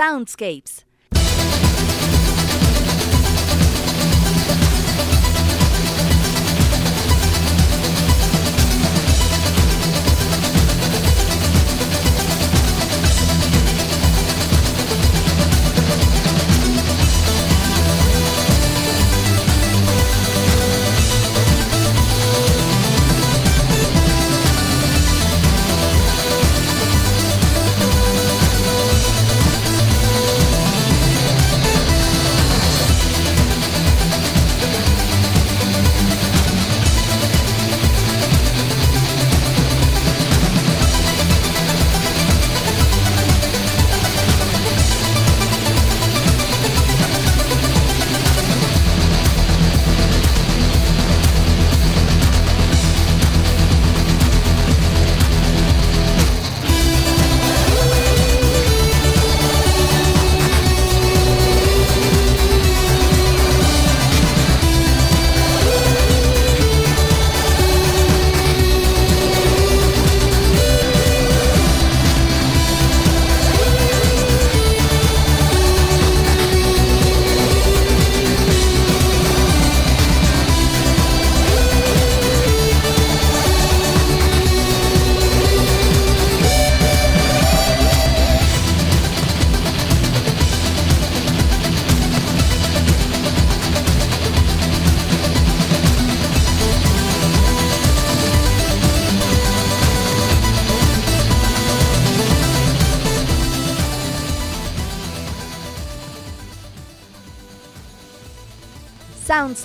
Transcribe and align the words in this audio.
Soundscapes. 0.00 0.86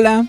Hola, 0.00 0.28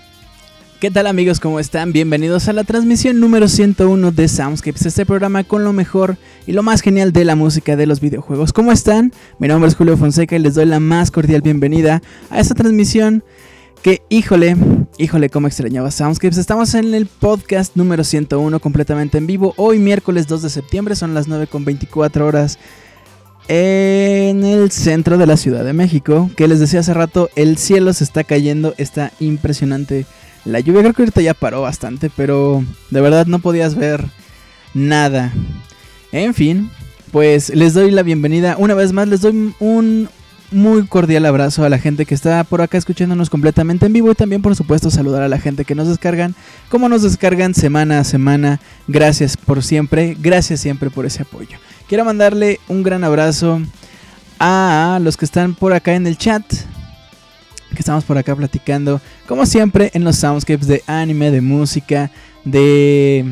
¿qué 0.80 0.90
tal 0.90 1.06
amigos? 1.06 1.38
¿Cómo 1.38 1.60
están? 1.60 1.92
Bienvenidos 1.92 2.48
a 2.48 2.52
la 2.52 2.64
transmisión 2.64 3.20
número 3.20 3.46
101 3.46 4.10
de 4.10 4.26
Soundscapes, 4.26 4.84
este 4.84 5.06
programa 5.06 5.44
con 5.44 5.62
lo 5.62 5.72
mejor 5.72 6.16
y 6.44 6.50
lo 6.50 6.64
más 6.64 6.80
genial 6.80 7.12
de 7.12 7.24
la 7.24 7.36
música 7.36 7.76
de 7.76 7.86
los 7.86 8.00
videojuegos. 8.00 8.52
¿Cómo 8.52 8.72
están? 8.72 9.12
Mi 9.38 9.46
nombre 9.46 9.68
es 9.68 9.76
Julio 9.76 9.96
Fonseca 9.96 10.34
y 10.34 10.40
les 10.40 10.56
doy 10.56 10.66
la 10.66 10.80
más 10.80 11.12
cordial 11.12 11.40
bienvenida 11.42 12.02
a 12.30 12.40
esta 12.40 12.56
transmisión 12.56 13.22
que, 13.80 14.02
híjole, 14.08 14.56
híjole, 14.98 15.30
cómo 15.30 15.46
extrañaba 15.46 15.92
Soundscapes. 15.92 16.38
Estamos 16.38 16.74
en 16.74 16.92
el 16.92 17.06
podcast 17.06 17.76
número 17.76 18.02
101 18.02 18.58
completamente 18.58 19.18
en 19.18 19.28
vivo. 19.28 19.54
Hoy 19.56 19.78
miércoles 19.78 20.26
2 20.26 20.42
de 20.42 20.50
septiembre 20.50 20.96
son 20.96 21.14
las 21.14 21.28
9 21.28 21.46
con 21.46 21.64
24 21.64 22.26
horas 22.26 22.58
en 23.50 24.44
el 24.44 24.70
centro 24.70 25.18
de 25.18 25.26
la 25.26 25.36
Ciudad 25.36 25.64
de 25.64 25.72
México. 25.72 26.30
Que 26.36 26.46
les 26.46 26.60
decía 26.60 26.80
hace 26.80 26.94
rato, 26.94 27.28
el 27.34 27.58
cielo 27.58 27.92
se 27.92 28.04
está 28.04 28.22
cayendo, 28.22 28.74
está 28.78 29.12
impresionante. 29.18 30.06
La 30.44 30.60
lluvia 30.60 30.82
creo 30.82 30.94
que 30.94 31.02
ahorita 31.02 31.20
ya 31.20 31.34
paró 31.34 31.60
bastante, 31.60 32.10
pero 32.14 32.64
de 32.90 33.00
verdad 33.00 33.26
no 33.26 33.40
podías 33.40 33.74
ver 33.74 34.04
nada. 34.72 35.32
En 36.12 36.32
fin, 36.32 36.70
pues 37.10 37.50
les 37.50 37.74
doy 37.74 37.90
la 37.90 38.04
bienvenida 38.04 38.54
una 38.56 38.74
vez 38.74 38.92
más, 38.92 39.08
les 39.08 39.20
doy 39.20 39.52
un 39.58 40.08
muy 40.52 40.86
cordial 40.86 41.26
abrazo 41.26 41.64
a 41.64 41.68
la 41.68 41.78
gente 41.78 42.06
que 42.06 42.14
está 42.14 42.42
por 42.44 42.60
acá 42.60 42.78
escuchándonos 42.78 43.30
completamente 43.30 43.86
en 43.86 43.92
vivo 43.92 44.10
y 44.10 44.16
también 44.16 44.42
por 44.42 44.56
supuesto 44.56 44.90
saludar 44.90 45.22
a 45.22 45.28
la 45.28 45.38
gente 45.38 45.64
que 45.64 45.74
nos 45.74 45.88
descargan, 45.88 46.34
como 46.68 46.88
nos 46.88 47.02
descargan 47.02 47.54
semana 47.54 47.98
a 47.98 48.04
semana. 48.04 48.60
Gracias 48.86 49.36
por 49.36 49.62
siempre, 49.64 50.16
gracias 50.20 50.60
siempre 50.60 50.90
por 50.90 51.04
ese 51.04 51.22
apoyo. 51.22 51.58
Quiero 51.90 52.04
mandarle 52.04 52.60
un 52.68 52.84
gran 52.84 53.02
abrazo 53.02 53.60
a 54.38 55.00
los 55.02 55.16
que 55.16 55.24
están 55.24 55.56
por 55.56 55.72
acá 55.72 55.96
en 55.96 56.06
el 56.06 56.16
chat. 56.16 56.44
Que 56.48 57.80
estamos 57.80 58.04
por 58.04 58.16
acá 58.16 58.36
platicando, 58.36 59.00
como 59.26 59.44
siempre, 59.44 59.90
en 59.92 60.04
los 60.04 60.14
soundscapes 60.14 60.68
de 60.68 60.84
anime, 60.86 61.32
de 61.32 61.40
música, 61.40 62.12
de... 62.44 63.24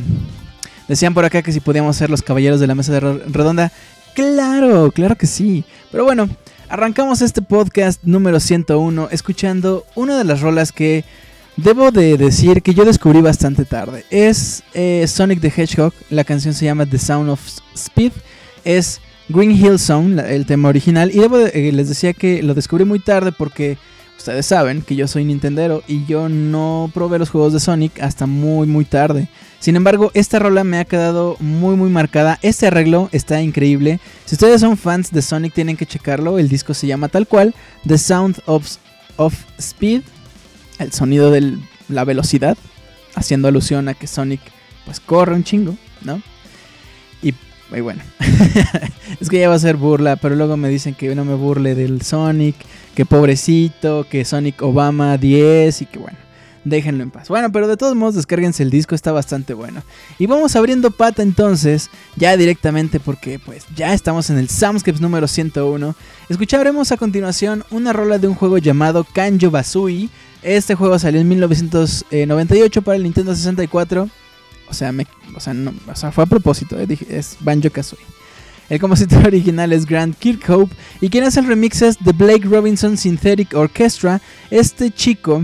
Decían 0.89 1.15
por 1.15 1.25
acá 1.25 1.41
que 1.41 1.53
si 1.53 1.61
podíamos 1.61 1.95
ser 1.95 2.11
los 2.11 2.21
caballeros 2.21 2.59
de 2.59 2.67
la 2.67 2.75
mesa 2.75 2.91
de 2.91 2.99
redonda. 2.99 3.71
Claro, 4.17 4.91
claro 4.91 5.15
que 5.15 5.29
sí. 5.29 5.65
Pero 5.93 6.03
bueno, 6.03 6.29
arrancamos 6.69 7.23
este 7.23 7.43
podcast 7.43 8.03
número 8.03 8.41
101 8.41 9.11
escuchando 9.13 9.87
una 9.95 10.19
de 10.19 10.25
las 10.25 10.41
rolas 10.41 10.73
que 10.73 11.05
debo 11.57 11.93
de 11.93 12.17
decir 12.17 12.63
que 12.63 12.75
yo 12.75 12.85
descubrí 12.85 13.21
bastante 13.21 13.65
tarde. 13.65 14.05
Es 14.11 14.65
eh, 14.75 15.07
Sonic 15.07 15.41
the 15.41 15.53
Hedgehog, 15.57 15.93
la 16.11 16.25
canción 16.25 16.55
se 16.55 16.65
llama 16.65 16.87
The 16.87 16.99
Sound 16.99 17.31
of 17.31 17.41
Speed 17.77 18.11
es 18.69 19.01
Green 19.31 19.51
Hill 19.51 19.79
Song, 19.79 20.19
el 20.19 20.45
tema 20.45 20.69
original. 20.69 21.11
Y 21.11 21.21
eh, 21.21 21.73
les 21.73 21.89
decía 21.89 22.13
que 22.13 22.43
lo 22.43 22.53
descubrí 22.53 22.85
muy 22.85 22.99
tarde 22.99 23.33
porque 23.33 23.79
ustedes 24.19 24.45
saben 24.45 24.83
que 24.83 24.95
yo 24.95 25.09
soy 25.09 25.25
Nintendero 25.25 25.83
y 25.89 26.05
yo 26.05 26.29
no 26.29 26.91
probé 26.93 27.19
los 27.19 27.31
juegos 27.31 27.55
de 27.55 27.61
Sonic 27.61 27.99
hasta 28.03 28.27
muy 28.27 28.67
muy 28.67 28.85
tarde. 28.85 29.29
Sin 29.59 29.75
embargo, 29.75 30.11
esta 30.13 30.39
rola 30.39 30.65
me 30.65 30.79
ha 30.79 30.85
quedado 30.85 31.37
muy 31.41 31.77
muy 31.77 31.89
marcada. 31.89 32.39
Este 32.43 32.67
arreglo 32.67 33.09
está 33.11 33.41
increíble. 33.41 34.01
Si 34.27 34.35
ustedes 34.35 34.61
son 34.61 34.77
fans 34.77 35.13
de 35.13 35.23
Sonic 35.23 35.55
tienen 35.55 35.79
que 35.79 35.87
checarlo. 35.87 36.39
El 36.39 36.51
disco 36.51 36.75
se 36.75 36.87
llama 36.87 37.09
tal 37.09 37.27
cual, 37.27 37.55
The 37.87 37.97
Sound 37.97 38.43
of, 38.45 38.77
of 39.17 39.35
Speed, 39.59 40.03
el 40.79 40.93
sonido 40.93 41.31
de 41.31 41.57
la 41.89 42.05
velocidad, 42.05 42.59
haciendo 43.15 43.49
alusión 43.49 43.89
a 43.89 43.95
que 43.95 44.07
Sonic 44.07 44.43
pues 44.85 45.01
corre 45.01 45.35
un 45.35 45.45
chingo, 45.45 45.75
¿no? 46.03 46.21
Y 47.77 47.81
bueno, 47.81 48.03
es 49.21 49.29
que 49.29 49.39
ya 49.39 49.49
va 49.49 49.55
a 49.55 49.59
ser 49.59 49.77
burla, 49.77 50.17
pero 50.17 50.35
luego 50.35 50.57
me 50.57 50.69
dicen 50.69 50.95
que 50.95 51.15
no 51.15 51.25
me 51.25 51.35
burle 51.35 51.75
del 51.75 52.01
Sonic, 52.03 52.57
que 52.95 53.05
pobrecito, 53.05 54.07
que 54.09 54.25
Sonic 54.25 54.63
Obama 54.63 55.19
10 55.19 55.83
y 55.83 55.87
que 55.87 55.99
bueno, 55.99 56.17
déjenlo 56.65 57.03
en 57.03 57.11
paz. 57.11 57.29
Bueno, 57.29 57.53
pero 57.53 57.69
de 57.69 57.77
todos 57.77 57.95
modos 57.95 58.15
descárguense 58.15 58.63
el 58.63 58.71
disco, 58.71 58.95
está 58.95 59.13
bastante 59.13 59.53
bueno. 59.53 59.83
Y 60.19 60.27
vamos 60.27 60.57
abriendo 60.57 60.91
pata 60.91 61.23
entonces, 61.23 61.91
ya 62.17 62.37
directamente 62.39 63.01
porque 63.01 63.39
pues 63.39 63.67
ya 63.77 63.93
estamos 63.93 64.31
en 64.31 64.39
el 64.39 64.49
Soundscapes 64.49 65.03
número 65.03 65.29
101. 65.29 65.95
Escucharemos 66.31 66.91
a 66.91 66.97
continuación 66.97 67.65
una 67.71 67.93
rola 67.93 68.19
de 68.19 68.29
un 68.29 68.35
juego 68.35 68.57
llamado 68.57 69.05
Kanjo 69.05 69.51
Basui. 69.51 70.09
Este 70.43 70.75
juego 70.75 70.99
salió 70.99 71.21
en 71.21 71.29
1998 71.29 72.81
para 72.81 72.97
el 72.97 73.03
Nintendo 73.03 73.35
64 73.35 74.09
o 74.69 74.75
sea, 74.75 74.93
me, 74.93 75.07
o 75.35 75.41
sea, 75.41 75.55
no, 75.55 75.73
o 75.87 75.95
sea 75.95 76.13
fue 76.13 76.25
a 76.25 76.27
propósito, 76.27 76.79
eh, 76.79 76.87
es 77.09 77.37
Banjo 77.41 77.71
Kazooie. 77.71 78.05
El 78.69 78.81
compositor 78.81 79.27
original 79.27 79.73
es 79.73 79.87
Grant 79.87 80.17
Kirkhope 80.19 80.75
y 81.01 81.09
quien 81.09 81.25
hace 81.25 81.41
el 81.41 81.47
remix 81.47 81.83
es 81.83 81.97
The 81.99 82.13
Blake 82.13 82.47
Robinson 82.47 82.97
Synthetic 82.97 83.55
Orchestra. 83.55 84.21
Este 84.51 84.91
chico 84.91 85.43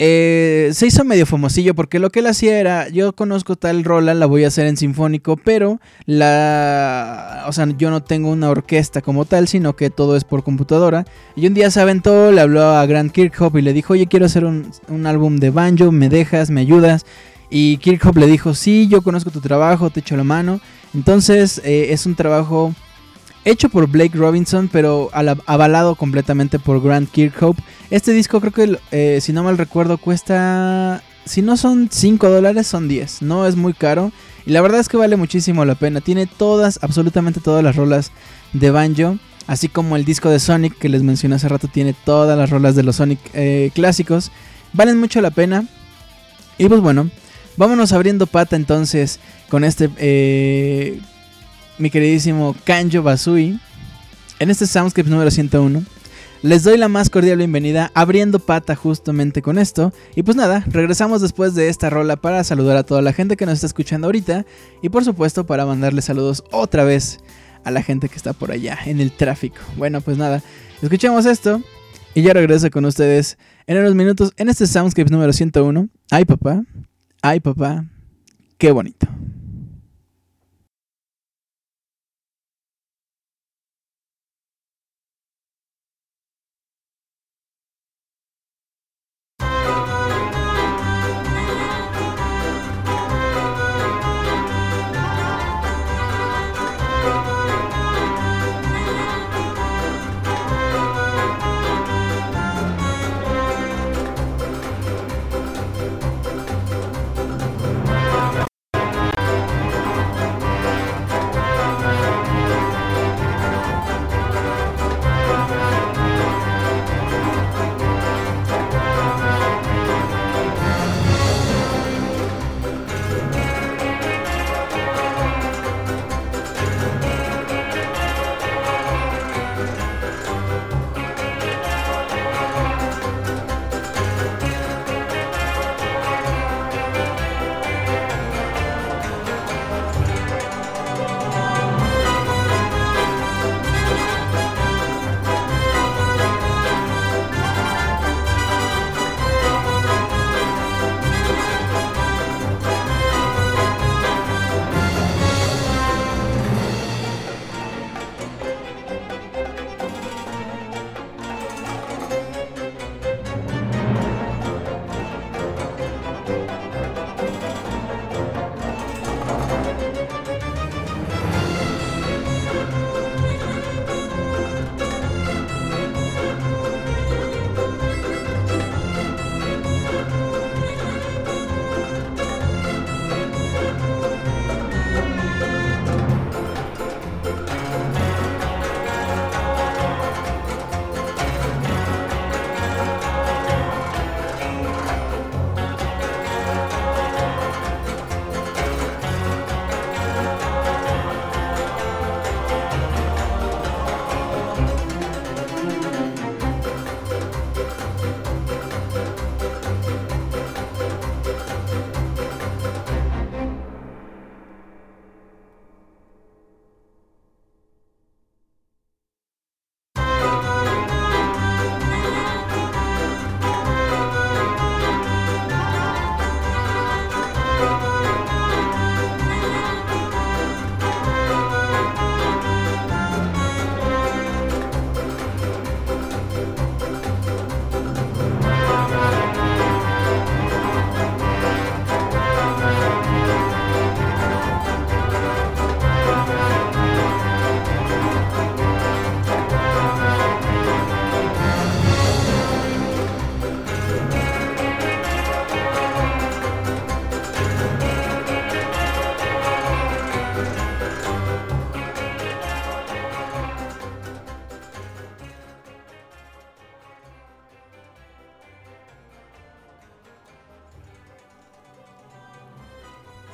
eh, 0.00 0.70
se 0.72 0.88
hizo 0.88 1.04
medio 1.04 1.24
famosillo 1.24 1.72
porque 1.74 2.00
lo 2.00 2.10
que 2.10 2.18
él 2.18 2.26
hacía 2.26 2.58
era, 2.58 2.88
yo 2.88 3.12
conozco 3.12 3.54
tal 3.54 3.84
rola, 3.84 4.12
la 4.14 4.26
voy 4.26 4.42
a 4.42 4.48
hacer 4.48 4.66
en 4.66 4.76
sinfónico, 4.76 5.36
pero 5.36 5.80
la, 6.04 7.44
o 7.46 7.52
sea, 7.52 7.68
yo 7.78 7.90
no 7.90 8.02
tengo 8.02 8.30
una 8.30 8.50
orquesta 8.50 9.00
como 9.02 9.24
tal, 9.24 9.46
sino 9.46 9.76
que 9.76 9.90
todo 9.90 10.16
es 10.16 10.24
por 10.24 10.42
computadora. 10.42 11.04
Y 11.36 11.46
un 11.46 11.54
día 11.54 11.70
se 11.70 11.80
aventó, 11.80 12.32
le 12.32 12.40
habló 12.40 12.62
a 12.62 12.84
Grant 12.86 13.12
Kirkhope 13.12 13.60
y 13.60 13.62
le 13.62 13.72
dijo, 13.72 13.92
oye, 13.92 14.08
quiero 14.08 14.26
hacer 14.26 14.44
un 14.44 15.06
álbum 15.06 15.36
de 15.36 15.50
banjo, 15.50 15.92
me 15.92 16.08
dejas, 16.08 16.50
me 16.50 16.62
ayudas. 16.62 17.06
Y 17.56 17.76
Kirchhoff 17.76 18.16
le 18.16 18.26
dijo, 18.26 18.52
sí, 18.52 18.88
yo 18.88 19.00
conozco 19.00 19.30
tu 19.30 19.40
trabajo, 19.40 19.88
te 19.88 20.00
echo 20.00 20.16
la 20.16 20.24
mano. 20.24 20.58
Entonces 20.92 21.62
eh, 21.64 21.92
es 21.92 22.04
un 22.04 22.16
trabajo 22.16 22.74
hecho 23.44 23.68
por 23.68 23.86
Blake 23.86 24.18
Robinson, 24.18 24.68
pero 24.72 25.08
avalado 25.12 25.94
completamente 25.94 26.58
por 26.58 26.82
Grant 26.82 27.08
Kirkhope. 27.08 27.62
Este 27.90 28.10
disco 28.10 28.40
creo 28.40 28.52
que, 28.52 28.78
eh, 28.90 29.20
si 29.20 29.32
no 29.32 29.44
mal 29.44 29.56
recuerdo, 29.56 29.98
cuesta... 29.98 31.00
Si 31.26 31.42
no 31.42 31.56
son 31.56 31.90
5 31.92 32.28
dólares, 32.28 32.66
son 32.66 32.88
10. 32.88 33.22
No 33.22 33.46
es 33.46 33.54
muy 33.54 33.72
caro. 33.72 34.10
Y 34.46 34.50
la 34.50 34.60
verdad 34.60 34.80
es 34.80 34.88
que 34.88 34.96
vale 34.96 35.14
muchísimo 35.14 35.64
la 35.64 35.76
pena. 35.76 36.00
Tiene 36.00 36.26
todas, 36.26 36.80
absolutamente 36.82 37.38
todas 37.38 37.62
las 37.62 37.76
rolas 37.76 38.10
de 38.52 38.72
banjo. 38.72 39.16
Así 39.46 39.68
como 39.68 39.94
el 39.94 40.04
disco 40.04 40.28
de 40.28 40.40
Sonic 40.40 40.76
que 40.76 40.88
les 40.88 41.04
mencioné 41.04 41.36
hace 41.36 41.48
rato 41.48 41.68
tiene 41.68 41.94
todas 42.04 42.36
las 42.36 42.50
rolas 42.50 42.74
de 42.74 42.82
los 42.82 42.96
Sonic 42.96 43.20
eh, 43.32 43.70
clásicos. 43.76 44.32
Valen 44.72 44.98
mucho 44.98 45.20
la 45.20 45.30
pena. 45.30 45.68
Y 46.58 46.68
pues 46.68 46.80
bueno, 46.80 47.10
Vámonos 47.56 47.92
abriendo 47.92 48.26
pata 48.26 48.56
entonces 48.56 49.20
con 49.48 49.64
este, 49.64 49.88
eh, 49.98 51.00
mi 51.78 51.90
queridísimo 51.90 52.56
Kanjo 52.64 53.02
Basui. 53.02 53.58
En 54.40 54.50
este 54.50 54.66
Soundscape 54.66 55.08
número 55.08 55.30
101. 55.30 55.84
Les 56.42 56.62
doy 56.62 56.76
la 56.76 56.88
más 56.88 57.08
cordial 57.08 57.38
bienvenida 57.38 57.90
abriendo 57.94 58.38
pata 58.38 58.74
justamente 58.74 59.40
con 59.40 59.56
esto. 59.56 59.92
Y 60.14 60.24
pues 60.24 60.36
nada, 60.36 60.64
regresamos 60.66 61.22
después 61.22 61.54
de 61.54 61.68
esta 61.68 61.88
rola 61.88 62.16
para 62.16 62.44
saludar 62.44 62.76
a 62.76 62.82
toda 62.82 63.00
la 63.00 63.12
gente 63.12 63.36
que 63.36 63.46
nos 63.46 63.54
está 63.54 63.68
escuchando 63.68 64.08
ahorita. 64.08 64.44
Y 64.82 64.88
por 64.88 65.04
supuesto 65.04 65.46
para 65.46 65.64
mandarle 65.64 66.02
saludos 66.02 66.44
otra 66.50 66.84
vez 66.84 67.20
a 67.64 67.70
la 67.70 67.82
gente 67.82 68.08
que 68.08 68.16
está 68.16 68.32
por 68.32 68.50
allá 68.50 68.78
en 68.84 69.00
el 69.00 69.12
tráfico. 69.12 69.60
Bueno, 69.76 70.00
pues 70.00 70.18
nada, 70.18 70.42
escuchemos 70.82 71.24
esto. 71.24 71.62
Y 72.14 72.22
ya 72.22 72.32
regreso 72.32 72.70
con 72.70 72.84
ustedes 72.84 73.38
en 73.66 73.78
unos 73.78 73.94
minutos 73.94 74.32
en 74.36 74.48
este 74.48 74.66
Soundscape 74.66 75.10
número 75.10 75.32
101. 75.32 75.88
Ay 76.10 76.24
papá. 76.24 76.62
Ay, 77.26 77.40
papá, 77.40 77.86
qué 78.58 78.70
bonito. 78.70 79.06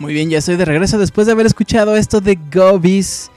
Muy 0.00 0.14
bien, 0.14 0.30
ya 0.30 0.38
estoy 0.38 0.56
de 0.56 0.64
regreso 0.64 0.98
después 0.98 1.26
de 1.26 1.34
haber 1.34 1.44
escuchado 1.44 1.94
esto 1.94 2.22
de 2.22 2.38
Gobies 2.50 3.30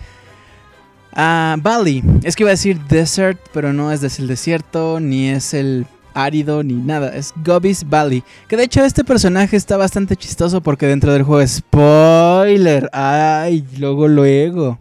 uh, 1.12 1.60
Valley. 1.62 2.02
Es 2.24 2.38
que 2.38 2.44
iba 2.44 2.52
a 2.52 2.54
decir 2.56 2.80
desert, 2.86 3.38
pero 3.54 3.74
no 3.74 3.92
es 3.92 4.18
el 4.18 4.28
desierto, 4.28 5.02
ni 5.02 5.28
es 5.28 5.54
el 5.54 5.86
árido, 6.14 6.64
ni 6.64 6.76
nada. 6.76 7.14
Es 7.14 7.34
Gobies 7.44 7.90
Valley. 7.90 8.24
Que 8.48 8.56
de 8.56 8.64
hecho 8.64 8.82
este 8.86 9.04
personaje 9.04 9.58
está 9.58 9.76
bastante 9.76 10.16
chistoso 10.16 10.62
porque 10.62 10.88
dentro 10.88 11.12
del 11.12 11.24
juego 11.24 11.46
spoiler. 11.46 12.90
Ay, 12.94 13.66
luego, 13.78 14.08
luego. 14.08 14.80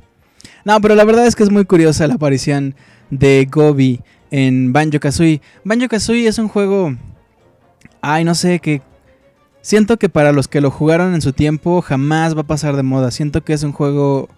No, 0.65 0.81
pero 0.81 0.95
la 0.95 1.03
verdad 1.03 1.27
es 1.27 1.35
que 1.35 1.43
es 1.43 1.51
muy 1.51 1.65
curiosa 1.65 2.07
la 2.07 2.15
aparición 2.15 2.77
de 3.11 3.49
Gobi 3.51 3.99
en 4.31 4.73
Banjo 4.73 5.01
Kazooie. 5.01 5.43
Banjo 5.65 5.89
Kazooie 5.89 6.29
es 6.29 6.39
un 6.39 6.47
juego. 6.47 6.95
Ay, 8.01 8.23
no 8.23 8.37
sé, 8.37 8.61
que 8.61 8.83
Siento 9.63 9.97
que 9.97 10.09
para 10.09 10.33
los 10.33 10.49
que 10.49 10.61
lo 10.61 10.73
jugaron 10.73 11.15
en 11.15 11.23
su 11.23 11.33
tiempo 11.33 11.83
jamás 11.83 12.37
va 12.37 12.41
a 12.41 12.47
pasar 12.47 12.75
de 12.75 12.83
moda. 12.83 13.13
Siento 13.13 13.45
que 13.45 13.53
es 13.53 13.63
un 13.63 13.71
juego 13.71 14.29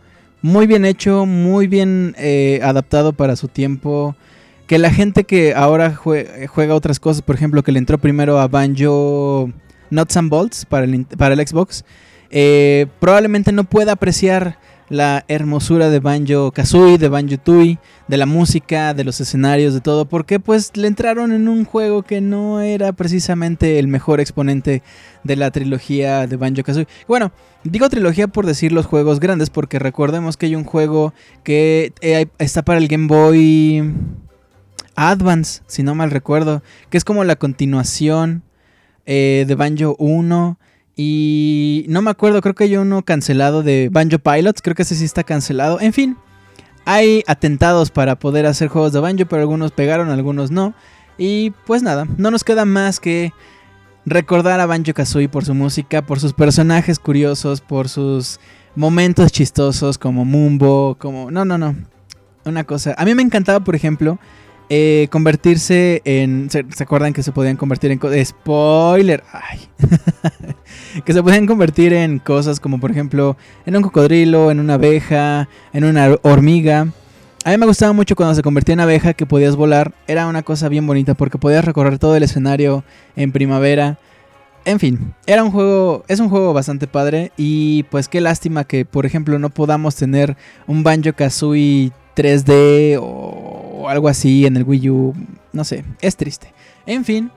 muy 0.43 0.67
bien 0.67 0.85
hecho, 0.85 1.25
muy 1.25 1.67
bien 1.67 2.15
eh, 2.19 2.61
adaptado 2.63 3.15
para 3.15 3.35
su 3.35 3.49
tiempo. 3.49 4.15
Que 4.67 4.79
la 4.79 4.91
gente 4.91 5.25
que 5.25 5.55
ahora 5.55 5.95
juega 5.95 6.75
otras 6.75 7.01
cosas, 7.01 7.23
por 7.23 7.35
ejemplo, 7.35 7.63
que 7.63 7.73
le 7.73 7.79
entró 7.79 7.97
primero 7.97 8.39
a 8.39 8.49
Banjo 8.49 9.51
Nuts 9.89 10.17
and 10.19 10.29
Bolts 10.29 10.67
para 10.67 10.85
el, 10.85 11.07
para 11.07 11.35
el 11.35 11.47
Xbox, 11.47 11.85
eh, 12.31 12.87
probablemente 13.01 13.51
no 13.53 13.65
pueda 13.65 13.93
apreciar 13.93 14.59
la 14.89 15.25
hermosura 15.29 15.89
de 15.89 16.01
Banjo 16.01 16.53
Kazooie, 16.53 16.99
de 16.99 17.09
Banjo 17.09 17.39
Tooie, 17.39 17.79
de 18.09 18.17
la 18.17 18.27
música, 18.27 18.95
de 18.95 19.05
los 19.05 19.21
escenarios, 19.21 19.75
de 19.75 19.81
todo, 19.81 20.05
porque 20.05 20.41
pues 20.41 20.77
le 20.77 20.89
entraron 20.89 21.33
en 21.33 21.49
un 21.49 21.65
juego 21.65 22.03
que 22.03 22.21
no 22.21 22.61
era 22.61 22.93
precisamente 22.93 23.79
el 23.79 23.89
mejor 23.89 24.21
exponente 24.21 24.83
de 25.23 25.37
la 25.37 25.51
trilogía 25.51 26.27
de 26.27 26.37
Banjo 26.37 26.63
Kazooie. 26.63 26.89
Bueno, 27.09 27.33
digo 27.65 27.89
trilogía 27.89 28.29
por 28.29 28.47
decir 28.47 28.73
los 28.73 28.87
juegos 28.87 29.21
grandes, 29.21 29.51
porque 29.51 29.79
recordemos 29.79 30.37
que 30.37 30.47
hay 30.47 30.57
un 30.57 30.65
juego 30.65 31.15
que 31.43 31.93
eh, 32.01 32.27
está 32.39 32.63
para 32.63 32.79
el 32.79 32.89
Game 32.89 33.07
Boy 33.07 33.95
Advance, 34.97 35.63
si 35.67 35.83
no 35.83 35.95
mal 35.95 36.11
recuerdo, 36.11 36.63
que 36.91 36.99
es 36.99 37.05
como 37.05 37.25
la 37.25 37.37
continuación 37.37 38.43
eh, 39.07 39.45
de 39.47 39.55
Banjo 39.55 39.97
1 39.99 40.59
y 40.97 41.87
no 41.89 42.03
me 42.03 42.11
acuerdo, 42.11 42.41
creo 42.41 42.55
que 42.55 42.65
hay 42.65 42.77
uno 42.77 43.03
cancelado 43.03 43.63
de 43.63 43.89
Banjo 43.91 44.19
Pilots, 44.19 44.63
creo 44.63 44.77
que 44.77 44.83
ese 44.83 44.95
sí 44.95 45.05
está 45.05 45.25
cancelado. 45.25 45.81
En 45.81 45.93
fin, 45.93 46.17
hay 46.85 47.25
atentados 47.27 47.91
para 47.91 48.19
poder 48.19 48.47
hacer 48.47 48.69
juegos 48.69 48.93
de 48.93 49.01
Banjo, 49.01 49.27
pero 49.27 49.43
algunos 49.43 49.73
pegaron, 49.73 50.11
algunos 50.11 50.51
no. 50.51 50.75
Y 51.19 51.51
pues 51.67 51.83
nada, 51.83 52.07
no 52.17 52.31
nos 52.31 52.45
queda 52.45 52.65
más 52.65 53.01
que 53.01 53.33
recordar 54.07 54.61
a 54.61 54.67
Banjo 54.67 54.93
Kazooie 54.95 55.29
por 55.29 55.45
su 55.45 55.55
música, 55.55 56.03
por 56.03 56.21
sus 56.21 56.33
personajes 56.33 56.99
curiosos, 56.99 57.61
por 57.61 57.89
sus 57.89 58.39
momentos 58.77 59.33
chistosos 59.33 59.99
como 59.99 60.25
Mumbo, 60.25 60.97
como... 60.99 61.31
No, 61.31 61.45
no, 61.45 61.59
no. 61.59 61.75
Una 62.45 62.65
cosa. 62.65 62.95
A 62.99 63.05
mí 63.05 63.15
me 63.15 63.23
encantaba, 63.23 63.61
por 63.61 63.75
ejemplo, 63.75 64.19
eh, 64.71 65.09
convertirse 65.11 66.03
en. 66.05 66.49
¿se, 66.51 66.65
acuerdan 66.83 67.13
que 67.13 67.23
se 67.23 67.33
podían 67.33 67.57
convertir 67.57 67.91
en 67.91 68.27
Spoiler. 68.27 69.23
Ay. 69.33 69.61
que 71.05 71.13
se 71.13 71.23
podían 71.23 71.47
convertir 71.47 71.93
en 71.93 72.19
cosas 72.19 72.61
como, 72.61 72.81
por 72.81 72.91
ejemplo, 72.91 73.37
en 73.67 73.77
un 73.77 73.83
cocodrilo, 73.83 74.51
en 74.51 74.61
una 74.61 74.75
abeja, 74.75 75.49
en 75.73 75.85
una 75.85 76.17
hormiga. 76.23 76.89
A 77.45 77.51
mí 77.51 77.59
me 77.59 77.67
gustaba 77.67 77.93
mucho 77.93 78.17
cuando 78.17 78.35
se 78.35 78.43
convertía 78.43 78.73
en 78.73 78.81
abeja 78.81 79.13
que 79.13 79.27
podías 79.27 79.55
volar. 79.55 79.93
Era 80.07 80.27
una 80.27 80.43
cosa 80.43 80.71
bien 80.71 80.87
bonita 80.87 81.13
porque 81.13 81.37
podías 81.37 81.65
recorrer 81.65 81.99
todo 81.99 82.17
el 82.17 82.23
escenario 82.23 82.85
en 83.17 83.33
primavera. 83.33 83.99
En 84.65 84.81
fin, 84.81 85.15
era 85.27 85.45
un 85.45 85.51
juego, 85.51 86.05
es 86.09 86.21
un 86.21 86.31
juego 86.31 86.55
bastante 86.55 86.87
padre 86.87 87.33
y 87.37 87.83
pues 87.85 88.09
qué 88.09 88.23
lástima 88.23 88.65
que 88.65 88.87
por 88.87 89.05
ejemplo 89.05 89.39
no 89.39 89.51
podamos 89.51 89.95
tener 89.95 90.39
un 90.67 90.83
Banjo 90.83 91.13
Kazooie 91.13 91.93
3D 92.15 92.99
o 93.01 93.89
algo 93.89 94.09
así 94.09 94.47
en 94.47 94.57
el 94.57 94.65
Wii 94.65 94.91
U. 94.91 95.15
No 95.53 95.65
sé, 95.65 95.85
es 96.01 96.17
triste. 96.17 96.53
En 96.87 97.05
fin. 97.05 97.31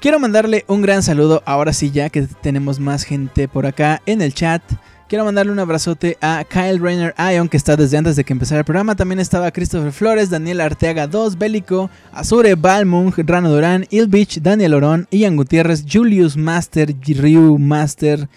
Quiero 0.00 0.20
mandarle 0.20 0.64
un 0.68 0.82
gran 0.82 1.02
saludo, 1.02 1.42
ahora 1.46 1.72
sí 1.72 1.90
ya 1.90 2.10
que 2.10 2.22
tenemos 2.42 2.78
más 2.78 3.04
gente 3.04 3.48
por 3.48 3.64
acá 3.64 4.02
en 4.04 4.20
el 4.20 4.34
chat. 4.34 4.62
Quiero 5.08 5.24
mandarle 5.24 5.52
un 5.52 5.58
abrazote 5.58 6.18
a 6.20 6.44
Kyle 6.44 6.78
Rainer 6.78 7.14
Ion, 7.16 7.48
que 7.48 7.56
está 7.56 7.76
desde 7.76 7.96
antes 7.96 8.16
de 8.16 8.24
que 8.24 8.32
empezara 8.32 8.58
el 8.58 8.64
programa. 8.64 8.96
También 8.96 9.20
estaba 9.20 9.50
Christopher 9.50 9.92
Flores, 9.92 10.28
Daniel 10.28 10.60
Arteaga 10.60 11.06
2, 11.06 11.38
Bélico, 11.38 11.88
Azure 12.12 12.54
Balmung, 12.54 13.14
Rano 13.16 13.50
Durán, 13.50 13.86
Ilbich, 13.90 14.42
Daniel 14.42 14.74
Orón, 14.74 15.06
Ian 15.10 15.36
Gutiérrez, 15.36 15.84
Julius 15.90 16.36
Master, 16.36 16.94
Ryu 17.00 17.58
Master, 17.58 18.28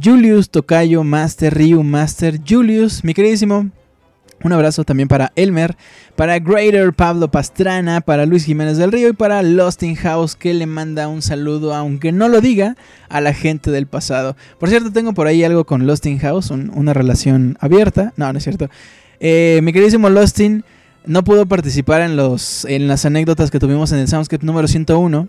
Julius 0.00 0.50
Tocayo 0.50 1.02
Master, 1.04 1.54
Ryu 1.54 1.82
Master, 1.82 2.38
Julius, 2.46 3.02
mi 3.02 3.14
queridísimo 3.14 3.70
un 4.44 4.52
abrazo 4.52 4.84
también 4.84 5.08
para 5.08 5.32
Elmer, 5.34 5.76
para 6.16 6.38
Greater 6.38 6.92
Pablo 6.92 7.30
Pastrana, 7.30 8.00
para 8.02 8.26
Luis 8.26 8.44
Jiménez 8.44 8.76
del 8.76 8.92
Río 8.92 9.08
y 9.08 9.12
para 9.14 9.42
Losting 9.42 9.96
House 9.96 10.36
que 10.36 10.54
le 10.54 10.66
manda 10.66 11.08
un 11.08 11.22
saludo, 11.22 11.74
aunque 11.74 12.12
no 12.12 12.28
lo 12.28 12.40
diga, 12.40 12.76
a 13.08 13.20
la 13.20 13.32
gente 13.32 13.70
del 13.70 13.86
pasado. 13.86 14.36
Por 14.60 14.68
cierto, 14.68 14.92
tengo 14.92 15.14
por 15.14 15.26
ahí 15.26 15.42
algo 15.42 15.64
con 15.64 15.86
Losting 15.86 16.18
House, 16.18 16.50
una 16.50 16.92
relación 16.92 17.56
abierta. 17.58 18.12
No, 18.16 18.32
no 18.32 18.38
es 18.38 18.44
cierto. 18.44 18.68
Eh, 19.18 19.60
mi 19.62 19.72
queridísimo 19.72 20.10
Losting 20.10 20.62
no 21.06 21.24
pudo 21.24 21.46
participar 21.46 22.02
en, 22.02 22.16
los, 22.16 22.64
en 22.66 22.86
las 22.86 23.04
anécdotas 23.04 23.50
que 23.50 23.58
tuvimos 23.58 23.92
en 23.92 23.98
el 23.98 24.08
Soundscape 24.08 24.44
número 24.44 24.68
101 24.68 25.28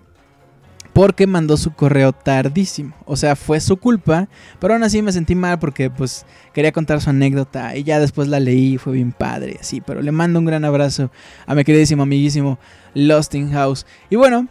porque 0.95 1.27
mandó 1.27 1.57
su 1.57 1.73
correo 1.73 2.13
tardísimo. 2.13 2.95
O 3.03 3.17
sea, 3.17 3.35
fue 3.35 3.59
su 3.59 3.75
culpa, 3.75 4.29
pero 4.61 4.75
aún 4.75 4.83
así 4.83 5.01
me 5.01 5.11
sentí 5.11 5.35
mal 5.35 5.59
porque 5.59 5.89
pues 5.89 6.25
quería 6.53 6.71
contar 6.71 7.01
su 7.01 7.09
anécdota 7.09 7.75
y 7.75 7.83
ya 7.83 7.99
después 7.99 8.29
la 8.29 8.39
leí 8.39 8.77
fue 8.77 8.93
bien 8.93 9.11
padre, 9.11 9.57
así, 9.59 9.81
pero 9.81 10.01
le 10.01 10.13
mando 10.13 10.39
un 10.39 10.45
gran 10.45 10.63
abrazo 10.63 11.11
a 11.45 11.53
mi 11.53 11.65
queridísimo 11.65 12.03
amiguísimo 12.03 12.59
Lost 12.93 13.35
in 13.35 13.51
House. 13.51 13.85
Y 14.09 14.15
bueno, 14.15 14.47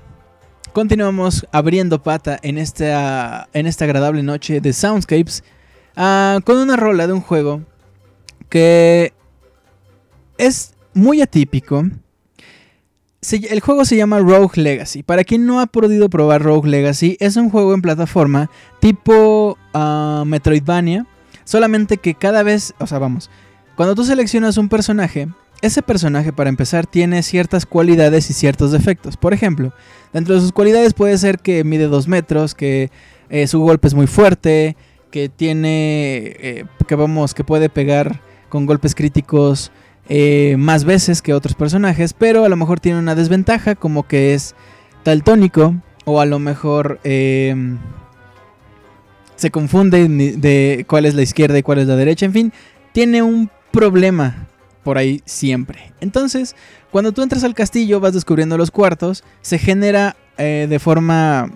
continuamos 0.74 1.46
abriendo 1.50 2.02
pata 2.02 2.38
en 2.42 2.58
esta, 2.58 3.48
en 3.54 3.66
esta 3.66 3.86
agradable 3.86 4.22
noche 4.22 4.60
de 4.60 4.74
Soundscapes 4.74 5.42
ah, 5.96 6.40
con 6.44 6.58
una 6.58 6.76
rola 6.76 7.06
de 7.06 7.14
un 7.14 7.22
juego 7.22 7.62
que 8.50 9.14
es 10.36 10.74
muy 10.92 11.22
atípico 11.22 11.86
el 13.32 13.60
juego 13.60 13.84
se 13.84 13.96
llama 13.96 14.20
Rogue 14.20 14.60
Legacy. 14.60 15.02
Para 15.02 15.24
quien 15.24 15.46
no 15.46 15.60
ha 15.60 15.66
podido 15.66 16.08
probar 16.08 16.42
Rogue 16.42 16.68
Legacy, 16.68 17.16
es 17.20 17.36
un 17.36 17.50
juego 17.50 17.74
en 17.74 17.82
plataforma 17.82 18.50
tipo 18.80 19.58
ah, 19.72 20.24
Metroidvania. 20.26 21.06
Solamente 21.44 21.98
que 21.98 22.14
cada 22.14 22.42
vez, 22.42 22.74
o 22.78 22.86
sea, 22.86 22.98
vamos, 22.98 23.30
cuando 23.76 23.94
tú 23.94 24.04
seleccionas 24.04 24.56
un 24.56 24.68
personaje, 24.68 25.28
ese 25.62 25.82
personaje 25.82 26.32
para 26.32 26.50
empezar 26.50 26.86
tiene 26.86 27.22
ciertas 27.22 27.66
cualidades 27.66 28.28
y 28.30 28.32
ciertos 28.32 28.72
defectos. 28.72 29.16
Por 29.16 29.32
ejemplo, 29.32 29.72
dentro 30.12 30.34
de 30.34 30.40
sus 30.40 30.52
cualidades 30.52 30.94
puede 30.94 31.16
ser 31.18 31.38
que 31.38 31.64
mide 31.64 31.86
2 31.86 32.08
metros, 32.08 32.54
que 32.54 32.90
eh, 33.30 33.46
su 33.46 33.60
golpe 33.60 33.88
es 33.88 33.94
muy 33.94 34.06
fuerte, 34.06 34.76
que 35.10 35.28
tiene, 35.28 36.36
eh, 36.38 36.64
que 36.86 36.94
vamos, 36.94 37.34
que 37.34 37.44
puede 37.44 37.68
pegar 37.68 38.20
con 38.48 38.66
golpes 38.66 38.94
críticos 38.94 39.72
eh, 40.08 40.56
más 40.58 40.84
veces 40.84 41.22
que 41.22 41.34
otros 41.34 41.54
personajes, 41.54 42.12
pero 42.12 42.44
a 42.44 42.48
lo 42.48 42.56
mejor 42.56 42.80
tiene 42.80 42.98
una 42.98 43.14
desventaja 43.14 43.74
como 43.74 44.06
que 44.06 44.34
es 44.34 44.54
taltónico 45.02 45.74
o 46.04 46.20
a 46.20 46.26
lo 46.26 46.38
mejor 46.38 47.00
em, 47.04 47.78
se 49.36 49.50
confunde 49.50 50.08
de 50.08 50.84
cuál 50.88 51.06
es 51.06 51.14
la 51.14 51.22
izquierda 51.22 51.58
y 51.58 51.62
cuál 51.62 51.78
es 51.78 51.86
la 51.86 51.96
derecha, 51.96 52.26
en 52.26 52.32
fin, 52.32 52.52
tiene 52.92 53.22
un 53.22 53.50
problema 53.70 54.46
por 54.82 54.98
ahí 54.98 55.22
siempre. 55.24 55.92
Entonces, 56.00 56.54
cuando 56.90 57.12
tú 57.12 57.22
entras 57.22 57.42
al 57.42 57.54
castillo, 57.54 57.98
vas 57.98 58.12
descubriendo 58.12 58.56
los 58.56 58.70
cuartos, 58.70 59.24
se 59.40 59.58
genera 59.58 60.16
eh, 60.36 60.66
de 60.68 60.78
forma 60.78 61.50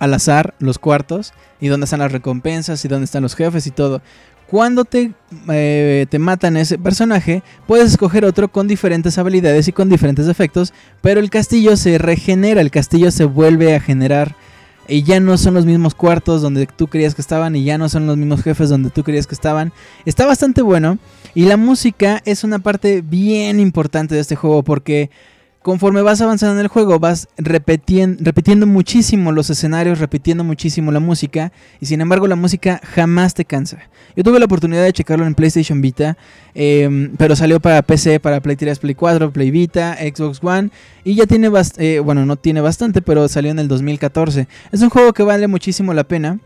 al 0.00 0.14
azar 0.14 0.54
los 0.58 0.78
cuartos 0.78 1.32
y 1.60 1.68
dónde 1.68 1.84
están 1.84 2.00
las 2.00 2.10
recompensas 2.10 2.84
y 2.84 2.88
dónde 2.88 3.04
están 3.04 3.22
los 3.22 3.36
jefes 3.36 3.66
y 3.66 3.70
todo. 3.70 4.02
Cuando 4.50 4.84
te, 4.84 5.12
eh, 5.48 6.06
te 6.10 6.18
matan 6.18 6.56
ese 6.56 6.76
personaje, 6.76 7.44
puedes 7.68 7.92
escoger 7.92 8.24
otro 8.24 8.48
con 8.48 8.66
diferentes 8.66 9.16
habilidades 9.16 9.68
y 9.68 9.72
con 9.72 9.88
diferentes 9.88 10.26
efectos, 10.26 10.72
pero 11.00 11.20
el 11.20 11.30
castillo 11.30 11.76
se 11.76 11.98
regenera, 11.98 12.60
el 12.60 12.72
castillo 12.72 13.12
se 13.12 13.24
vuelve 13.26 13.76
a 13.76 13.80
generar 13.80 14.34
y 14.88 15.04
ya 15.04 15.20
no 15.20 15.38
son 15.38 15.54
los 15.54 15.66
mismos 15.66 15.94
cuartos 15.94 16.42
donde 16.42 16.66
tú 16.66 16.88
creías 16.88 17.14
que 17.14 17.22
estaban 17.22 17.54
y 17.54 17.62
ya 17.62 17.78
no 17.78 17.88
son 17.88 18.08
los 18.08 18.16
mismos 18.16 18.42
jefes 18.42 18.68
donde 18.68 18.90
tú 18.90 19.04
creías 19.04 19.28
que 19.28 19.36
estaban. 19.36 19.72
Está 20.04 20.26
bastante 20.26 20.62
bueno 20.62 20.98
y 21.32 21.44
la 21.44 21.56
música 21.56 22.20
es 22.24 22.42
una 22.42 22.58
parte 22.58 23.02
bien 23.02 23.60
importante 23.60 24.16
de 24.16 24.20
este 24.20 24.34
juego 24.34 24.64
porque 24.64 25.10
conforme 25.62 26.00
vas 26.00 26.20
avanzando 26.20 26.54
en 26.54 26.60
el 26.60 26.68
juego, 26.68 26.98
vas 26.98 27.28
repitiendo 27.36 28.66
muchísimo 28.66 29.30
los 29.30 29.50
escenarios, 29.50 29.98
repitiendo 29.98 30.42
muchísimo 30.42 30.90
la 30.90 31.00
música, 31.00 31.52
y 31.80 31.86
sin 31.86 32.00
embargo 32.00 32.26
la 32.26 32.36
música 32.36 32.80
jamás 32.82 33.34
te 33.34 33.44
cansa. 33.44 33.78
Yo 34.16 34.24
tuve 34.24 34.38
la 34.38 34.46
oportunidad 34.46 34.82
de 34.82 34.92
checarlo 34.92 35.26
en 35.26 35.34
PlayStation 35.34 35.82
Vita, 35.82 36.16
em, 36.54 37.12
pero 37.16 37.36
salió 37.36 37.60
para 37.60 37.82
PC, 37.82 38.20
para 38.20 38.40
Play 38.40 38.56
3, 38.56 38.78
Play 38.78 38.94
4, 38.94 39.32
Play 39.32 39.50
Vita, 39.50 39.96
Xbox 39.96 40.40
One, 40.42 40.70
y 41.04 41.14
ya 41.14 41.26
tiene 41.26 41.48
bastante, 41.48 41.96
eh, 41.96 42.00
bueno, 42.00 42.24
no 42.24 42.36
tiene 42.36 42.60
bastante, 42.60 43.02
pero 43.02 43.28
salió 43.28 43.50
en 43.50 43.58
el 43.58 43.68
2014. 43.68 44.48
Es 44.72 44.80
un 44.80 44.88
juego 44.88 45.12
que 45.12 45.22
vale 45.22 45.46
muchísimo 45.46 45.92
la 45.92 46.04
pena. 46.04 46.38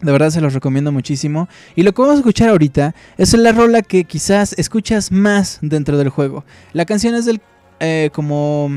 De 0.00 0.12
verdad 0.12 0.28
se 0.30 0.40
los 0.42 0.52
recomiendo 0.52 0.92
muchísimo. 0.92 1.48
Y 1.76 1.82
lo 1.82 1.94
que 1.94 2.02
vamos 2.02 2.16
a 2.16 2.18
escuchar 2.18 2.50
ahorita 2.50 2.94
es 3.16 3.32
la 3.32 3.52
rola 3.52 3.80
que 3.80 4.04
quizás 4.04 4.52
escuchas 4.58 5.10
más 5.10 5.58
dentro 5.62 5.96
del 5.96 6.10
juego. 6.10 6.44
La 6.74 6.84
canción 6.84 7.14
es 7.14 7.24
del 7.24 7.40
eh, 7.86 8.10
como... 8.12 8.70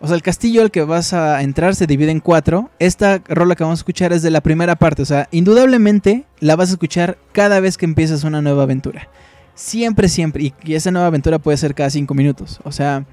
O 0.00 0.06
sea, 0.06 0.14
el 0.14 0.22
castillo 0.22 0.62
al 0.62 0.70
que 0.70 0.82
vas 0.82 1.12
a 1.12 1.42
entrar 1.42 1.74
se 1.74 1.88
divide 1.88 2.12
en 2.12 2.20
cuatro. 2.20 2.70
Esta 2.78 3.20
rola 3.26 3.56
que 3.56 3.64
vamos 3.64 3.80
a 3.80 3.82
escuchar 3.82 4.12
es 4.12 4.22
de 4.22 4.30
la 4.30 4.40
primera 4.40 4.76
parte. 4.76 5.02
O 5.02 5.04
sea, 5.04 5.28
indudablemente 5.32 6.24
la 6.38 6.54
vas 6.54 6.68
a 6.68 6.72
escuchar 6.72 7.18
cada 7.32 7.58
vez 7.58 7.76
que 7.76 7.84
empiezas 7.84 8.22
una 8.22 8.40
nueva 8.40 8.62
aventura. 8.62 9.08
Siempre, 9.56 10.08
siempre. 10.08 10.44
Y, 10.44 10.54
y 10.62 10.74
esa 10.74 10.92
nueva 10.92 11.08
aventura 11.08 11.40
puede 11.40 11.56
ser 11.56 11.74
cada 11.74 11.90
cinco 11.90 12.14
minutos. 12.14 12.60
O 12.62 12.70
sea, 12.70 13.06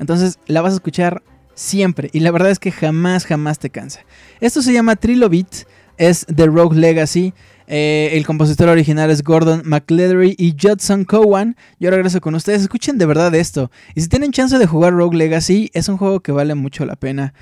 entonces 0.00 0.40
la 0.46 0.60
vas 0.60 0.72
a 0.72 0.76
escuchar 0.76 1.22
siempre. 1.54 2.10
Y 2.12 2.18
la 2.18 2.32
verdad 2.32 2.50
es 2.50 2.58
que 2.58 2.72
jamás, 2.72 3.26
jamás 3.26 3.60
te 3.60 3.70
cansa. 3.70 4.00
Esto 4.40 4.60
se 4.60 4.72
llama 4.72 4.96
Trilobit 4.96 5.66
es 5.96 6.26
The 6.34 6.46
Rogue 6.46 6.76
Legacy. 6.76 7.32
Eh, 7.66 8.10
el 8.12 8.26
compositor 8.26 8.68
original 8.68 9.10
es 9.10 9.22
Gordon 9.22 9.62
McLeathery 9.64 10.34
y 10.38 10.54
Judson 10.60 11.04
Cowan. 11.04 11.56
Yo 11.80 11.90
regreso 11.90 12.20
con 12.20 12.34
ustedes. 12.34 12.62
Escuchen 12.62 12.98
de 12.98 13.06
verdad 13.06 13.34
esto. 13.34 13.70
Y 13.94 14.00
si 14.00 14.08
tienen 14.08 14.32
chance 14.32 14.58
de 14.58 14.66
jugar 14.66 14.92
Rogue 14.92 15.16
Legacy, 15.16 15.70
es 15.72 15.88
un 15.88 15.96
juego 15.96 16.20
que 16.20 16.32
vale 16.32 16.54
mucho 16.54 16.84
la 16.84 16.96
pena. 16.96 17.34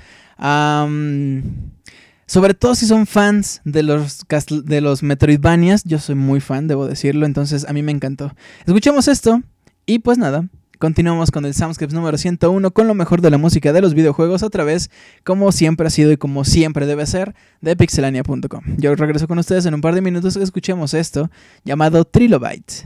sobre 2.25 2.53
todo 2.53 2.75
si 2.75 2.85
son 2.85 3.05
fans 3.05 3.61
de 3.65 3.83
los, 3.83 4.25
de 4.63 4.81
los 4.81 5.03
Metroidvanias. 5.03 5.83
Yo 5.83 5.99
soy 5.99 6.15
muy 6.15 6.39
fan, 6.39 6.67
debo 6.67 6.87
decirlo. 6.87 7.25
Entonces 7.25 7.65
a 7.67 7.73
mí 7.73 7.83
me 7.83 7.91
encantó. 7.91 8.33
Escuchemos 8.65 9.07
esto. 9.07 9.41
Y 9.85 9.99
pues 9.99 10.17
nada, 10.17 10.47
Continuamos 10.83 11.31
con 11.31 11.45
el 11.45 11.53
Soundscapes 11.53 11.93
número 11.93 12.17
101 12.17 12.71
con 12.71 12.87
lo 12.87 12.93
mejor 12.93 13.21
de 13.21 13.29
la 13.29 13.37
música 13.37 13.71
de 13.71 13.79
los 13.79 13.93
videojuegos 13.93 14.43
a 14.43 14.49
través, 14.49 14.91
como 15.23 15.53
siempre 15.53 15.87
ha 15.87 15.89
sido 15.89 16.11
y 16.11 16.17
como 16.17 16.43
siempre 16.43 16.85
debe 16.85 17.05
ser, 17.05 17.35
de 17.61 17.77
pixelania.com. 17.77 18.63
Yo 18.75 18.93
regreso 18.95 19.29
con 19.29 19.39
ustedes 19.39 19.65
en 19.65 19.75
un 19.75 19.79
par 19.79 19.95
de 19.95 20.01
minutos 20.01 20.35
que 20.35 20.43
escuchemos 20.43 20.93
esto 20.93 21.31
llamado 21.63 22.03
Trilobite 22.03 22.85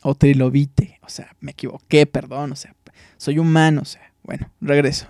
o 0.00 0.14
Trilobite. 0.14 0.98
O 1.02 1.10
sea, 1.10 1.28
me 1.40 1.50
equivoqué, 1.50 2.06
perdón, 2.06 2.52
o 2.52 2.56
sea, 2.56 2.74
soy 3.18 3.38
humano, 3.38 3.82
o 3.82 3.84
sea, 3.84 4.14
bueno, 4.22 4.50
regreso. 4.62 5.06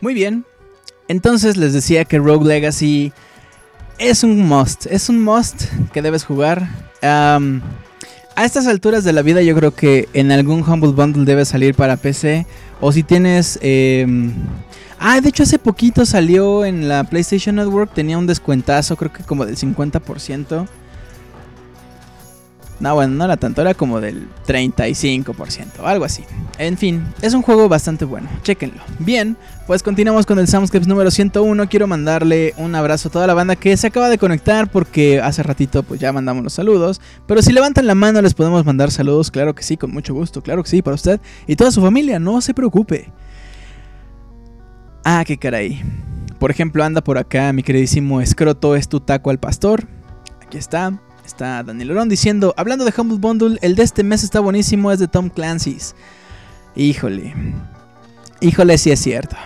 Muy 0.00 0.14
bien. 0.14 0.44
Entonces 1.08 1.56
les 1.56 1.72
decía 1.72 2.04
que 2.04 2.18
Rogue 2.18 2.46
Legacy 2.46 3.12
es 3.98 4.24
un 4.24 4.46
must. 4.46 4.86
Es 4.86 5.08
un 5.08 5.22
must 5.22 5.64
que 5.92 6.02
debes 6.02 6.24
jugar. 6.24 6.68
a 7.02 7.40
estas 8.44 8.66
alturas 8.66 9.04
de 9.04 9.12
la 9.12 9.22
vida 9.22 9.42
yo 9.42 9.54
creo 9.54 9.74
que 9.74 10.08
en 10.14 10.32
algún 10.32 10.62
Humble 10.62 10.92
Bundle 10.92 11.24
debe 11.24 11.44
salir 11.44 11.74
para 11.74 11.96
PC. 11.96 12.46
O 12.80 12.92
si 12.92 13.02
tienes... 13.02 13.58
Em, 13.60 14.32
ah, 14.98 15.20
de 15.20 15.28
hecho 15.28 15.42
hace 15.42 15.58
poquito 15.58 16.06
salió 16.06 16.64
en 16.64 16.88
la 16.88 17.04
PlayStation 17.04 17.56
Network. 17.56 17.92
Tenía 17.92 18.16
un 18.16 18.26
descuentazo, 18.26 18.96
creo 18.96 19.12
que 19.12 19.22
como 19.24 19.44
del 19.44 19.56
50%. 19.56 20.66
No, 22.80 22.94
bueno, 22.94 23.14
no 23.14 23.26
era 23.26 23.36
tanto, 23.36 23.60
era 23.60 23.74
como 23.74 24.00
del 24.00 24.26
35%, 24.46 25.84
algo 25.84 26.06
así. 26.06 26.24
En 26.58 26.78
fin, 26.78 27.04
es 27.20 27.34
un 27.34 27.42
juego 27.42 27.68
bastante 27.68 28.06
bueno, 28.06 28.26
chequenlo. 28.42 28.80
Bien, 28.98 29.36
pues 29.66 29.82
continuamos 29.82 30.24
con 30.24 30.38
el 30.38 30.48
Soundscapes 30.48 30.88
número 30.88 31.10
101. 31.10 31.68
Quiero 31.68 31.86
mandarle 31.86 32.54
un 32.56 32.74
abrazo 32.74 33.08
a 33.08 33.12
toda 33.12 33.26
la 33.26 33.34
banda 33.34 33.54
que 33.54 33.76
se 33.76 33.86
acaba 33.86 34.08
de 34.08 34.16
conectar 34.16 34.70
porque 34.70 35.20
hace 35.20 35.42
ratito 35.42 35.82
pues 35.82 36.00
ya 36.00 36.10
mandamos 36.10 36.42
los 36.42 36.54
saludos. 36.54 37.02
Pero 37.26 37.42
si 37.42 37.52
levantan 37.52 37.86
la 37.86 37.94
mano 37.94 38.22
les 38.22 38.32
podemos 38.32 38.64
mandar 38.64 38.90
saludos, 38.90 39.30
claro 39.30 39.54
que 39.54 39.62
sí, 39.62 39.76
con 39.76 39.92
mucho 39.92 40.14
gusto, 40.14 40.42
claro 40.42 40.62
que 40.62 40.70
sí, 40.70 40.80
para 40.80 40.94
usted 40.94 41.20
y 41.46 41.56
toda 41.56 41.70
su 41.70 41.82
familia, 41.82 42.18
no 42.18 42.40
se 42.40 42.54
preocupe. 42.54 43.12
Ah, 45.04 45.22
qué 45.26 45.36
caray. 45.36 45.82
Por 46.38 46.50
ejemplo, 46.50 46.82
anda 46.82 47.02
por 47.04 47.18
acá 47.18 47.52
mi 47.52 47.62
queridísimo 47.62 48.22
escroto 48.22 48.74
es 48.74 48.88
tu 48.88 49.00
taco 49.00 49.28
al 49.28 49.38
pastor. 49.38 49.86
Aquí 50.40 50.56
está. 50.56 50.98
Está 51.30 51.62
Daniel 51.62 51.92
Orón 51.92 52.08
diciendo, 52.08 52.52
hablando 52.56 52.84
de 52.84 52.92
Humble 52.96 53.18
Bundle, 53.18 53.58
el 53.62 53.76
de 53.76 53.84
este 53.84 54.02
mes 54.02 54.24
está 54.24 54.40
buenísimo, 54.40 54.90
es 54.90 54.98
de 54.98 55.06
Tom 55.06 55.28
Clancy's. 55.28 55.94
Híjole. 56.74 57.32
Híjole, 58.40 58.76
si 58.78 58.90
es 58.90 58.98
cierto. 58.98 59.36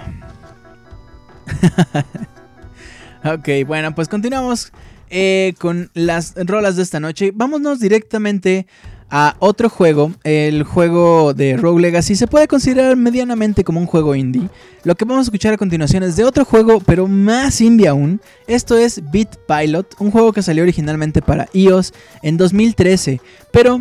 ok, 3.24 3.66
bueno, 3.66 3.94
pues 3.94 4.08
continuamos 4.08 4.72
eh, 5.10 5.52
con 5.58 5.90
las 5.92 6.32
rolas 6.36 6.76
de 6.76 6.84
esta 6.84 7.00
noche. 7.00 7.32
Vámonos 7.34 7.80
directamente 7.80 8.66
a 9.10 9.36
otro 9.38 9.68
juego, 9.68 10.12
el 10.24 10.64
juego 10.64 11.34
de 11.34 11.56
Rogue 11.56 11.82
Legacy 11.82 12.16
se 12.16 12.26
puede 12.26 12.48
considerar 12.48 12.96
medianamente 12.96 13.62
como 13.62 13.80
un 13.80 13.86
juego 13.86 14.14
indie. 14.14 14.48
Lo 14.82 14.94
que 14.94 15.04
vamos 15.04 15.20
a 15.20 15.28
escuchar 15.28 15.54
a 15.54 15.58
continuación 15.58 16.02
es 16.02 16.16
de 16.16 16.24
otro 16.24 16.44
juego, 16.44 16.80
pero 16.80 17.06
más 17.06 17.60
indie 17.60 17.88
aún. 17.88 18.20
Esto 18.46 18.76
es 18.76 19.02
Beat 19.12 19.36
Pilot, 19.46 19.94
un 20.00 20.10
juego 20.10 20.32
que 20.32 20.42
salió 20.42 20.62
originalmente 20.62 21.22
para 21.22 21.48
iOS 21.52 21.92
en 22.22 22.36
2013, 22.36 23.20
pero 23.52 23.80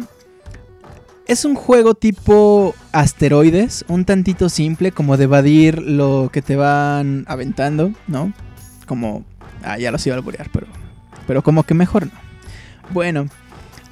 es 1.26 1.46
un 1.46 1.56
juego 1.56 1.96
tipo 1.96 2.76
asteroides, 2.92 3.86
un 3.88 4.06
tantito 4.06 4.50
simple, 4.50 4.92
como 4.92 5.18
de 5.18 5.24
evadir 5.24 5.82
lo 5.82 6.30
que 6.32 6.42
te 6.42 6.56
van 6.56 7.26
aventando, 7.28 7.92
¿no? 8.08 8.34
Como... 8.86 9.24
Ah, 9.64 9.78
ya 9.78 9.92
los 9.92 10.06
iba 10.06 10.16
a 10.16 10.20
alborear, 10.20 10.50
pero... 10.52 10.68
Pero 11.26 11.42
como 11.42 11.64
que 11.64 11.74
mejor 11.74 12.08
no. 12.08 12.12
Bueno, 12.92 13.28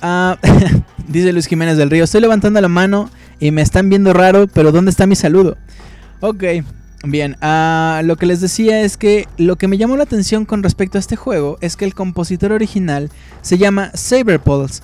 Ah, 0.02 0.38
dice 1.08 1.32
Luis 1.32 1.48
Jiménez 1.48 1.78
del 1.78 1.90
Río, 1.90 2.04
estoy 2.04 2.22
levantando 2.22 2.60
la 2.60 2.68
mano 2.68 3.10
y 3.40 3.52
me 3.52 3.62
están 3.62 3.90
viendo 3.90 4.14
raro, 4.14 4.48
pero 4.48 4.72
¿dónde 4.72 4.92
está 4.92 5.06
mi 5.06 5.16
saludo? 5.16 5.58
Ok, 6.22 6.44
bien, 7.04 7.38
uh, 7.42 8.04
lo 8.04 8.16
que 8.16 8.26
les 8.26 8.42
decía 8.42 8.82
es 8.82 8.98
que 8.98 9.28
lo 9.38 9.58
que 9.58 9.68
me 9.68 9.78
llamó 9.78 9.98
la 9.98 10.04
atención 10.04 10.46
con 10.46 10.64
respecto 10.64 10.98
a 10.98 11.00
este 11.00 11.16
juego 11.16 11.58
es 11.62 11.76
que 11.76 11.86
el 11.86 11.94
compositor 11.94 12.52
original 12.52 13.10
se 13.42 13.58
llama 13.58 13.92
Saberpulse. 13.94 14.82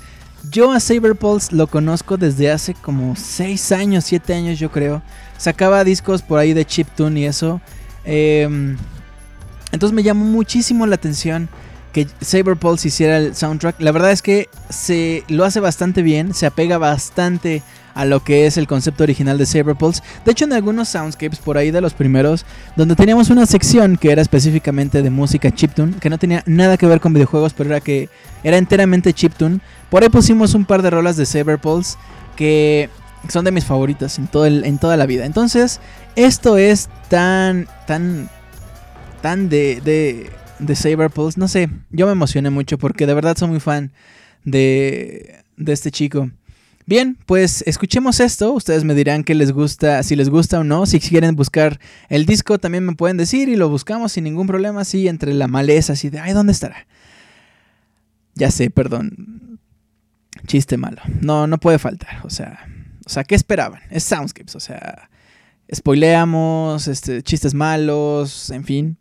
Yo 0.51 0.71
a 0.71 0.79
Saberpulse 0.79 1.55
lo 1.55 1.67
conozco 1.67 2.17
desde 2.17 2.51
hace 2.51 2.73
como 2.73 3.15
6 3.15 3.71
años, 3.71 4.05
7 4.05 4.33
años 4.33 4.59
yo 4.59 4.71
creo. 4.71 5.01
Sacaba 5.37 5.83
discos 5.83 6.21
por 6.21 6.39
ahí 6.39 6.53
de 6.53 6.65
chiptune 6.65 7.21
y 7.21 7.25
eso. 7.25 7.59
Em, 8.05 8.77
entonces 9.71 9.93
me 9.93 10.03
llamó 10.03 10.25
muchísimo 10.25 10.85
la 10.85 10.95
atención 10.95 11.49
que 11.97 12.07
Saberpulse 12.21 12.89
hiciera 12.89 13.17
el 13.17 13.35
soundtrack. 13.35 13.81
La 13.81 13.91
verdad 13.91 14.11
es 14.11 14.21
que 14.21 14.49
se 14.69 15.23
lo 15.29 15.45
hace 15.45 15.59
bastante 15.59 16.03
bien, 16.03 16.35
se 16.35 16.45
apega 16.45 16.77
bastante 16.77 17.63
a 17.95 18.05
lo 18.05 18.23
que 18.23 18.45
es 18.45 18.57
el 18.57 18.67
concepto 18.67 19.01
original 19.01 19.39
de 19.39 19.47
Saberpulse. 19.47 20.03
De 20.23 20.31
hecho, 20.31 20.45
en 20.45 20.53
algunos 20.53 20.89
soundscapes 20.89 21.39
por 21.39 21.57
ahí 21.57 21.71
de 21.71 21.81
los 21.81 21.95
primeros, 21.95 22.45
donde 22.75 22.95
teníamos 22.95 23.31
una 23.31 23.47
sección 23.47 23.97
que 23.97 24.11
era 24.11 24.21
específicamente 24.21 25.01
de 25.01 25.09
música 25.09 25.49
chiptune, 25.49 25.95
que 25.99 26.11
no 26.11 26.19
tenía 26.19 26.43
nada 26.45 26.77
que 26.77 26.85
ver 26.85 26.99
con 26.99 27.13
videojuegos, 27.13 27.53
pero 27.53 27.71
era 27.71 27.79
que 27.79 28.09
era 28.43 28.57
enteramente 28.57 29.11
chiptune. 29.11 29.59
Por 29.89 30.03
ahí 30.03 30.09
pusimos 30.09 30.53
un 30.53 30.65
par 30.65 30.83
de 30.83 30.91
rolas 30.91 31.17
de 31.17 31.25
Saberpulse 31.25 31.97
que 32.35 32.91
son 33.27 33.43
de 33.43 33.51
mis 33.51 33.65
favoritas 33.65 34.19
en, 34.19 34.27
todo 34.27 34.45
en 34.45 34.77
toda 34.77 34.97
la 34.97 35.07
vida. 35.07 35.25
Entonces, 35.25 35.79
esto 36.15 36.57
es 36.57 36.89
tan, 37.09 37.67
tan, 37.87 38.29
tan 39.23 39.49
de, 39.49 39.81
de 39.83 40.29
de 40.59 40.75
Saberpulse. 40.75 41.39
No 41.39 41.47
sé, 41.47 41.69
yo 41.89 42.05
me 42.05 42.11
emocioné 42.11 42.49
mucho 42.49 42.77
porque 42.77 43.05
de 43.05 43.13
verdad 43.13 43.37
soy 43.37 43.49
muy 43.49 43.59
fan 43.59 43.91
de, 44.43 45.43
de 45.57 45.73
este 45.73 45.91
chico. 45.91 46.29
Bien, 46.85 47.17
pues 47.25 47.65
escuchemos 47.67 48.21
esto. 48.21 48.53
Ustedes 48.53 48.85
me 48.85 48.95
dirán 48.95 49.25
que 49.25 49.35
les 49.35 49.51
gusta, 49.51 50.01
si 50.03 50.15
les 50.15 50.29
gusta 50.29 50.59
o 50.59 50.63
no. 50.63 50.85
Si 50.85 51.01
quieren 51.01 51.35
buscar 51.35 51.79
el 52.07 52.25
disco, 52.25 52.59
también 52.59 52.85
me 52.85 52.95
pueden 52.95 53.17
decir 53.17 53.49
y 53.49 53.57
lo 53.57 53.67
buscamos 53.67 54.13
sin 54.13 54.23
ningún 54.23 54.47
problema. 54.47 54.81
Así 54.81 55.07
entre 55.09 55.33
la 55.33 55.47
maleza, 55.49 55.93
así 55.93 56.09
de, 56.09 56.19
ay, 56.19 56.31
¿dónde 56.31 56.53
estará? 56.53 56.87
Ya 58.35 58.51
sé, 58.51 58.69
perdón. 58.69 59.59
Chiste 60.45 60.77
malo. 60.77 61.01
No, 61.19 61.45
no 61.45 61.57
puede 61.57 61.77
faltar. 61.77 62.21
O 62.23 62.29
sea, 62.29 62.65
o 63.05 63.09
sea, 63.09 63.25
¿qué 63.25 63.35
esperaban? 63.35 63.81
Es 63.89 64.05
Soundscapes. 64.05 64.55
O 64.55 64.59
sea, 64.61 65.09
spoileamos, 65.73 66.87
este, 66.87 67.21
chistes 67.21 67.53
malos, 67.53 68.49
en 68.49 68.63
fin. 68.63 68.97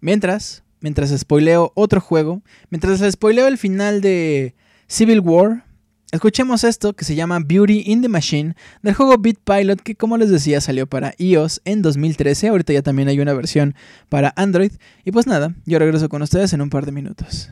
Mientras, 0.00 0.64
mientras 0.80 1.10
spoileo 1.18 1.72
otro 1.74 2.00
juego, 2.00 2.42
mientras 2.70 3.00
spoileo 3.12 3.46
el 3.46 3.58
final 3.58 4.00
de 4.00 4.54
Civil 4.88 5.20
War, 5.20 5.64
escuchemos 6.12 6.64
esto 6.64 6.94
que 6.94 7.04
se 7.04 7.14
llama 7.14 7.38
Beauty 7.44 7.84
in 7.86 8.02
the 8.02 8.08
Machine 8.08 8.54
del 8.82 8.94
juego 8.94 9.16
Beat 9.18 9.38
Pilot 9.44 9.80
que 9.80 9.94
como 9.94 10.16
les 10.16 10.30
decía 10.30 10.60
salió 10.60 10.86
para 10.86 11.14
iOS 11.18 11.60
en 11.64 11.82
2013, 11.82 12.48
ahorita 12.48 12.72
ya 12.72 12.82
también 12.82 13.08
hay 13.08 13.20
una 13.20 13.32
versión 13.32 13.74
para 14.08 14.32
Android 14.36 14.72
y 15.04 15.12
pues 15.12 15.26
nada, 15.26 15.54
yo 15.66 15.78
regreso 15.78 16.08
con 16.08 16.22
ustedes 16.22 16.52
en 16.52 16.62
un 16.62 16.70
par 16.70 16.86
de 16.86 16.92
minutos. 16.92 17.50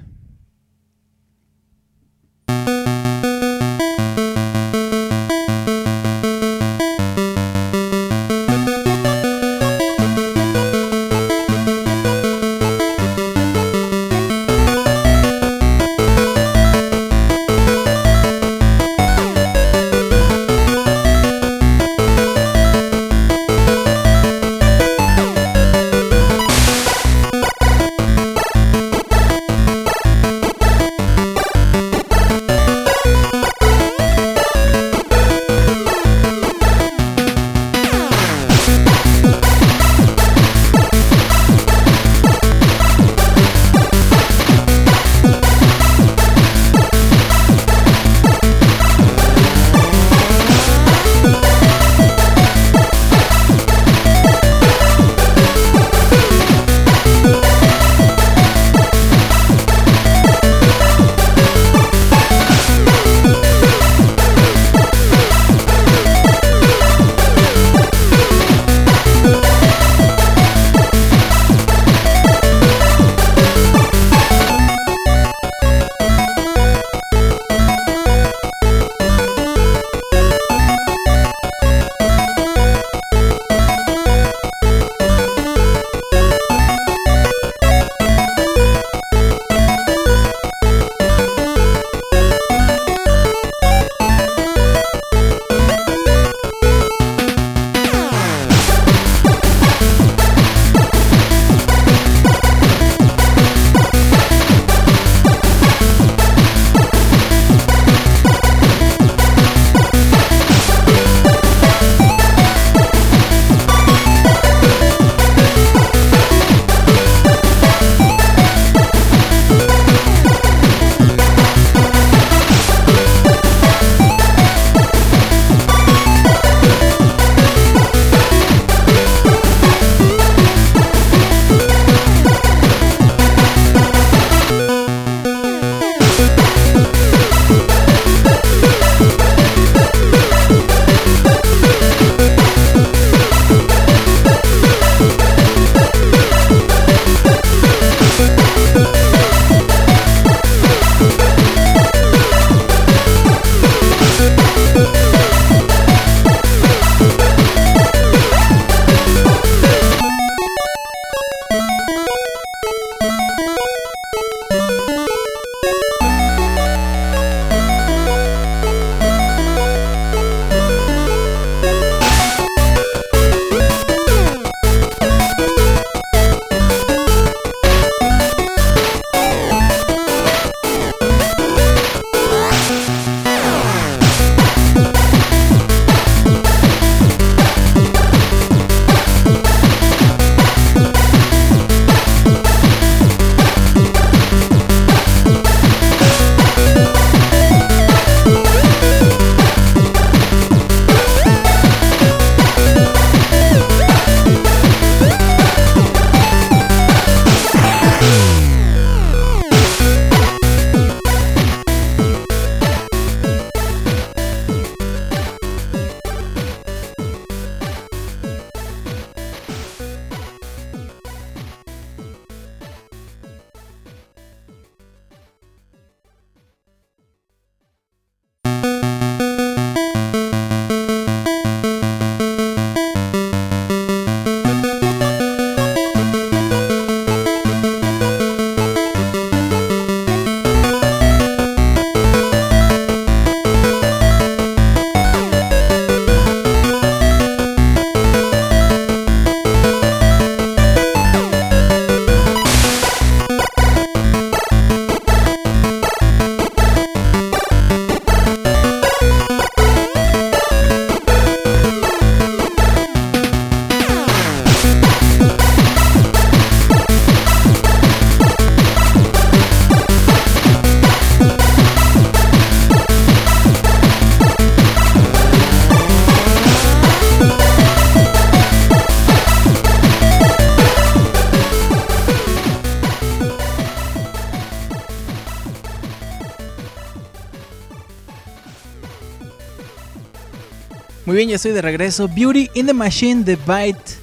Estoy 291.38 291.52
de 291.52 291.62
regreso. 291.62 292.08
Beauty 292.08 292.50
in 292.54 292.66
the 292.66 292.74
Machine 292.74 293.22
de 293.22 293.36
Byte. 293.36 293.96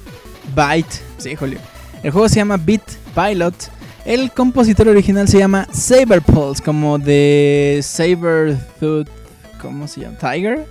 Byte. 0.54 1.02
Sí, 1.18 1.36
Julio. 1.36 1.58
El 2.02 2.10
juego 2.10 2.28
se 2.30 2.36
llama 2.36 2.56
Beat 2.56 2.82
Pilot. 3.14 3.54
El 4.06 4.30
compositor 4.30 4.88
original 4.88 5.28
se 5.28 5.38
llama 5.38 5.68
Saber 5.70 6.22
Pulse, 6.22 6.62
como 6.62 6.98
de 6.98 7.80
Saber 7.82 8.56
¿Cómo 9.60 9.86
se 9.86 10.00
llama? 10.00 10.16
¿Tiger? 10.16 10.64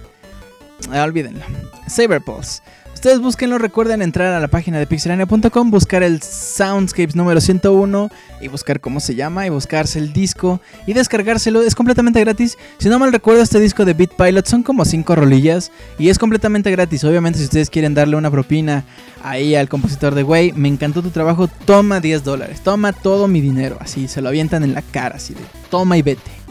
Ah, 0.91 1.03
olvídenlo. 1.03 1.41
Saber 1.87 2.21
Pulse. 2.21 2.63
Ustedes 3.05 3.21
búsquenlo, 3.21 3.59
recuerden 3.59 4.01
entrar 4.01 4.33
a 4.33 4.39
la 4.39 4.47
página 4.47 4.79
de 4.79 4.87
pixelania.com, 4.87 5.69
buscar 5.69 6.01
el 6.01 6.23
Soundscapes 6.23 7.15
número 7.15 7.39
101 7.39 8.09
y 8.41 8.47
buscar 8.47 8.79
cómo 8.79 8.99
se 8.99 9.13
llama 9.13 9.45
y 9.45 9.51
buscarse 9.51 9.99
el 9.99 10.11
disco 10.11 10.59
y 10.87 10.93
descargárselo. 10.93 11.61
Es 11.61 11.75
completamente 11.75 12.19
gratis. 12.19 12.57
Si 12.79 12.89
no 12.89 12.97
mal 12.97 13.11
recuerdo, 13.13 13.43
este 13.43 13.59
disco 13.59 13.85
de 13.85 13.93
Beat 13.93 14.13
Pilot 14.13 14.47
son 14.47 14.63
como 14.63 14.85
5 14.85 15.15
rolillas 15.15 15.71
y 15.99 16.09
es 16.09 16.17
completamente 16.17 16.71
gratis. 16.71 17.03
Obviamente, 17.03 17.37
si 17.37 17.45
ustedes 17.45 17.69
quieren 17.69 17.93
darle 17.93 18.15
una 18.15 18.31
propina 18.31 18.85
ahí 19.21 19.53
al 19.53 19.69
compositor 19.69 20.15
de 20.15 20.23
Way, 20.23 20.53
me 20.53 20.67
encantó 20.67 21.03
tu 21.03 21.11
trabajo, 21.11 21.47
toma 21.47 21.99
10 21.99 22.23
dólares, 22.23 22.61
toma 22.61 22.91
todo 22.91 23.27
mi 23.27 23.39
dinero. 23.39 23.77
Así 23.81 24.07
se 24.07 24.19
lo 24.19 24.29
avientan 24.29 24.63
en 24.63 24.73
la 24.73 24.81
cara, 24.81 25.17
así 25.17 25.35
de 25.35 25.41
toma 25.69 25.95
y 25.95 26.01
vete. 26.01 26.44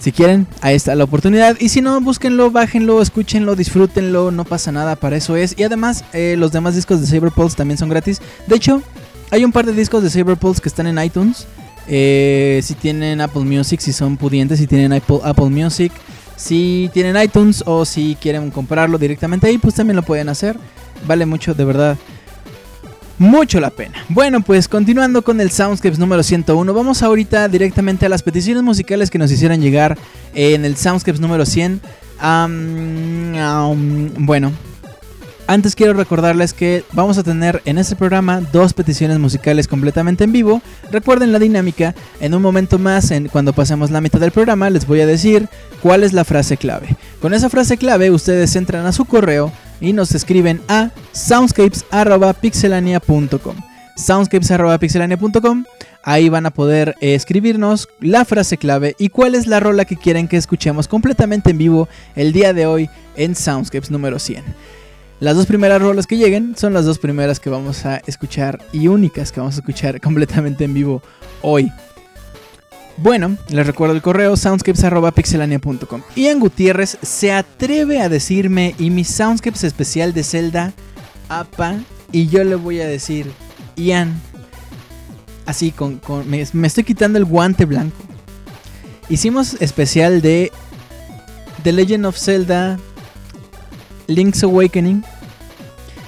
Si 0.00 0.12
quieren, 0.12 0.46
ahí 0.62 0.74
está 0.74 0.94
la 0.94 1.04
oportunidad. 1.04 1.56
Y 1.60 1.68
si 1.68 1.82
no, 1.82 2.00
búsquenlo, 2.00 2.50
bájenlo, 2.50 3.02
escúchenlo, 3.02 3.54
disfrútenlo, 3.54 4.30
no 4.30 4.46
pasa 4.46 4.72
nada, 4.72 4.96
para 4.96 5.16
eso 5.16 5.36
es. 5.36 5.54
Y 5.58 5.62
además, 5.62 6.04
eh, 6.14 6.36
los 6.38 6.52
demás 6.52 6.74
discos 6.74 7.02
de 7.02 7.06
Saber 7.06 7.30
Pulse 7.30 7.54
también 7.54 7.76
son 7.76 7.90
gratis. 7.90 8.22
De 8.46 8.56
hecho, 8.56 8.82
hay 9.30 9.44
un 9.44 9.52
par 9.52 9.66
de 9.66 9.74
discos 9.74 10.02
de 10.02 10.08
Saber 10.08 10.38
Pulse 10.38 10.62
que 10.62 10.70
están 10.70 10.86
en 10.86 10.98
iTunes. 10.98 11.46
Eh, 11.86 12.60
si 12.62 12.74
tienen 12.74 13.20
Apple 13.20 13.44
Music, 13.44 13.80
si 13.80 13.92
son 13.92 14.16
pudientes, 14.16 14.58
si 14.58 14.66
tienen 14.66 14.94
Apple, 14.94 15.18
Apple 15.22 15.50
Music, 15.50 15.92
si 16.34 16.88
tienen 16.94 17.22
iTunes 17.22 17.62
o 17.66 17.84
si 17.84 18.16
quieren 18.18 18.50
comprarlo 18.50 18.96
directamente 18.96 19.48
ahí, 19.48 19.58
pues 19.58 19.74
también 19.74 19.96
lo 19.96 20.02
pueden 20.02 20.30
hacer. 20.30 20.56
Vale 21.06 21.26
mucho, 21.26 21.52
de 21.52 21.64
verdad 21.64 21.98
mucho 23.20 23.60
la 23.60 23.68
pena. 23.68 24.02
Bueno, 24.08 24.40
pues 24.40 24.66
continuando 24.66 25.20
con 25.22 25.42
el 25.42 25.50
Soundscapes 25.50 25.98
número 25.98 26.22
101, 26.22 26.72
vamos 26.72 27.02
ahorita 27.02 27.48
directamente 27.48 28.06
a 28.06 28.08
las 28.08 28.22
peticiones 28.22 28.62
musicales 28.62 29.10
que 29.10 29.18
nos 29.18 29.30
hicieron 29.30 29.60
llegar 29.60 29.98
en 30.34 30.64
el 30.64 30.74
Soundscapes 30.76 31.20
número 31.20 31.44
100. 31.44 31.82
bueno, 34.18 34.52
antes 35.50 35.74
quiero 35.74 35.94
recordarles 35.94 36.52
que 36.52 36.84
vamos 36.92 37.18
a 37.18 37.24
tener 37.24 37.60
en 37.64 37.76
este 37.76 37.96
programa 37.96 38.40
dos 38.52 38.72
peticiones 38.72 39.18
musicales 39.18 39.66
completamente 39.66 40.22
en 40.22 40.30
vivo. 40.30 40.62
Recuerden 40.92 41.32
la 41.32 41.40
dinámica, 41.40 41.96
en 42.20 42.34
un 42.34 42.42
momento 42.42 42.78
más, 42.78 43.10
en, 43.10 43.26
cuando 43.26 43.52
pasemos 43.52 43.90
la 43.90 44.00
mitad 44.00 44.20
del 44.20 44.30
programa, 44.30 44.70
les 44.70 44.86
voy 44.86 45.00
a 45.00 45.06
decir 45.06 45.48
cuál 45.82 46.04
es 46.04 46.12
la 46.12 46.24
frase 46.24 46.56
clave. 46.56 46.94
Con 47.20 47.34
esa 47.34 47.50
frase 47.50 47.78
clave 47.78 48.12
ustedes 48.12 48.54
entran 48.54 48.86
a 48.86 48.92
su 48.92 49.06
correo 49.06 49.50
y 49.80 49.92
nos 49.92 50.14
escriben 50.14 50.60
a 50.68 50.92
soundscapes.pixelania.com. 51.10 53.56
Soundscapes.pixelania.com. 53.96 55.64
Ahí 56.04 56.28
van 56.28 56.46
a 56.46 56.52
poder 56.52 56.94
escribirnos 57.00 57.88
la 57.98 58.24
frase 58.24 58.56
clave 58.56 58.94
y 59.00 59.08
cuál 59.08 59.34
es 59.34 59.48
la 59.48 59.58
rola 59.58 59.84
que 59.84 59.96
quieren 59.96 60.28
que 60.28 60.36
escuchemos 60.36 60.86
completamente 60.86 61.50
en 61.50 61.58
vivo 61.58 61.88
el 62.14 62.32
día 62.32 62.52
de 62.52 62.66
hoy 62.66 62.88
en 63.16 63.34
Soundscapes 63.34 63.90
número 63.90 64.20
100. 64.20 64.44
Las 65.20 65.36
dos 65.36 65.44
primeras 65.44 65.82
rolas 65.82 66.06
que 66.06 66.16
lleguen 66.16 66.56
son 66.56 66.72
las 66.72 66.86
dos 66.86 66.98
primeras 66.98 67.40
que 67.40 67.50
vamos 67.50 67.84
a 67.84 67.98
escuchar 68.06 68.58
y 68.72 68.88
únicas 68.88 69.32
que 69.32 69.40
vamos 69.40 69.54
a 69.56 69.58
escuchar 69.58 70.00
completamente 70.02 70.64
en 70.64 70.72
vivo 70.72 71.02
hoy. 71.42 71.70
Bueno, 72.96 73.36
les 73.48 73.66
recuerdo 73.66 73.94
el 73.94 74.00
correo 74.00 74.34
soundscapes.pixelania.com. 74.36 76.02
Ian 76.16 76.40
Gutiérrez 76.40 76.96
se 77.02 77.32
atreve 77.32 78.00
a 78.00 78.08
decirme 78.08 78.74
y 78.78 78.88
mi 78.88 79.04
soundscapes 79.04 79.64
especial 79.64 80.14
de 80.14 80.24
Zelda, 80.24 80.72
apa, 81.28 81.78
y 82.12 82.28
yo 82.28 82.42
le 82.42 82.54
voy 82.54 82.80
a 82.80 82.88
decir, 82.88 83.30
Ian, 83.76 84.18
así, 85.44 85.70
con, 85.70 86.00
me, 86.26 86.46
me 86.54 86.66
estoy 86.66 86.84
quitando 86.84 87.18
el 87.18 87.26
guante 87.26 87.66
blanco. 87.66 87.96
Hicimos 89.10 89.54
especial 89.60 90.22
de 90.22 90.50
The 91.62 91.72
Legend 91.72 92.06
of 92.06 92.16
Zelda 92.16 92.78
Link's 94.10 94.42
Awakening. 94.42 95.04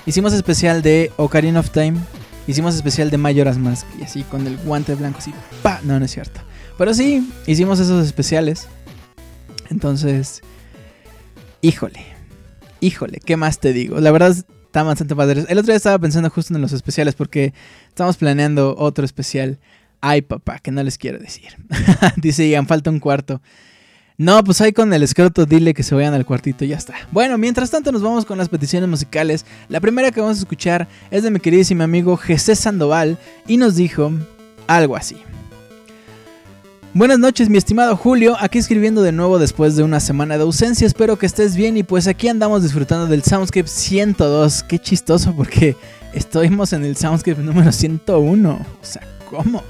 Hicimos 0.04 0.32
especial 0.32 0.82
de 0.82 1.12
Ocarina 1.16 1.60
of 1.60 1.70
Time. 1.70 1.94
Hicimos 2.48 2.74
especial 2.74 3.08
de 3.10 3.18
Majora's 3.18 3.56
Mask. 3.56 3.86
Y 4.00 4.02
así 4.02 4.24
con 4.24 4.46
el 4.48 4.56
guante 4.58 4.96
blanco, 4.96 5.18
así. 5.18 5.32
¡Pa! 5.62 5.80
No, 5.84 5.98
no 5.98 6.04
es 6.04 6.10
cierto. 6.10 6.40
Pero 6.76 6.92
sí, 6.92 7.30
hicimos 7.46 7.78
esos 7.78 8.04
especiales. 8.04 8.66
Entonces. 9.70 10.42
Híjole. 11.60 12.04
Híjole, 12.80 13.20
¿qué 13.24 13.36
más 13.36 13.60
te 13.60 13.72
digo? 13.72 14.00
La 14.00 14.10
verdad 14.10 14.34
está 14.72 14.82
bastante 14.82 15.14
padre. 15.14 15.44
El 15.48 15.58
otro 15.58 15.66
día 15.66 15.76
estaba 15.76 16.00
pensando 16.00 16.30
justo 16.30 16.52
en 16.52 16.60
los 16.60 16.72
especiales 16.72 17.14
porque 17.14 17.54
estamos 17.86 18.16
planeando 18.16 18.74
otro 18.76 19.04
especial. 19.04 19.60
Ay, 20.00 20.22
papá, 20.22 20.58
que 20.58 20.72
no 20.72 20.82
les 20.82 20.98
quiero 20.98 21.20
decir. 21.20 21.56
Dice 22.16 22.48
Ian, 22.48 22.66
falta 22.66 22.90
un 22.90 22.98
cuarto. 22.98 23.40
No, 24.18 24.44
pues 24.44 24.60
ahí 24.60 24.72
con 24.72 24.92
el 24.92 25.02
escroto 25.02 25.46
dile 25.46 25.74
que 25.74 25.82
se 25.82 25.94
vayan 25.94 26.14
al 26.14 26.26
cuartito 26.26 26.64
y 26.64 26.68
ya 26.68 26.76
está. 26.76 26.94
Bueno, 27.10 27.38
mientras 27.38 27.70
tanto 27.70 27.92
nos 27.92 28.02
vamos 28.02 28.24
con 28.24 28.38
las 28.38 28.48
peticiones 28.48 28.88
musicales. 28.88 29.46
La 29.68 29.80
primera 29.80 30.10
que 30.10 30.20
vamos 30.20 30.36
a 30.36 30.40
escuchar 30.40 30.86
es 31.10 31.22
de 31.22 31.30
mi 31.30 31.40
queridísimo 31.40 31.82
amigo 31.82 32.16
Jesse 32.16 32.58
Sandoval 32.58 33.18
y 33.46 33.56
nos 33.56 33.74
dijo 33.74 34.12
algo 34.66 34.96
así. 34.96 35.16
Buenas 36.94 37.18
noches, 37.18 37.48
mi 37.48 37.56
estimado 37.56 37.96
Julio, 37.96 38.36
aquí 38.38 38.58
escribiendo 38.58 39.00
de 39.00 39.12
nuevo 39.12 39.38
después 39.38 39.76
de 39.76 39.82
una 39.82 39.98
semana 39.98 40.36
de 40.36 40.42
ausencia, 40.42 40.86
espero 40.86 41.18
que 41.18 41.24
estés 41.24 41.56
bien 41.56 41.78
y 41.78 41.84
pues 41.84 42.06
aquí 42.06 42.28
andamos 42.28 42.62
disfrutando 42.62 43.06
del 43.06 43.22
Soundscape 43.22 43.66
102. 43.66 44.62
Qué 44.64 44.78
chistoso 44.78 45.34
porque 45.34 45.74
estuvimos 46.12 46.74
en 46.74 46.84
el 46.84 46.94
Soundscape 46.94 47.40
número 47.40 47.72
101. 47.72 48.50
O 48.50 48.84
sea, 48.84 49.02
¿cómo? 49.30 49.62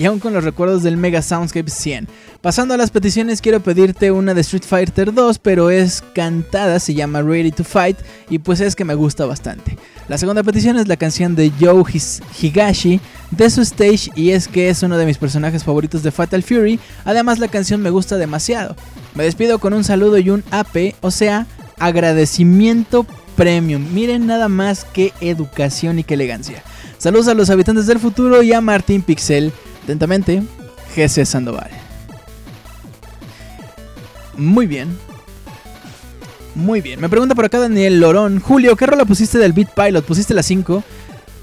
Y 0.00 0.06
aún 0.06 0.18
con 0.18 0.32
los 0.32 0.44
recuerdos 0.44 0.82
del 0.82 0.96
Mega 0.96 1.20
Soundscape 1.20 1.68
100. 1.68 2.08
Pasando 2.40 2.72
a 2.72 2.78
las 2.78 2.90
peticiones, 2.90 3.42
quiero 3.42 3.60
pedirte 3.60 4.10
una 4.10 4.32
de 4.32 4.40
Street 4.40 4.62
Fighter 4.66 5.12
2, 5.12 5.38
pero 5.40 5.68
es 5.68 6.02
cantada, 6.14 6.80
se 6.80 6.94
llama 6.94 7.20
Ready 7.20 7.50
to 7.50 7.64
Fight 7.64 7.98
y 8.30 8.38
pues 8.38 8.62
es 8.62 8.74
que 8.74 8.86
me 8.86 8.94
gusta 8.94 9.26
bastante. 9.26 9.76
La 10.08 10.16
segunda 10.16 10.42
petición 10.42 10.78
es 10.78 10.88
la 10.88 10.96
canción 10.96 11.34
de 11.34 11.52
Joe 11.60 11.84
Higashi 12.40 12.98
de 13.30 13.50
su 13.50 13.60
stage 13.60 14.10
y 14.14 14.30
es 14.30 14.48
que 14.48 14.70
es 14.70 14.82
uno 14.82 14.96
de 14.96 15.04
mis 15.04 15.18
personajes 15.18 15.64
favoritos 15.64 16.02
de 16.02 16.10
Fatal 16.10 16.42
Fury, 16.42 16.80
además 17.04 17.38
la 17.38 17.48
canción 17.48 17.82
me 17.82 17.90
gusta 17.90 18.16
demasiado. 18.16 18.76
Me 19.14 19.24
despido 19.24 19.58
con 19.58 19.74
un 19.74 19.84
saludo 19.84 20.16
y 20.16 20.30
un 20.30 20.42
AP, 20.50 20.94
o 21.02 21.10
sea, 21.10 21.46
agradecimiento 21.78 23.04
premium. 23.36 23.92
Miren 23.92 24.26
nada 24.26 24.48
más 24.48 24.86
que 24.86 25.12
educación 25.20 25.98
y 25.98 26.04
que 26.04 26.14
elegancia. 26.14 26.62
Saludos 26.96 27.28
a 27.28 27.34
los 27.34 27.50
habitantes 27.50 27.86
del 27.86 27.98
futuro 27.98 28.42
y 28.42 28.54
a 28.54 28.62
Martín 28.62 29.02
Pixel. 29.02 29.52
Atentamente, 29.84 30.42
GC 30.94 31.24
Sandoval. 31.24 31.70
Muy 34.36 34.66
bien. 34.66 34.96
Muy 36.54 36.80
bien. 36.80 37.00
Me 37.00 37.08
pregunta 37.08 37.34
por 37.34 37.44
acá 37.44 37.58
Daniel 37.58 38.00
Lorón. 38.00 38.40
Julio, 38.40 38.76
¿qué 38.76 38.86
rola 38.86 39.04
pusiste 39.04 39.38
del 39.38 39.52
Beat 39.52 39.74
Pilot? 39.74 40.04
¿Pusiste 40.04 40.34
la 40.34 40.42
5? 40.42 40.82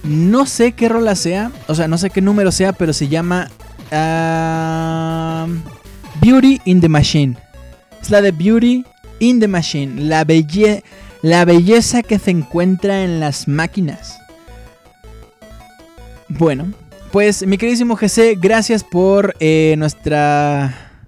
No 0.04 0.46
sé 0.46 0.74
qué 0.74 0.90
rola 0.90 1.16
sea. 1.16 1.52
O 1.68 1.76
sea, 1.76 1.88
no 1.88 1.98
sé 1.98 2.10
qué 2.10 2.22
número 2.22 2.52
sea, 2.52 2.74
pero 2.74 2.94
se 2.94 3.08
llama... 3.08 3.50
Beauty 6.22 6.62
in 6.66 6.82
the 6.82 6.90
Machine. 6.90 7.38
Es 8.02 8.10
la 8.10 8.22
de 8.22 8.32
Beauty 8.32 8.86
in 9.20 9.40
the 9.40 9.48
Machine. 9.48 10.02
La, 10.02 10.26
la 11.22 11.46
belleza 11.46 12.04
que 12.04 12.20
se 12.20 12.32
encuentra 12.32 13.04
en 13.04 13.20
las 13.20 13.48
máquinas. 13.48 14.18
Bueno, 16.28 16.74
pues 17.18 17.48
mi 17.48 17.58
queridísimo 17.58 17.96
GC, 17.96 18.38
gracias 18.40 18.84
por 18.84 19.34
eh, 19.40 19.74
nuestra... 19.80 21.02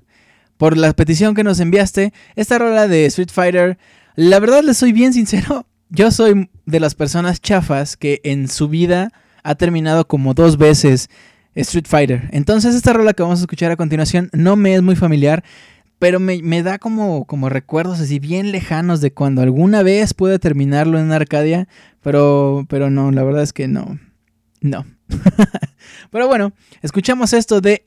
Por 0.57 0.75
la 0.75 0.91
petición 0.93 1.35
que 1.35 1.43
nos 1.43 1.59
enviaste. 1.59 2.13
Esta 2.35 2.57
rola 2.57 2.87
de 2.87 3.05
Street 3.05 3.29
Fighter, 3.31 3.77
la 4.15 4.39
verdad 4.39 4.63
le 4.63 4.73
soy 4.73 4.91
bien 4.91 5.13
sincero. 5.13 5.67
Yo 5.89 6.09
soy 6.09 6.49
de 6.65 6.79
las 6.79 6.95
personas 6.95 7.41
chafas 7.41 7.95
que 7.95 8.21
en 8.23 8.47
su 8.47 8.69
vida 8.69 9.11
ha 9.43 9.53
terminado 9.53 10.07
como 10.07 10.33
dos 10.33 10.57
veces 10.57 11.11
Street 11.53 11.85
Fighter. 11.87 12.27
Entonces 12.31 12.73
esta 12.73 12.91
rola 12.91 13.13
que 13.13 13.21
vamos 13.21 13.41
a 13.41 13.43
escuchar 13.43 13.71
a 13.71 13.77
continuación 13.77 14.31
no 14.33 14.55
me 14.55 14.73
es 14.73 14.81
muy 14.81 14.95
familiar, 14.95 15.43
pero 15.99 16.19
me, 16.19 16.63
da 16.63 16.79
como, 16.79 17.25
como 17.25 17.49
recuerdos 17.49 17.99
así 17.99 18.17
bien 18.17 18.51
lejanos 18.51 18.99
de 18.99 19.13
cuando 19.13 19.43
alguna 19.43 19.83
vez 19.83 20.15
pude 20.15 20.39
terminarlo 20.39 20.97
en 20.97 21.11
Arcadia, 21.11 21.67
pero, 22.01 22.65
pero 22.67 22.89
no, 22.89 23.11
la 23.11 23.21
verdad 23.21 23.43
es 23.43 23.53
que 23.53 23.67
no, 23.67 23.99
no. 24.61 24.85
Pero 26.11 26.27
bueno, 26.27 26.53
escuchamos 26.81 27.33
esto 27.33 27.61
de 27.61 27.85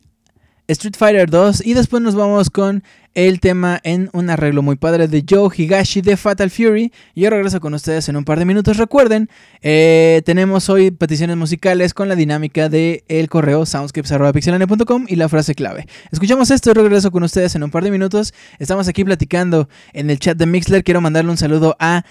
Street 0.68 0.94
Fighter 0.96 1.28
2 1.28 1.66
y 1.66 1.74
después 1.74 2.02
nos 2.02 2.14
vamos 2.14 2.50
con 2.50 2.82
el 3.14 3.40
tema 3.40 3.78
en 3.82 4.08
un 4.12 4.30
arreglo 4.30 4.62
muy 4.62 4.76
padre 4.76 5.06
de 5.06 5.24
Joe 5.28 5.50
Higashi 5.54 6.00
de 6.00 6.16
Fatal 6.16 6.50
Fury. 6.50 6.92
Yo 7.14 7.28
regreso 7.30 7.60
con 7.60 7.74
ustedes 7.74 8.08
en 8.08 8.16
un 8.16 8.24
par 8.24 8.38
de 8.38 8.44
minutos. 8.44 8.78
Recuerden, 8.78 9.28
eh, 9.60 10.22
tenemos 10.24 10.70
hoy 10.70 10.90
peticiones 10.90 11.36
musicales 11.36 11.92
con 11.94 12.08
la 12.08 12.14
dinámica 12.14 12.68
de 12.68 13.04
el 13.08 13.28
correo 13.28 13.66
soundscapes.pixelane.com 13.66 15.06
y 15.08 15.16
la 15.16 15.28
frase 15.28 15.54
clave. 15.54 15.86
Escuchamos 16.10 16.50
esto 16.50 16.70
y 16.70 16.74
regreso 16.74 17.10
con 17.10 17.22
ustedes 17.22 17.54
en 17.54 17.64
un 17.64 17.70
par 17.70 17.84
de 17.84 17.90
minutos. 17.90 18.32
Estamos 18.58 18.88
aquí 18.88 19.04
platicando 19.04 19.68
en 19.92 20.08
el 20.10 20.18
chat 20.18 20.38
de 20.38 20.46
Mixler. 20.46 20.84
Quiero 20.84 21.00
mandarle 21.00 21.30
un 21.30 21.36
saludo 21.38 21.76
a 21.80 22.04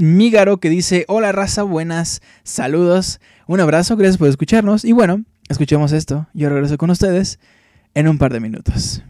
Migaro 0.00 0.58
que 0.58 0.68
dice: 0.68 1.04
Hola 1.08 1.32
raza, 1.32 1.62
buenas 1.62 2.22
saludos. 2.44 3.20
Un 3.46 3.60
abrazo, 3.60 3.96
gracias 3.96 4.18
por 4.18 4.28
escucharnos. 4.28 4.84
Y 4.84 4.92
bueno, 4.92 5.24
escuchemos 5.48 5.92
esto. 5.92 6.26
Yo 6.34 6.48
regreso 6.48 6.78
con 6.78 6.90
ustedes 6.90 7.38
en 7.94 8.08
un 8.08 8.18
par 8.18 8.32
de 8.32 8.40
minutos. 8.40 9.02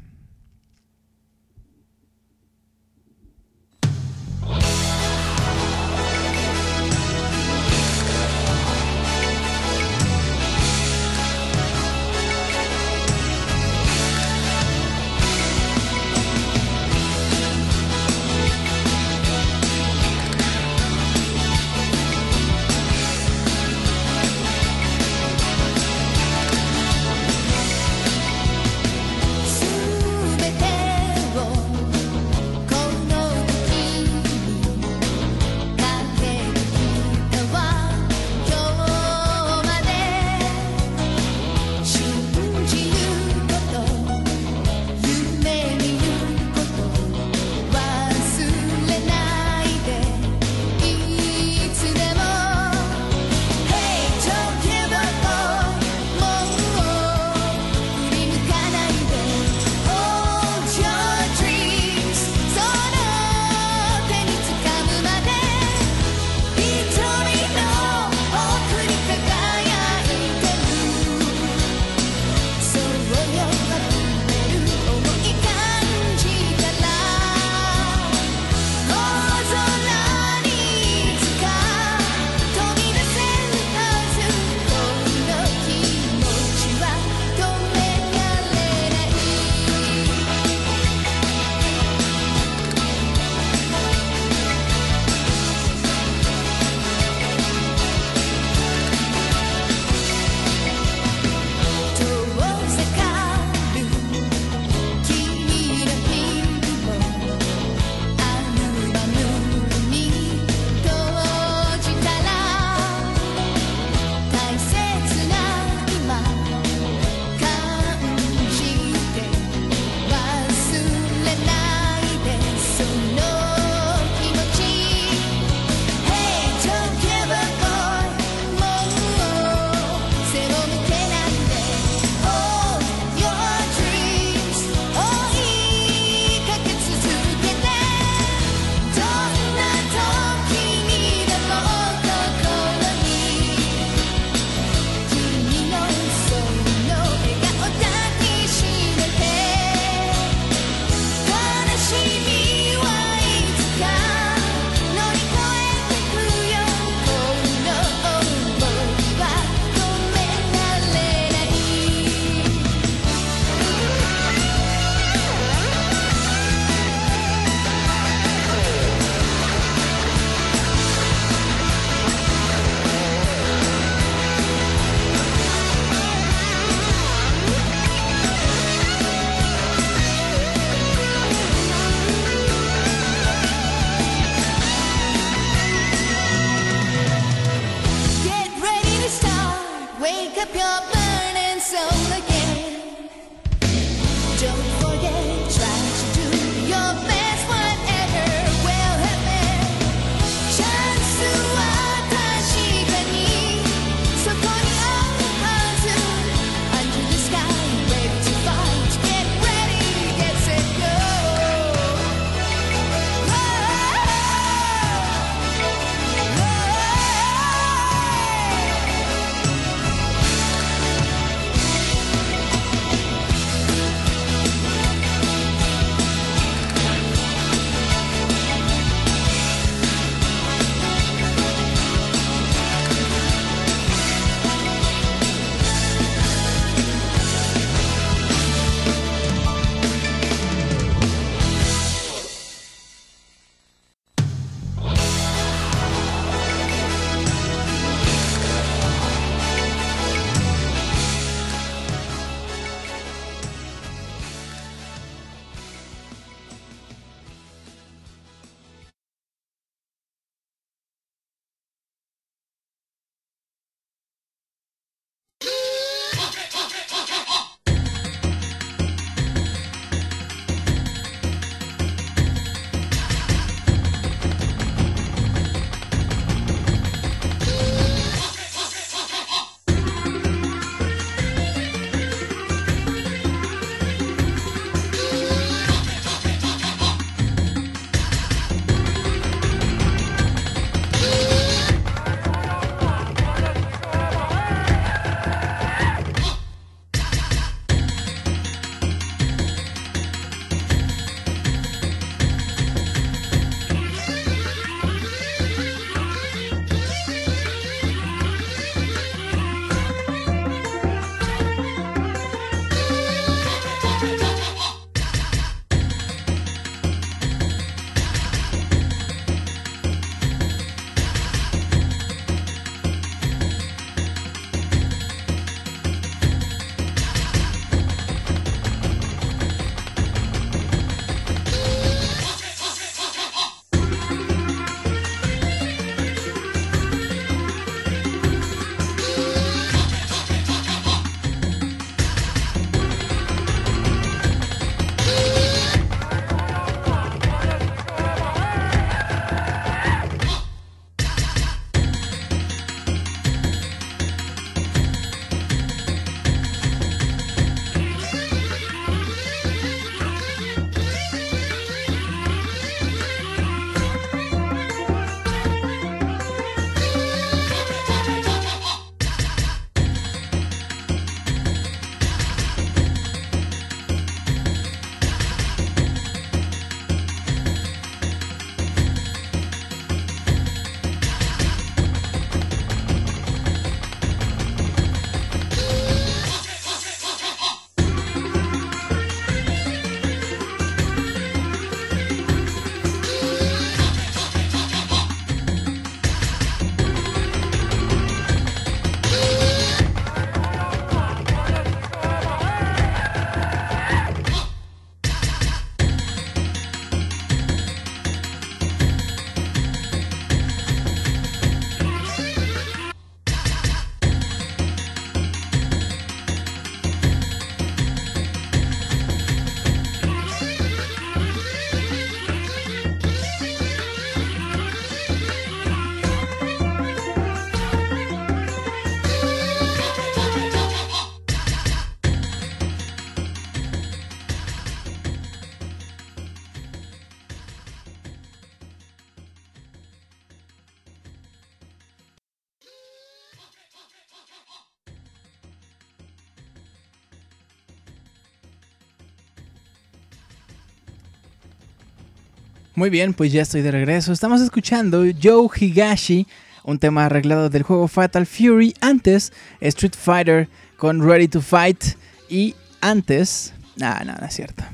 Muy 452.77 452.91
bien, 452.91 453.15
pues 453.15 453.31
ya 453.31 453.43
estoy 453.43 453.63
de 453.63 453.71
regreso. 453.71 454.13
Estamos 454.13 454.41
escuchando 454.41 455.05
Joe 455.23 455.49
Higashi, 455.61 456.27
un 456.65 456.81
tema 456.81 457.07
arreglado 457.07 457.49
del 457.49 457.63
juego 457.63 457.87
Fatal 457.87 458.27
Fury. 458.27 458.75
Antes, 458.81 459.33
Street 459.61 459.95
Fighter 459.97 460.49
con 460.77 461.01
Ready 461.01 461.29
to 461.29 461.41
Fight. 461.41 461.85
Y 462.29 462.57
antes. 462.81 463.53
Ah, 463.81 464.03
no, 464.05 464.15
no 464.21 464.27
es 464.27 464.35
cierto. 464.35 464.65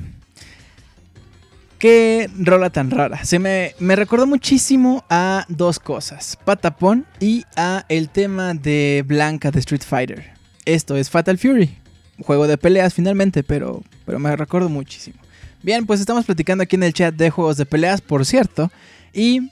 Qué 1.77 2.27
rola 2.39 2.71
tan 2.71 2.89
rara. 2.89 3.23
Se 3.23 3.37
me, 3.37 3.75
me 3.77 3.95
recordó 3.95 4.25
muchísimo 4.25 5.05
a 5.07 5.45
dos 5.47 5.77
cosas: 5.77 6.39
Patapón 6.43 7.05
y 7.19 7.43
a 7.55 7.85
el 7.87 8.09
tema 8.09 8.55
de 8.55 9.03
Blanca 9.05 9.51
de 9.51 9.59
Street 9.59 9.83
Fighter. 9.87 10.31
Esto 10.65 10.97
es 10.97 11.11
Fatal 11.11 11.37
Fury. 11.37 11.77
Juego 12.23 12.47
de 12.47 12.57
peleas 12.57 12.95
finalmente, 12.95 13.43
pero, 13.43 13.83
pero 14.07 14.17
me 14.17 14.35
recuerdo 14.35 14.69
muchísimo. 14.69 15.20
Bien, 15.63 15.85
pues 15.85 15.99
estamos 15.99 16.25
platicando 16.25 16.63
aquí 16.63 16.75
en 16.75 16.83
el 16.83 16.93
chat 16.93 17.13
de 17.13 17.29
juegos 17.29 17.57
de 17.57 17.65
peleas, 17.65 18.01
por 18.01 18.25
cierto. 18.25 18.71
Y 19.13 19.51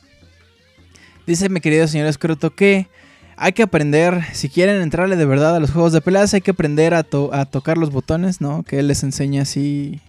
dice 1.28 1.49
mi 1.49 1.62
querido 1.62 1.88
señor 1.88 2.07
Escroto 2.07 2.55
que 2.55 2.88
hay 3.38 3.53
que 3.53 3.64
aprender, 3.64 4.26
si 4.34 4.49
quieren 4.49 4.82
entrarle 4.82 5.16
de 5.16 5.26
verdad 5.26 5.55
a 5.55 5.60
los 5.60 5.72
juegos 5.72 5.93
de 5.93 6.01
peleas, 6.01 6.34
hay 6.34 6.41
que 6.41 6.51
aprender 6.51 6.93
a, 6.93 7.03
tocar 7.03 7.78
los 7.78 7.91
botones, 7.91 8.41
¿no? 8.41 8.64
Que 8.64 8.80
él 8.80 8.88
les 8.88 9.03
enseña 9.03 9.43
así, 9.43 10.01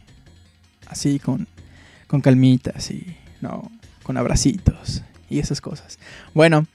así 0.87 1.19
con, 1.19 1.47
con 2.09 2.23
calmita, 2.23 2.73
así, 2.75 3.17
¿no? 3.41 3.71
Con 4.03 4.17
abracitos 4.17 5.03
y 5.29 5.39
esas 5.39 5.61
cosas. 5.61 5.99
Bueno, 6.35 6.67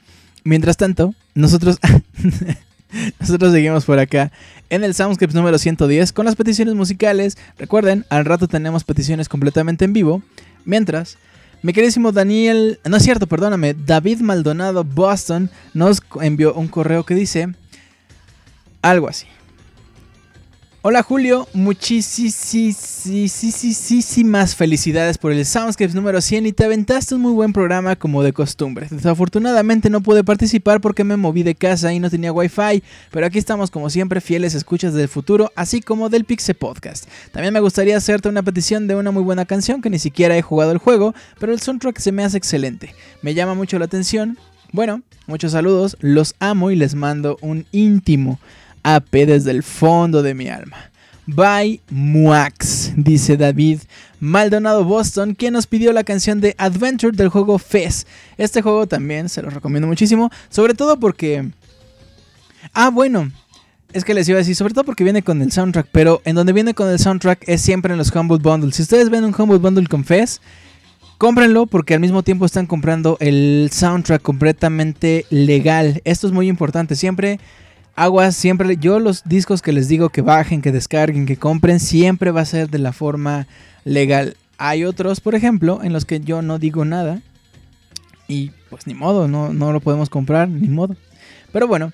mientras 0.43 0.77
tanto, 0.77 1.13
nosotros... 1.33 1.79
Nosotros 3.19 3.51
seguimos 3.51 3.85
por 3.85 3.99
acá 3.99 4.31
en 4.69 4.83
el 4.83 4.93
Soundscapes 4.93 5.35
número 5.35 5.57
110 5.57 6.11
con 6.13 6.25
las 6.25 6.35
peticiones 6.35 6.75
musicales. 6.75 7.37
Recuerden, 7.57 8.05
al 8.09 8.25
rato 8.25 8.47
tenemos 8.47 8.83
peticiones 8.83 9.29
completamente 9.29 9.85
en 9.85 9.93
vivo. 9.93 10.21
Mientras, 10.65 11.17
mi 11.61 11.73
queridísimo 11.73 12.11
Daniel, 12.11 12.79
no 12.85 12.97
es 12.97 13.03
cierto, 13.03 13.27
perdóname, 13.27 13.73
David 13.73 14.21
Maldonado 14.21 14.83
Boston 14.83 15.49
nos 15.73 16.01
envió 16.21 16.53
un 16.53 16.67
correo 16.67 17.05
que 17.05 17.15
dice 17.15 17.49
algo 18.81 19.07
así. 19.07 19.27
Hola 20.87 21.01
Julio, 21.01 21.47
muchísimas 21.51 22.85
felicidades 24.55 25.17
por 25.17 25.31
el 25.31 25.43
Soundscapes 25.43 25.95
número 25.95 26.21
100 26.21 26.45
y 26.45 26.51
te 26.51 26.63
aventaste 26.63 27.15
un 27.15 27.21
muy 27.21 27.33
buen 27.33 27.53
programa 27.53 27.95
como 27.95 28.21
de 28.21 28.33
costumbre. 28.33 28.85
Desafortunadamente 28.91 29.89
no 29.89 30.01
pude 30.01 30.23
participar 30.23 30.81
porque 30.81 31.03
me 31.03 31.17
moví 31.17 31.41
de 31.41 31.55
casa 31.55 31.91
y 31.91 31.99
no 31.99 32.11
tenía 32.11 32.31
wifi, 32.31 32.83
pero 33.09 33.25
aquí 33.25 33.39
estamos 33.39 33.71
como 33.71 33.89
siempre 33.89 34.21
fieles 34.21 34.53
escuchas 34.53 34.93
del 34.93 35.07
futuro, 35.07 35.51
así 35.55 35.81
como 35.81 36.09
del 36.09 36.23
Pixel 36.23 36.53
Podcast. 36.53 37.07
También 37.31 37.51
me 37.51 37.61
gustaría 37.61 37.97
hacerte 37.97 38.29
una 38.29 38.43
petición 38.43 38.87
de 38.87 38.93
una 38.93 39.09
muy 39.09 39.23
buena 39.23 39.45
canción 39.45 39.81
que 39.81 39.89
ni 39.89 39.97
siquiera 39.97 40.37
he 40.37 40.43
jugado 40.43 40.71
el 40.71 40.77
juego, 40.77 41.15
pero 41.39 41.51
el 41.51 41.61
soundtrack 41.61 41.97
se 41.97 42.11
me 42.11 42.23
hace 42.23 42.37
excelente. 42.37 42.93
Me 43.23 43.33
llama 43.33 43.55
mucho 43.55 43.79
la 43.79 43.85
atención. 43.85 44.37
Bueno, 44.71 45.01
muchos 45.25 45.53
saludos, 45.53 45.97
los 45.99 46.35
amo 46.37 46.69
y 46.69 46.75
les 46.75 46.93
mando 46.93 47.39
un 47.41 47.65
íntimo 47.71 48.39
AP 48.85 49.11
desde 49.25 49.51
el 49.51 49.63
fondo 49.63 50.21
de 50.21 50.35
mi 50.35 50.47
alma. 50.47 50.77
By 51.27 51.81
Muax, 51.89 52.93
dice 52.95 53.35
David 53.35 53.79
Maldonado 54.19 54.83
Boston, 54.83 55.33
quien 55.33 55.53
nos 55.53 55.65
pidió 55.65 55.91
la 55.91 56.03
canción 56.03 56.39
de 56.39 56.55
Adventure 56.59 57.17
del 57.17 57.29
juego 57.29 57.57
Fez. 57.57 58.05
Este 58.37 58.61
juego 58.61 58.87
también 58.87 59.27
se 59.27 59.41
lo 59.41 59.49
recomiendo 59.49 59.87
muchísimo, 59.87 60.29
sobre 60.49 60.75
todo 60.75 60.99
porque... 60.99 61.49
Ah, 62.73 62.89
bueno, 62.89 63.31
es 63.91 64.03
que 64.03 64.13
les 64.13 64.29
iba 64.29 64.37
a 64.37 64.39
decir, 64.39 64.55
sobre 64.55 64.73
todo 64.73 64.83
porque 64.83 65.03
viene 65.03 65.23
con 65.23 65.41
el 65.41 65.51
soundtrack, 65.51 65.87
pero 65.91 66.21
en 66.25 66.35
donde 66.35 66.53
viene 66.53 66.73
con 66.73 66.89
el 66.89 66.99
soundtrack 66.99 67.47
es 67.47 67.61
siempre 67.61 67.91
en 67.91 67.97
los 67.97 68.15
Humble 68.15 68.37
Bundles. 68.37 68.75
Si 68.75 68.83
ustedes 68.83 69.09
ven 69.09 69.23
un 69.23 69.35
Humble 69.35 69.57
Bundle 69.57 69.87
con 69.87 70.03
Fez, 70.05 70.41
cómprenlo 71.17 71.65
porque 71.65 71.95
al 71.95 71.99
mismo 72.01 72.21
tiempo 72.21 72.45
están 72.45 72.67
comprando 72.67 73.17
el 73.19 73.69
soundtrack 73.71 74.21
completamente 74.21 75.25
legal. 75.31 76.01
Esto 76.05 76.27
es 76.27 76.33
muy 76.33 76.49
importante, 76.49 76.95
siempre 76.95 77.39
aguas, 77.95 78.35
siempre, 78.35 78.77
yo 78.77 78.99
los 78.99 79.23
discos 79.23 79.61
que 79.61 79.71
les 79.71 79.87
digo 79.87 80.09
que 80.09 80.21
bajen, 80.21 80.61
que 80.61 80.71
descarguen, 80.71 81.25
que 81.25 81.37
compren, 81.37 81.79
siempre 81.79 82.31
va 82.31 82.41
a 82.41 82.45
ser 82.45 82.69
de 82.69 82.79
la 82.79 82.93
forma 82.93 83.47
legal. 83.83 84.37
Hay 84.57 84.85
otros, 84.85 85.19
por 85.19 85.35
ejemplo, 85.35 85.81
en 85.83 85.93
los 85.93 86.05
que 86.05 86.19
yo 86.19 86.41
no 86.41 86.59
digo 86.59 86.85
nada. 86.85 87.21
Y 88.27 88.51
pues 88.69 88.87
ni 88.87 88.93
modo, 88.93 89.27
no, 89.27 89.53
no 89.53 89.71
lo 89.71 89.79
podemos 89.79 90.09
comprar, 90.09 90.49
ni 90.49 90.67
modo. 90.67 90.95
Pero 91.51 91.67
bueno, 91.67 91.93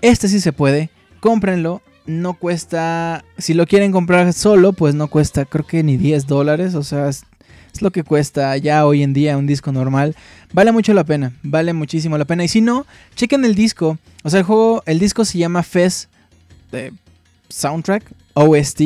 este 0.00 0.28
sí 0.28 0.40
se 0.40 0.52
puede, 0.52 0.90
cómprenlo. 1.20 1.82
No 2.04 2.34
cuesta, 2.34 3.24
si 3.38 3.54
lo 3.54 3.66
quieren 3.66 3.92
comprar 3.92 4.32
solo, 4.32 4.72
pues 4.72 4.94
no 4.94 5.06
cuesta 5.06 5.44
creo 5.44 5.64
que 5.64 5.84
ni 5.84 5.96
10 5.96 6.26
dólares. 6.26 6.74
O 6.74 6.82
sea, 6.82 7.08
lo 7.80 7.90
que 7.90 8.04
cuesta 8.04 8.56
ya 8.56 8.84
hoy 8.86 9.02
en 9.02 9.12
día 9.12 9.38
un 9.38 9.46
disco 9.46 9.72
normal. 9.72 10.14
Vale 10.52 10.72
mucho 10.72 10.92
la 10.92 11.04
pena, 11.04 11.32
vale 11.42 11.72
muchísimo 11.72 12.18
la 12.18 12.24
pena. 12.24 12.44
Y 12.44 12.48
si 12.48 12.60
no, 12.60 12.86
chequen 13.14 13.44
el 13.44 13.54
disco. 13.54 13.98
O 14.22 14.30
sea, 14.30 14.40
el 14.40 14.44
juego, 14.44 14.82
el 14.86 14.98
disco 14.98 15.24
se 15.24 15.38
llama 15.38 15.62
Fez 15.62 16.08
Soundtrack, 17.48 18.04
OST. 18.34 18.80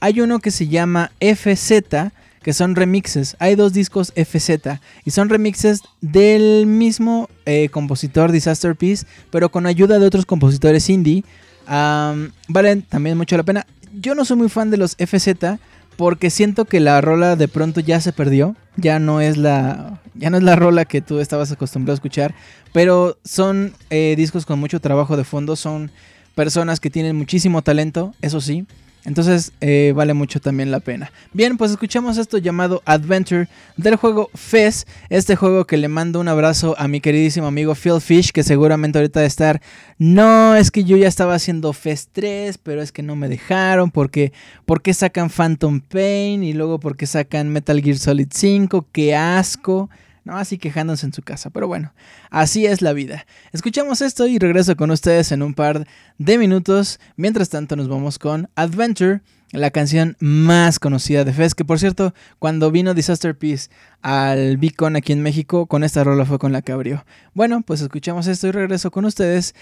Hay 0.00 0.20
uno 0.20 0.38
que 0.38 0.50
se 0.50 0.68
llama 0.68 1.10
FZ, 1.20 2.12
que 2.42 2.52
son 2.52 2.76
remixes. 2.76 3.36
Hay 3.40 3.56
dos 3.56 3.72
discos 3.72 4.12
FZ 4.14 4.78
y 5.04 5.10
son 5.10 5.28
remixes 5.28 5.80
del 6.00 6.66
mismo 6.66 7.28
eh, 7.46 7.68
compositor 7.70 8.30
Disaster 8.30 8.76
Peace, 8.76 9.06
pero 9.30 9.50
con 9.50 9.66
ayuda 9.66 9.98
de 9.98 10.06
otros 10.06 10.26
compositores 10.26 10.88
indie. 10.88 11.24
valen 11.66 12.82
también 12.82 13.16
mucho 13.16 13.36
la 13.36 13.42
pena. 13.42 13.66
Yo 13.92 14.14
no 14.14 14.24
soy 14.24 14.36
muy 14.36 14.48
fan 14.48 14.70
de 14.70 14.76
los 14.76 14.96
FZ 14.96 15.58
porque 15.98 16.30
siento 16.30 16.64
que 16.64 16.78
la 16.78 17.00
rola 17.00 17.34
de 17.34 17.48
pronto 17.48 17.80
ya 17.80 18.00
se 18.00 18.12
perdió, 18.12 18.54
ya 18.76 19.00
no 19.00 19.20
es 19.20 19.36
la 19.36 20.00
ya 20.14 20.30
no 20.30 20.36
es 20.36 20.44
la 20.44 20.54
rola 20.54 20.84
que 20.84 21.00
tú 21.00 21.18
estabas 21.18 21.50
acostumbrado 21.50 21.94
a 21.94 21.96
escuchar, 21.96 22.36
pero 22.72 23.18
son 23.24 23.74
eh, 23.90 24.14
discos 24.16 24.46
con 24.46 24.60
mucho 24.60 24.78
trabajo 24.78 25.16
de 25.16 25.24
fondo, 25.24 25.56
son 25.56 25.90
personas 26.36 26.78
que 26.78 26.88
tienen 26.88 27.16
muchísimo 27.16 27.62
talento, 27.62 28.14
eso 28.22 28.40
sí, 28.40 28.64
entonces 29.08 29.52
eh, 29.62 29.94
vale 29.96 30.12
mucho 30.12 30.38
también 30.38 30.70
la 30.70 30.80
pena. 30.80 31.10
Bien, 31.32 31.56
pues 31.56 31.70
escuchamos 31.70 32.18
esto 32.18 32.36
llamado 32.36 32.82
Adventure 32.84 33.48
del 33.78 33.96
juego 33.96 34.28
Fez. 34.34 34.86
Este 35.08 35.34
juego 35.34 35.66
que 35.66 35.78
le 35.78 35.88
mando 35.88 36.20
un 36.20 36.28
abrazo 36.28 36.74
a 36.78 36.88
mi 36.88 37.00
queridísimo 37.00 37.46
amigo 37.46 37.74
Phil 37.74 38.02
Fish, 38.02 38.32
que 38.32 38.42
seguramente 38.42 38.98
ahorita 38.98 39.20
de 39.20 39.26
estar. 39.26 39.62
No, 39.96 40.54
es 40.54 40.70
que 40.70 40.84
yo 40.84 40.98
ya 40.98 41.08
estaba 41.08 41.34
haciendo 41.34 41.72
Fez 41.72 42.10
3, 42.12 42.58
pero 42.58 42.82
es 42.82 42.92
que 42.92 43.02
no 43.02 43.16
me 43.16 43.30
dejaron. 43.30 43.90
Porque, 43.90 44.34
porque 44.66 44.92
sacan 44.92 45.30
Phantom 45.30 45.80
Pain 45.80 46.44
y 46.44 46.52
luego 46.52 46.78
porque 46.78 47.06
sacan 47.06 47.48
Metal 47.48 47.80
Gear 47.80 47.96
Solid 47.96 48.28
5. 48.30 48.88
¡Qué 48.92 49.16
asco! 49.16 49.88
¿No? 50.28 50.36
Así 50.36 50.58
quejándose 50.58 51.06
en 51.06 51.12
su 51.12 51.22
casa. 51.22 51.50
Pero 51.50 51.66
bueno, 51.66 51.92
así 52.30 52.66
es 52.66 52.82
la 52.82 52.92
vida. 52.92 53.26
Escuchamos 53.52 54.02
esto 54.02 54.26
y 54.26 54.38
regreso 54.38 54.76
con 54.76 54.90
ustedes 54.90 55.32
en 55.32 55.42
un 55.42 55.54
par 55.54 55.86
de 56.18 56.38
minutos. 56.38 57.00
Mientras 57.16 57.48
tanto 57.48 57.76
nos 57.76 57.88
vamos 57.88 58.18
con 58.18 58.50
Adventure, 58.54 59.22
la 59.52 59.70
canción 59.70 60.16
más 60.20 60.78
conocida 60.78 61.24
de 61.24 61.32
Fez, 61.32 61.54
que 61.54 61.64
por 61.64 61.78
cierto, 61.78 62.12
cuando 62.38 62.70
vino 62.70 62.92
Disaster 62.92 63.36
Peace 63.36 63.70
al 64.02 64.58
Beacon 64.58 64.96
aquí 64.96 65.14
en 65.14 65.22
México, 65.22 65.66
con 65.66 65.82
esta 65.82 66.04
rola 66.04 66.26
fue 66.26 66.38
con 66.38 66.52
la 66.52 66.60
que 66.60 66.72
abrió. 66.72 67.06
Bueno, 67.32 67.62
pues 67.62 67.80
escuchamos 67.80 68.26
esto 68.26 68.48
y 68.48 68.50
regreso 68.50 68.90
con 68.90 69.06
ustedes 69.06 69.54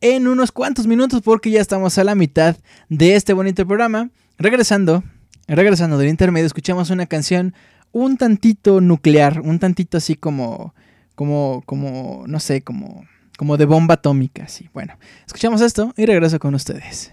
en 0.00 0.28
unos 0.28 0.50
cuantos 0.50 0.86
minutos 0.86 1.20
porque 1.20 1.50
ya 1.50 1.60
estamos 1.60 1.98
a 1.98 2.04
la 2.04 2.14
mitad 2.14 2.56
de 2.88 3.16
este 3.16 3.34
bonito 3.34 3.66
programa. 3.66 4.08
Regresando, 4.38 5.04
regresando 5.46 5.98
del 5.98 6.08
intermedio, 6.08 6.46
escuchamos 6.46 6.88
una 6.88 7.04
canción 7.04 7.54
un 7.92 8.16
tantito 8.16 8.80
nuclear, 8.80 9.40
un 9.40 9.58
tantito 9.58 9.96
así 9.96 10.14
como, 10.14 10.74
como, 11.14 11.62
como, 11.66 12.24
no 12.26 12.40
sé, 12.40 12.62
como, 12.62 13.04
como 13.38 13.56
de 13.56 13.64
bomba 13.64 13.94
atómica, 13.94 14.44
así. 14.44 14.68
Bueno, 14.74 14.98
escuchamos 15.26 15.60
esto 15.60 15.92
y 15.96 16.06
regreso 16.06 16.38
con 16.38 16.54
ustedes. 16.54 17.12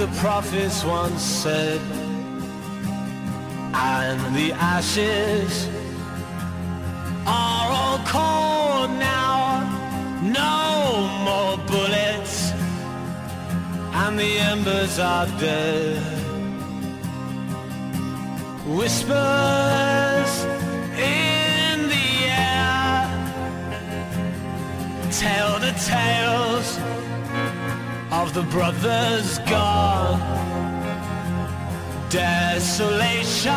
The 0.00 0.06
prophets 0.16 0.82
once 0.82 1.20
said, 1.20 1.78
and 3.74 4.34
the 4.34 4.50
ashes 4.54 5.68
are 7.26 7.68
all 7.70 7.98
cold 8.06 8.90
now. 8.98 9.60
No 10.22 11.06
more 11.26 11.58
bullets, 11.66 12.52
and 14.02 14.18
the 14.18 14.38
embers 14.38 14.98
are 14.98 15.26
dead. 15.38 16.02
Whispers 18.78 20.32
in 20.96 21.76
the 21.94 22.10
air 22.48 23.04
tell 25.10 25.58
the 25.60 25.72
tales 25.92 26.99
the 28.32 28.42
brothers 28.42 29.38
gone. 29.40 30.20
Desolation, 32.08 33.50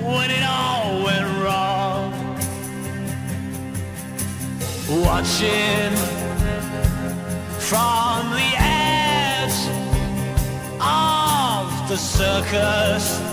when 0.00 0.30
it 0.30 0.44
all 0.44 1.02
went 1.02 1.26
wrong. 1.42 2.12
Watching 5.02 5.96
from 7.58 8.30
the 8.30 8.54
edge 8.58 9.68
of 10.80 11.88
the 11.88 11.96
circus 11.96 13.23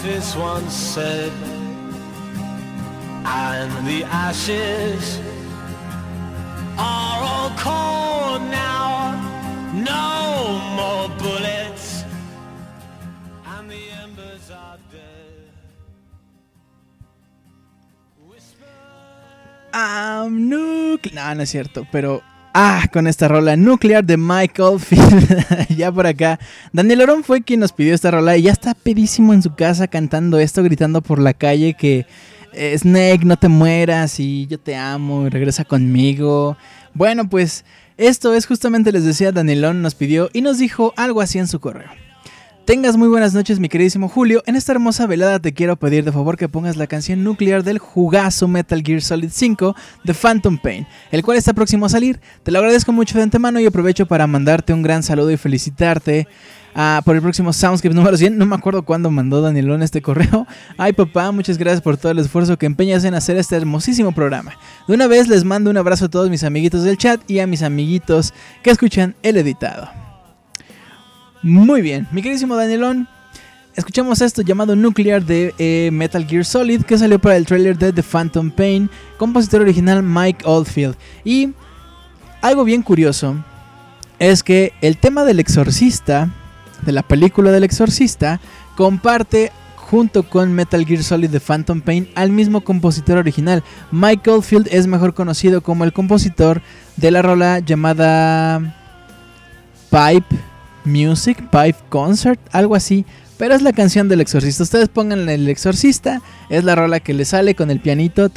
prophets 0.07 0.37
once 0.37 0.73
said, 0.73 1.33
and 3.25 3.87
the 3.87 4.05
ashes 4.05 5.21
are 6.79 7.19
all 7.23 7.51
cold 7.59 8.43
now, 8.49 9.19
no 9.75 10.61
more 10.79 11.09
bullets, 11.19 12.05
and 13.47 13.69
the 13.69 13.83
embers 14.03 14.51
are 14.51 14.79
dead. 14.93 15.51
Ah, 19.73 20.27
nucle- 20.31 21.13
No, 21.13 21.35
no 21.35 21.43
es 21.43 21.51
cierto, 21.51 21.85
pero. 21.91 22.23
Ah, 22.59 22.89
con 22.91 23.07
esta 23.07 23.29
rola 23.29 23.55
Nuclear 23.55 24.03
de 24.03 24.17
Michael 24.17 24.81
Field. 24.81 25.67
ya 25.77 25.93
por 25.93 26.07
acá. 26.07 26.41
Daniel 26.73 27.03
Orón 27.03 27.23
fue 27.23 27.43
quien 27.43 27.61
nos 27.61 27.73
pidió 27.73 27.95
esta 27.95 28.11
rola 28.11 28.35
y 28.39 28.45
ya 28.45 28.53
está 28.53 28.73
pedísimo 28.73 29.35
en 29.35 29.43
su 29.43 29.55
casa 29.55 29.89
cantando 29.89 30.39
esto, 30.39 30.63
gritando 30.63 31.03
por 31.03 31.19
la 31.19 31.35
calle 31.35 31.75
que 31.75 32.07
eh, 32.55 32.75
Snake, 32.79 33.27
no 33.27 33.37
te 33.37 33.49
mueras 33.49 34.19
y 34.21 34.47
yo 34.47 34.59
te 34.59 34.75
amo 34.75 35.27
y 35.27 35.29
regresa 35.29 35.67
conmigo. 35.67 36.57
Bueno, 36.95 37.29
pues 37.29 37.67
esto 37.99 38.33
es 38.33 38.47
justamente 38.47 38.91
les 38.91 39.05
decía 39.05 39.33
Danielón 39.33 39.83
nos 39.83 39.95
pidió 39.95 40.31
y 40.33 40.41
nos 40.41 40.57
dijo 40.57 40.95
algo 40.97 41.21
así 41.21 41.39
en 41.39 41.49
su 41.49 41.61
correo. 41.61 42.06
Tengas 42.67 42.97
muy 42.97 43.07
buenas 43.07 43.33
noches, 43.33 43.61
mi 43.61 43.69
queridísimo 43.69 44.09
Julio. 44.09 44.43
En 44.45 44.57
esta 44.57 44.73
hermosa 44.73 45.07
velada 45.07 45.39
te 45.39 45.55
quiero 45.55 45.77
pedir 45.77 46.05
de 46.05 46.11
favor 46.11 46.37
que 46.37 46.49
pongas 46.49 46.77
la 46.77 46.89
canción 46.89 47.23
nuclear 47.23 47.63
del 47.63 47.79
jugazo 47.79 48.49
Metal 48.49 48.83
Gear 48.85 49.01
Solid 49.01 49.31
5 49.33 49.77
de 50.03 50.13
Phantom 50.13 50.59
Pain, 50.59 50.85
el 51.13 51.23
cual 51.23 51.39
está 51.39 51.53
próximo 51.53 51.87
a 51.87 51.89
salir. 51.89 52.19
Te 52.43 52.51
lo 52.51 52.59
agradezco 52.59 52.91
mucho 52.91 53.17
de 53.17 53.23
antemano 53.23 53.61
y 53.61 53.67
aprovecho 53.67 54.07
para 54.07 54.27
mandarte 54.27 54.73
un 54.73 54.83
gran 54.83 55.05
saludo 55.05 55.31
y 55.31 55.37
felicitarte 55.37 56.27
ah, 56.75 57.03
por 57.05 57.15
el 57.15 57.23
próximo 57.23 57.53
Soundscape 57.53 57.95
número 57.95 58.17
100. 58.17 58.37
No 58.37 58.47
me 58.47 58.57
acuerdo 58.57 58.83
cuándo 58.83 59.13
mandó 59.13 59.43
Danielón 59.43 59.85
este 59.85 60.03
correo. 60.03 60.45
Ay, 60.77 60.93
papá, 60.93 61.31
muchas 61.31 61.59
gracias 61.59 61.83
por 61.83 61.97
todo 61.97 62.11
el 62.11 62.19
esfuerzo 62.19 62.59
que 62.59 62.67
empeñas 62.67 63.05
en 63.05 63.15
hacer 63.15 63.37
este 63.37 63.55
hermosísimo 63.55 64.11
programa. 64.11 64.59
De 64.89 64.95
una 64.95 65.07
vez 65.07 65.29
les 65.29 65.45
mando 65.45 65.71
un 65.71 65.77
abrazo 65.77 66.07
a 66.07 66.09
todos 66.09 66.31
mis 66.31 66.43
amiguitos 66.43 66.83
del 66.83 66.99
chat 66.99 67.21
y 67.31 67.39
a 67.39 67.47
mis 67.47 67.63
amiguitos 67.63 68.35
que 68.65 68.71
escuchan 68.71 69.15
el 69.23 69.37
editado. 69.37 70.06
Muy 71.47 71.81
bien, 71.81 72.09
mi 72.11 72.23
queridísimo 72.23 72.57
Danielón. 72.57 73.07
Escuchamos 73.77 74.21
esto 74.21 74.43
llamado 74.43 74.75
Nuclear 74.75 75.25
de 75.25 75.55
eh, 75.59 75.91
Metal 75.93 76.27
Gear 76.27 76.45
Solid 76.45 76.83
que 76.83 76.99
salió 76.99 77.21
para 77.21 77.37
el 77.37 77.47
trailer 77.47 77.79
de 77.79 77.93
The 77.93 78.03
Phantom 78.03 78.51
Pain, 78.51 78.91
compositor 79.17 79.61
original 79.61 80.03
Mike 80.03 80.45
Oldfield. 80.45 80.97
Y 81.25 81.53
algo 82.43 82.65
bien 82.65 82.83
curioso 82.83 83.37
es 84.19 84.43
que 84.43 84.73
el 84.81 84.97
tema 84.97 85.23
del 85.23 85.39
exorcista, 85.39 86.31
de 86.85 86.91
la 86.91 87.05
película 87.05 87.53
del 87.53 87.63
exorcista, 87.63 88.41
comparte 88.75 89.53
junto 89.77 90.29
con 90.29 90.53
Metal 90.53 90.85
Gear 90.85 91.05
Solid 91.05 91.31
The 91.31 91.39
Phantom 91.39 91.81
Pain 91.81 92.09
al 92.17 92.33
mismo 92.33 92.63
compositor 92.63 93.19
original. 93.19 93.63
Mike 93.93 94.29
Oldfield 94.29 94.67
es 94.73 94.89
mejor 94.89 95.15
conocido 95.15 95.61
como 95.61 95.85
el 95.85 95.93
compositor 95.93 96.61
de 96.97 97.13
la 97.13 97.23
rola 97.23 97.61
llamada 97.61 98.75
Pipe 99.91 100.56
Music 100.87 101.39
Pipe 101.51 101.79
Concert, 101.91 102.41
algo 102.53 102.75
así. 102.75 103.05
Pero 103.39 103.55
es 103.55 103.61
la 103.61 103.73
canción 103.73 104.09
del 104.09 104.23
exorcista. 104.23 104.63
Ustedes 104.63 104.89
pongan 104.89 105.29
el 105.29 105.47
exorcista. 105.49 106.23
Es 106.49 106.65
la 106.65 106.75
rola 106.75 107.01
que 107.01 107.13
le 107.13 107.27
sale 107.27 107.55
con 107.55 107.71
el 107.71 107.81
pianito. 107.81 108.31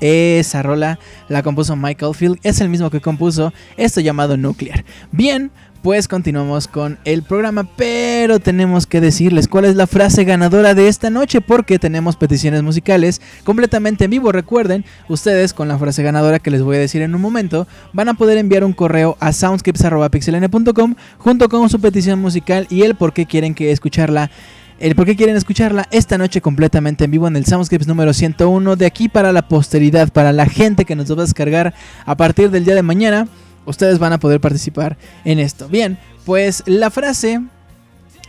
Esa 0.00 0.62
rola 0.62 0.98
la 1.28 1.42
compuso 1.42 1.74
Michael 1.74 2.14
Field. 2.14 2.38
Es 2.44 2.60
el 2.60 2.68
mismo 2.68 2.90
que 2.90 3.00
compuso 3.00 3.52
esto 3.76 4.00
llamado 4.00 4.36
Nuclear. 4.36 4.84
Bien, 5.10 5.50
pues 5.82 6.08
continuamos 6.08 6.68
con 6.68 6.98
el 7.04 7.22
programa. 7.22 7.64
Pero 7.76 8.40
tenemos 8.40 8.86
que 8.86 9.00
decirles 9.00 9.48
cuál 9.48 9.64
es 9.64 9.76
la 9.76 9.86
frase 9.86 10.24
ganadora 10.24 10.74
de 10.74 10.88
esta 10.88 11.10
noche. 11.10 11.40
Porque 11.40 11.78
tenemos 11.78 12.16
peticiones 12.16 12.62
musicales 12.62 13.20
completamente 13.44 14.04
en 14.04 14.10
vivo. 14.10 14.32
Recuerden, 14.32 14.84
ustedes 15.08 15.52
con 15.52 15.68
la 15.68 15.78
frase 15.78 16.02
ganadora 16.02 16.38
que 16.38 16.50
les 16.50 16.62
voy 16.62 16.76
a 16.76 16.80
decir 16.80 17.02
en 17.02 17.14
un 17.14 17.20
momento, 17.20 17.66
van 17.92 18.08
a 18.08 18.14
poder 18.14 18.38
enviar 18.38 18.64
un 18.64 18.72
correo 18.72 19.16
a 19.20 19.32
soundscapes.pixeln.com 19.32 20.94
junto 21.18 21.48
con 21.48 21.68
su 21.68 21.80
petición 21.80 22.18
musical 22.20 22.66
y 22.70 22.82
el 22.82 22.94
por 22.94 23.12
qué 23.12 23.26
quieren 23.26 23.54
que 23.54 23.72
escucharla. 23.72 24.30
El 24.78 24.94
por 24.94 25.06
qué 25.06 25.16
quieren 25.16 25.34
escucharla 25.34 25.88
esta 25.90 26.18
noche 26.18 26.40
completamente 26.40 27.04
en 27.04 27.10
vivo 27.10 27.26
en 27.26 27.34
el 27.34 27.44
Soundscapes 27.46 27.88
número 27.88 28.12
101 28.12 28.76
de 28.76 28.86
aquí 28.86 29.08
para 29.08 29.32
la 29.32 29.42
posteridad, 29.42 30.12
para 30.12 30.32
la 30.32 30.46
gente 30.46 30.84
que 30.84 30.94
nos 30.94 31.10
va 31.10 31.22
a 31.22 31.24
descargar 31.24 31.74
a 32.06 32.16
partir 32.16 32.50
del 32.50 32.64
día 32.64 32.76
de 32.76 32.82
mañana. 32.82 33.26
Ustedes 33.68 33.98
van 33.98 34.14
a 34.14 34.18
poder 34.18 34.40
participar 34.40 34.96
en 35.24 35.38
esto. 35.38 35.68
Bien, 35.68 35.98
pues 36.24 36.62
la 36.66 36.90
frase 36.90 37.42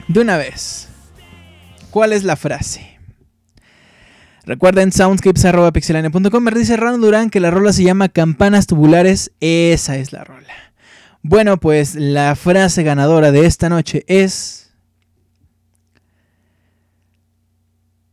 de 0.09 0.19
una 0.19 0.37
vez. 0.37 0.89
¿Cuál 1.91 2.11
es 2.11 2.23
la 2.23 2.35
frase? 2.35 2.99
Recuerden 4.45 4.91
soundscapes.pixelania.com. 4.91 6.43
Me 6.43 6.51
dice 6.51 6.75
Rano 6.75 6.97
Durán 6.97 7.29
que 7.29 7.39
la 7.39 7.51
rola 7.51 7.71
se 7.71 7.83
llama 7.83 8.09
Campanas 8.09 8.67
Tubulares. 8.67 9.31
Esa 9.39 9.95
es 9.95 10.11
la 10.11 10.23
rola. 10.23 10.53
Bueno, 11.21 11.57
pues 11.57 11.95
la 11.95 12.35
frase 12.35 12.83
ganadora 12.83 13.31
de 13.31 13.45
esta 13.45 13.69
noche 13.69 14.03
es... 14.07 14.73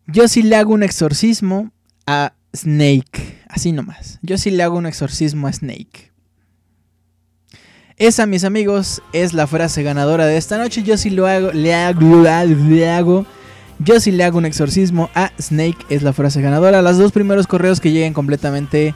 Yo 0.07 0.29
sí 0.29 0.43
le 0.43 0.55
hago 0.55 0.73
un 0.73 0.85
exorcismo 0.85 1.73
a 2.07 2.35
Snake. 2.55 3.41
Así 3.49 3.73
nomás. 3.73 4.21
Yo 4.23 4.39
sí 4.39 4.51
le 4.51 4.63
hago 4.63 4.77
un 4.77 4.87
exorcismo 4.87 5.49
a 5.49 5.53
Snake. 5.53 6.13
Esa, 7.99 8.27
mis 8.27 8.45
amigos, 8.45 9.01
es 9.15 9.33
la 9.33 9.47
frase 9.47 9.83
ganadora 9.83 10.27
de 10.27 10.37
esta 10.37 10.59
noche. 10.59 10.83
Yo 10.83 10.99
sí 10.99 11.09
lo 11.09 11.27
hago, 11.27 11.51
le 11.53 11.75
hago. 11.75 13.25
Yo 13.79 14.01
sí 14.01 14.11
le 14.11 14.23
hago 14.23 14.37
un 14.37 14.45
exorcismo 14.45 15.09
a 15.15 15.33
Snake. 15.41 15.79
Es 15.89 16.03
la 16.03 16.13
frase 16.13 16.43
ganadora. 16.43 16.83
Los 16.83 16.99
dos 16.99 17.11
primeros 17.13 17.47
correos 17.47 17.81
que 17.81 17.93
lleguen 17.93 18.13
completamente. 18.13 18.95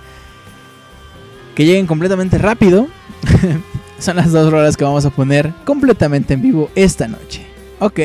Que 1.55 1.65
lleguen 1.65 1.87
completamente 1.87 2.37
rápido. 2.37 2.89
son 3.99 4.17
las 4.17 4.33
dos 4.33 4.53
rolas 4.53 4.77
que 4.77 4.85
vamos 4.85 5.07
a 5.07 5.11
poner 5.11 5.51
completamente 5.65 6.35
en 6.35 6.43
vivo 6.43 6.71
esta 6.75 7.09
noche. 7.09 7.47
Ok. 7.79 8.01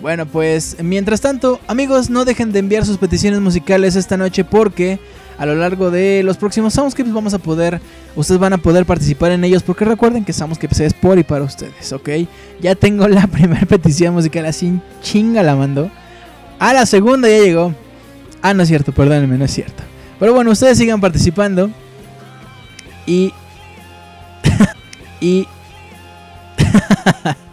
Bueno, 0.00 0.24
pues 0.26 0.76
mientras 0.80 1.20
tanto, 1.20 1.58
amigos, 1.66 2.10
no 2.10 2.24
dejen 2.24 2.52
de 2.52 2.60
enviar 2.60 2.86
sus 2.86 2.98
peticiones 2.98 3.40
musicales 3.40 3.96
esta 3.96 4.16
noche 4.16 4.44
porque 4.44 5.00
a 5.38 5.46
lo 5.46 5.54
largo 5.54 5.90
de 5.90 6.22
los 6.24 6.36
próximos 6.36 6.74
Soundscapes 6.74 7.12
vamos 7.12 7.32
a 7.32 7.38
poder, 7.38 7.80
ustedes 8.16 8.40
van 8.40 8.52
a 8.52 8.58
poder 8.58 8.84
participar 8.84 9.30
en 9.30 9.44
ellos 9.44 9.62
porque 9.62 9.84
recuerden 9.84 10.24
que 10.24 10.32
Soundscapes 10.32 10.80
es 10.80 10.94
por 10.94 11.16
y 11.18 11.22
para 11.22 11.44
ustedes, 11.44 11.92
¿ok? 11.92 12.10
Ya 12.60 12.74
tengo 12.74 13.06
la 13.06 13.26
primera 13.28 13.64
petición 13.64 14.14
musical 14.14 14.46
así 14.46 14.80
chinga 15.00 15.42
la 15.44 15.54
mando. 15.54 15.90
A 16.58 16.72
la 16.72 16.86
segunda 16.86 17.28
ya 17.28 17.38
llegó. 17.38 17.72
Ah, 18.42 18.52
no 18.52 18.64
es 18.64 18.68
cierto, 18.68 18.92
perdónenme, 18.92 19.38
no 19.38 19.44
es 19.44 19.52
cierto. 19.52 19.84
Pero 20.18 20.34
bueno, 20.34 20.50
ustedes 20.50 20.76
sigan 20.76 21.00
participando. 21.00 21.70
Y... 23.06 23.32
y... 25.20 25.46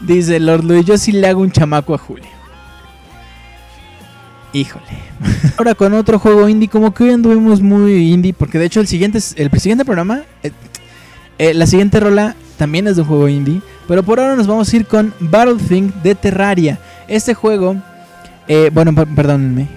Dice 0.00 0.40
Lord 0.40 0.64
Luis, 0.64 0.84
yo 0.84 0.98
sí 0.98 1.12
le 1.12 1.28
hago 1.28 1.40
un 1.42 1.52
chamaco 1.52 1.94
a 1.94 1.98
Julio. 1.98 2.33
Híjole. 4.54 4.86
Ahora 5.58 5.74
con 5.74 5.92
otro 5.94 6.18
juego 6.18 6.48
indie, 6.48 6.68
como 6.68 6.94
que 6.94 7.04
hoy 7.04 7.10
anduvimos 7.10 7.60
muy 7.60 8.12
indie, 8.12 8.32
porque 8.32 8.58
de 8.58 8.64
hecho 8.66 8.80
el 8.80 8.86
siguiente, 8.86 9.18
el 9.36 9.50
siguiente 9.60 9.84
programa, 9.84 10.22
eh, 10.42 10.52
eh, 11.38 11.52
la 11.54 11.66
siguiente 11.66 11.98
rola 12.00 12.34
también 12.56 12.86
es 12.86 12.96
de 12.96 13.02
un 13.02 13.08
juego 13.08 13.28
indie, 13.28 13.60
pero 13.88 14.02
por 14.04 14.20
ahora 14.20 14.36
nos 14.36 14.46
vamos 14.46 14.72
a 14.72 14.76
ir 14.76 14.86
con 14.86 15.12
Battlethink 15.20 15.92
de 16.02 16.14
Terraria. 16.14 16.78
Este 17.08 17.34
juego, 17.34 17.76
eh, 18.48 18.70
bueno, 18.72 18.94
per- 18.94 19.08
perdónenme, 19.08 19.68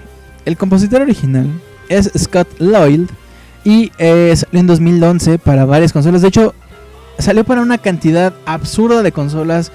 el 0.44 0.56
compositor 0.56 1.02
original 1.02 1.50
es 1.88 2.10
Scott 2.16 2.48
Lloyd 2.60 3.08
y 3.64 3.90
eh, 3.98 4.32
salió 4.36 4.60
en 4.60 4.66
2011 4.68 5.38
para 5.38 5.64
varias 5.64 5.92
consolas. 5.92 6.22
De 6.22 6.28
hecho, 6.28 6.54
salió 7.18 7.42
para 7.44 7.62
una 7.62 7.78
cantidad 7.78 8.32
absurda 8.46 9.02
de 9.02 9.10
consolas. 9.12 9.72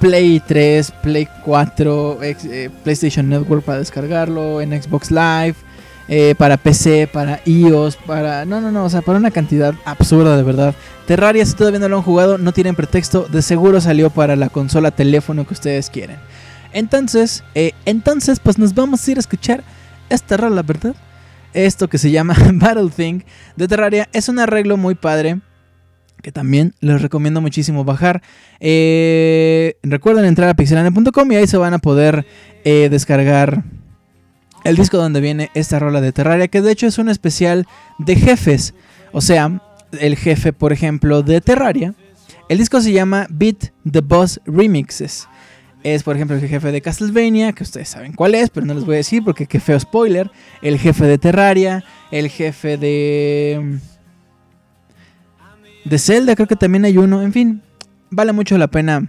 Play 0.00 0.40
3, 0.40 0.90
Play 1.02 1.28
4, 1.44 2.22
ex- 2.22 2.44
eh, 2.46 2.70
PlayStation 2.82 3.28
Network 3.28 3.64
para 3.64 3.78
descargarlo, 3.78 4.60
en 4.60 4.80
Xbox 4.82 5.10
Live, 5.10 5.54
eh, 6.08 6.34
para 6.36 6.56
PC, 6.56 7.06
para 7.12 7.40
iOS, 7.44 7.96
para... 7.96 8.44
No, 8.44 8.60
no, 8.60 8.72
no, 8.72 8.84
o 8.84 8.90
sea, 8.90 9.02
para 9.02 9.18
una 9.18 9.30
cantidad 9.30 9.74
absurda 9.84 10.36
de 10.36 10.42
verdad. 10.42 10.74
Terraria, 11.06 11.44
si 11.46 11.54
todavía 11.54 11.78
no 11.80 11.88
lo 11.88 11.98
han 11.98 12.02
jugado, 12.02 12.38
no 12.38 12.52
tienen 12.52 12.74
pretexto, 12.74 13.26
de 13.30 13.42
seguro 13.42 13.80
salió 13.80 14.10
para 14.10 14.34
la 14.36 14.48
consola 14.48 14.90
teléfono 14.90 15.46
que 15.46 15.54
ustedes 15.54 15.90
quieren. 15.90 16.16
Entonces, 16.72 17.44
eh, 17.54 17.72
entonces, 17.84 18.40
pues 18.40 18.58
nos 18.58 18.74
vamos 18.74 19.06
a 19.06 19.10
ir 19.10 19.16
a 19.18 19.20
escuchar 19.20 19.62
esta 20.08 20.36
rola, 20.36 20.62
¿verdad? 20.62 20.94
Esto 21.52 21.88
que 21.88 21.98
se 21.98 22.10
llama 22.10 22.34
Battle 22.54 22.90
Thing 22.94 23.20
de 23.56 23.68
Terraria 23.68 24.08
es 24.12 24.28
un 24.28 24.38
arreglo 24.38 24.76
muy 24.76 24.94
padre 24.94 25.40
que 26.20 26.32
también 26.32 26.74
les 26.80 27.02
recomiendo 27.02 27.40
muchísimo 27.40 27.84
bajar. 27.84 28.22
Eh, 28.60 29.76
recuerden 29.82 30.24
entrar 30.24 30.48
a 30.48 30.54
pixelania.com 30.54 31.32
y 31.32 31.36
ahí 31.36 31.46
se 31.46 31.56
van 31.56 31.74
a 31.74 31.78
poder 31.78 32.26
eh, 32.64 32.88
descargar 32.90 33.64
el 34.64 34.76
disco 34.76 34.98
donde 34.98 35.20
viene 35.20 35.50
esta 35.54 35.78
rola 35.78 36.00
de 36.00 36.12
Terraria, 36.12 36.48
que 36.48 36.60
de 36.60 36.72
hecho 36.72 36.86
es 36.86 36.98
un 36.98 37.08
especial 37.08 37.66
de 37.98 38.16
jefes. 38.16 38.74
O 39.12 39.20
sea, 39.20 39.60
el 39.98 40.16
jefe, 40.16 40.52
por 40.52 40.72
ejemplo, 40.72 41.22
de 41.22 41.40
Terraria. 41.40 41.94
El 42.48 42.58
disco 42.58 42.80
se 42.80 42.92
llama 42.92 43.26
Beat 43.30 43.72
the 43.90 44.00
Boss 44.00 44.40
Remixes. 44.44 45.28
Es, 45.82 46.02
por 46.02 46.16
ejemplo, 46.16 46.36
el 46.36 46.46
jefe 46.46 46.72
de 46.72 46.82
Castlevania, 46.82 47.52
que 47.52 47.62
ustedes 47.62 47.88
saben 47.88 48.12
cuál 48.12 48.34
es, 48.34 48.50
pero 48.50 48.66
no 48.66 48.74
les 48.74 48.84
voy 48.84 48.94
a 48.94 48.98
decir 48.98 49.24
porque 49.24 49.46
qué 49.46 49.60
feo 49.60 49.80
spoiler. 49.80 50.30
El 50.60 50.78
jefe 50.78 51.06
de 51.06 51.16
Terraria, 51.16 51.84
el 52.10 52.28
jefe 52.28 52.76
de. 52.76 53.78
De 55.84 55.98
Zelda, 55.98 56.34
creo 56.34 56.48
que 56.48 56.56
también 56.56 56.84
hay 56.84 56.98
uno. 56.98 57.22
En 57.22 57.32
fin, 57.32 57.62
vale 58.10 58.32
mucho 58.32 58.58
la 58.58 58.68
pena 58.68 59.08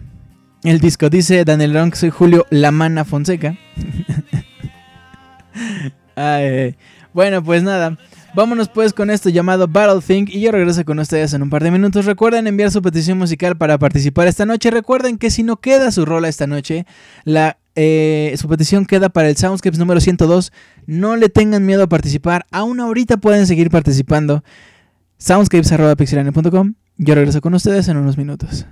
el 0.63 0.79
disco. 0.79 1.09
Dice 1.09 1.43
Daniel 1.43 1.73
Ron 1.73 1.91
que 1.91 1.97
soy 1.97 2.09
Julio 2.09 2.45
Lamana 2.49 3.05
Fonseca. 3.05 3.57
Ay. 6.15 6.75
Bueno, 7.13 7.43
pues 7.43 7.63
nada. 7.63 7.97
Vámonos 8.33 8.69
pues 8.69 8.93
con 8.93 9.09
esto 9.09 9.27
llamado 9.27 9.67
Battle 9.67 10.01
Think 10.01 10.29
y 10.29 10.39
yo 10.39 10.53
regreso 10.53 10.85
con 10.85 10.99
ustedes 10.99 11.33
en 11.33 11.41
un 11.41 11.49
par 11.49 11.63
de 11.63 11.71
minutos. 11.71 12.05
Recuerden 12.05 12.47
enviar 12.47 12.71
su 12.71 12.81
petición 12.81 13.17
musical 13.17 13.57
para 13.57 13.77
participar 13.77 14.27
esta 14.27 14.45
noche. 14.45 14.71
Recuerden 14.71 15.17
que 15.17 15.29
si 15.29 15.43
no 15.43 15.57
queda 15.57 15.91
su 15.91 16.05
rola 16.05 16.29
esta 16.29 16.47
noche, 16.47 16.85
la, 17.25 17.57
eh, 17.75 18.33
su 18.37 18.47
petición 18.47 18.85
queda 18.85 19.09
para 19.09 19.27
el 19.27 19.35
Soundscapes 19.35 19.79
número 19.79 19.99
102. 19.99 20.53
No 20.85 21.17
le 21.17 21.27
tengan 21.27 21.65
miedo 21.65 21.83
a 21.83 21.87
participar. 21.87 22.45
Aún 22.51 22.79
ahorita 22.79 23.17
pueden 23.17 23.47
seguir 23.47 23.69
participando. 23.69 24.45
Soundscapes.pixelania.com. 25.21 26.73
Yo 26.97 27.15
regreso 27.15 27.41
con 27.41 27.53
ustedes 27.53 27.87
en 27.87 27.97
unos 27.97 28.17
minutos. 28.17 28.65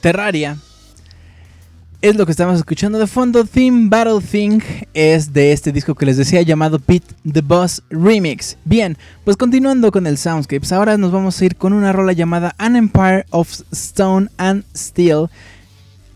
Terraria 0.00 0.56
es 2.00 2.14
lo 2.14 2.26
que 2.26 2.32
estamos 2.32 2.56
escuchando 2.56 2.98
de 2.98 3.08
fondo. 3.08 3.44
Theme 3.44 3.88
Battle 3.88 4.20
Thing 4.20 4.60
es 4.94 5.32
de 5.32 5.52
este 5.52 5.72
disco 5.72 5.94
que 5.96 6.06
les 6.06 6.16
decía 6.16 6.42
llamado 6.42 6.78
Pit 6.78 7.02
the 7.30 7.40
Boss 7.40 7.82
Remix. 7.90 8.56
Bien, 8.64 8.96
pues 9.24 9.36
continuando 9.36 9.90
con 9.90 10.06
el 10.06 10.16
Soundscapes, 10.16 10.72
ahora 10.72 10.96
nos 10.96 11.10
vamos 11.10 11.40
a 11.40 11.44
ir 11.44 11.56
con 11.56 11.72
una 11.72 11.92
rola 11.92 12.12
llamada 12.12 12.54
An 12.58 12.76
Empire 12.76 13.26
of 13.30 13.62
Stone 13.72 14.28
and 14.36 14.64
Steel 14.76 15.26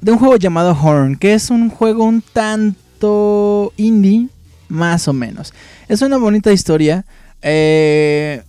de 0.01 0.13
un 0.13 0.19
juego 0.19 0.37
llamado 0.37 0.77
Horn, 0.81 1.17
que 1.17 1.35
es 1.35 1.51
un 1.51 1.69
juego 1.69 2.05
un 2.05 2.23
tanto 2.23 3.73
indie, 3.77 4.29
más 4.69 5.09
o 5.09 5.13
menos. 5.13 5.53
Es 5.89 6.01
una 6.03 6.17
bonita 6.17 6.53
historia. 6.53 7.05
Eh, 7.41 8.43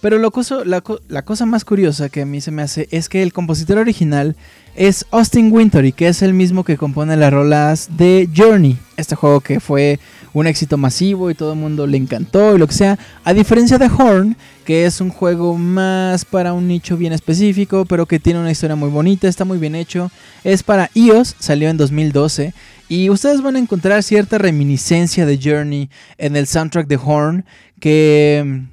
pero 0.00 0.18
lo 0.18 0.32
la, 0.64 0.82
la 1.08 1.22
cosa 1.22 1.46
más 1.46 1.64
curiosa 1.64 2.08
que 2.08 2.22
a 2.22 2.26
mí 2.26 2.40
se 2.40 2.50
me 2.50 2.62
hace 2.62 2.88
es 2.90 3.08
que 3.08 3.22
el 3.22 3.32
compositor 3.32 3.78
original 3.78 4.36
es 4.74 5.04
Austin 5.10 5.52
Wintory, 5.52 5.92
que 5.92 6.08
es 6.08 6.22
el 6.22 6.32
mismo 6.32 6.64
que 6.64 6.76
compone 6.76 7.16
las 7.16 7.32
rolas 7.32 7.90
de 7.96 8.28
Journey, 8.34 8.78
este 8.96 9.16
juego 9.16 9.40
que 9.40 9.60
fue 9.60 9.98
un 10.32 10.46
éxito 10.46 10.76
masivo 10.78 11.30
y 11.30 11.34
todo 11.34 11.52
el 11.52 11.58
mundo 11.58 11.86
le 11.86 11.96
encantó 11.96 12.54
y 12.54 12.58
lo 12.58 12.66
que 12.66 12.74
sea. 12.74 12.98
A 13.24 13.34
diferencia 13.34 13.78
de 13.78 13.86
Horn, 13.86 14.36
que 14.64 14.86
es 14.86 15.00
un 15.00 15.10
juego 15.10 15.56
más 15.58 16.24
para 16.24 16.52
un 16.52 16.68
nicho 16.68 16.96
bien 16.96 17.12
específico, 17.12 17.84
pero 17.84 18.06
que 18.06 18.20
tiene 18.20 18.40
una 18.40 18.52
historia 18.52 18.76
muy 18.76 18.90
bonita, 18.90 19.28
está 19.28 19.44
muy 19.44 19.58
bien 19.58 19.74
hecho. 19.74 20.10
Es 20.44 20.62
para 20.62 20.90
iOS, 20.94 21.34
salió 21.38 21.68
en 21.68 21.76
2012. 21.76 22.54
Y 22.88 23.10
ustedes 23.10 23.42
van 23.42 23.56
a 23.56 23.60
encontrar 23.60 24.02
cierta 24.02 24.38
reminiscencia 24.38 25.26
de 25.26 25.38
Journey 25.42 25.90
en 26.18 26.36
el 26.36 26.46
soundtrack 26.46 26.86
de 26.86 26.96
Horn, 26.96 27.44
que... 27.80 28.64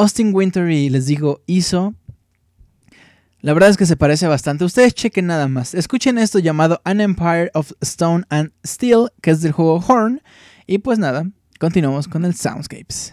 Austin 0.00 0.34
Wintory, 0.34 0.88
les 0.88 1.04
digo, 1.04 1.42
hizo 1.44 1.94
La 3.42 3.52
verdad 3.52 3.68
es 3.68 3.76
que 3.76 3.84
se 3.84 3.98
parece 3.98 4.26
bastante. 4.26 4.64
Ustedes 4.64 4.94
chequen 4.94 5.26
nada 5.26 5.46
más. 5.46 5.74
Escuchen 5.74 6.16
esto 6.16 6.38
llamado 6.38 6.80
An 6.84 7.02
Empire 7.02 7.50
of 7.52 7.72
Stone 7.82 8.24
and 8.30 8.50
Steel, 8.66 9.10
que 9.20 9.30
es 9.30 9.42
del 9.42 9.52
juego 9.52 9.84
Horn. 9.86 10.22
Y 10.66 10.78
pues 10.78 10.98
nada, 10.98 11.30
continuamos 11.58 12.08
con 12.08 12.24
el 12.24 12.34
Soundscapes. 12.34 13.12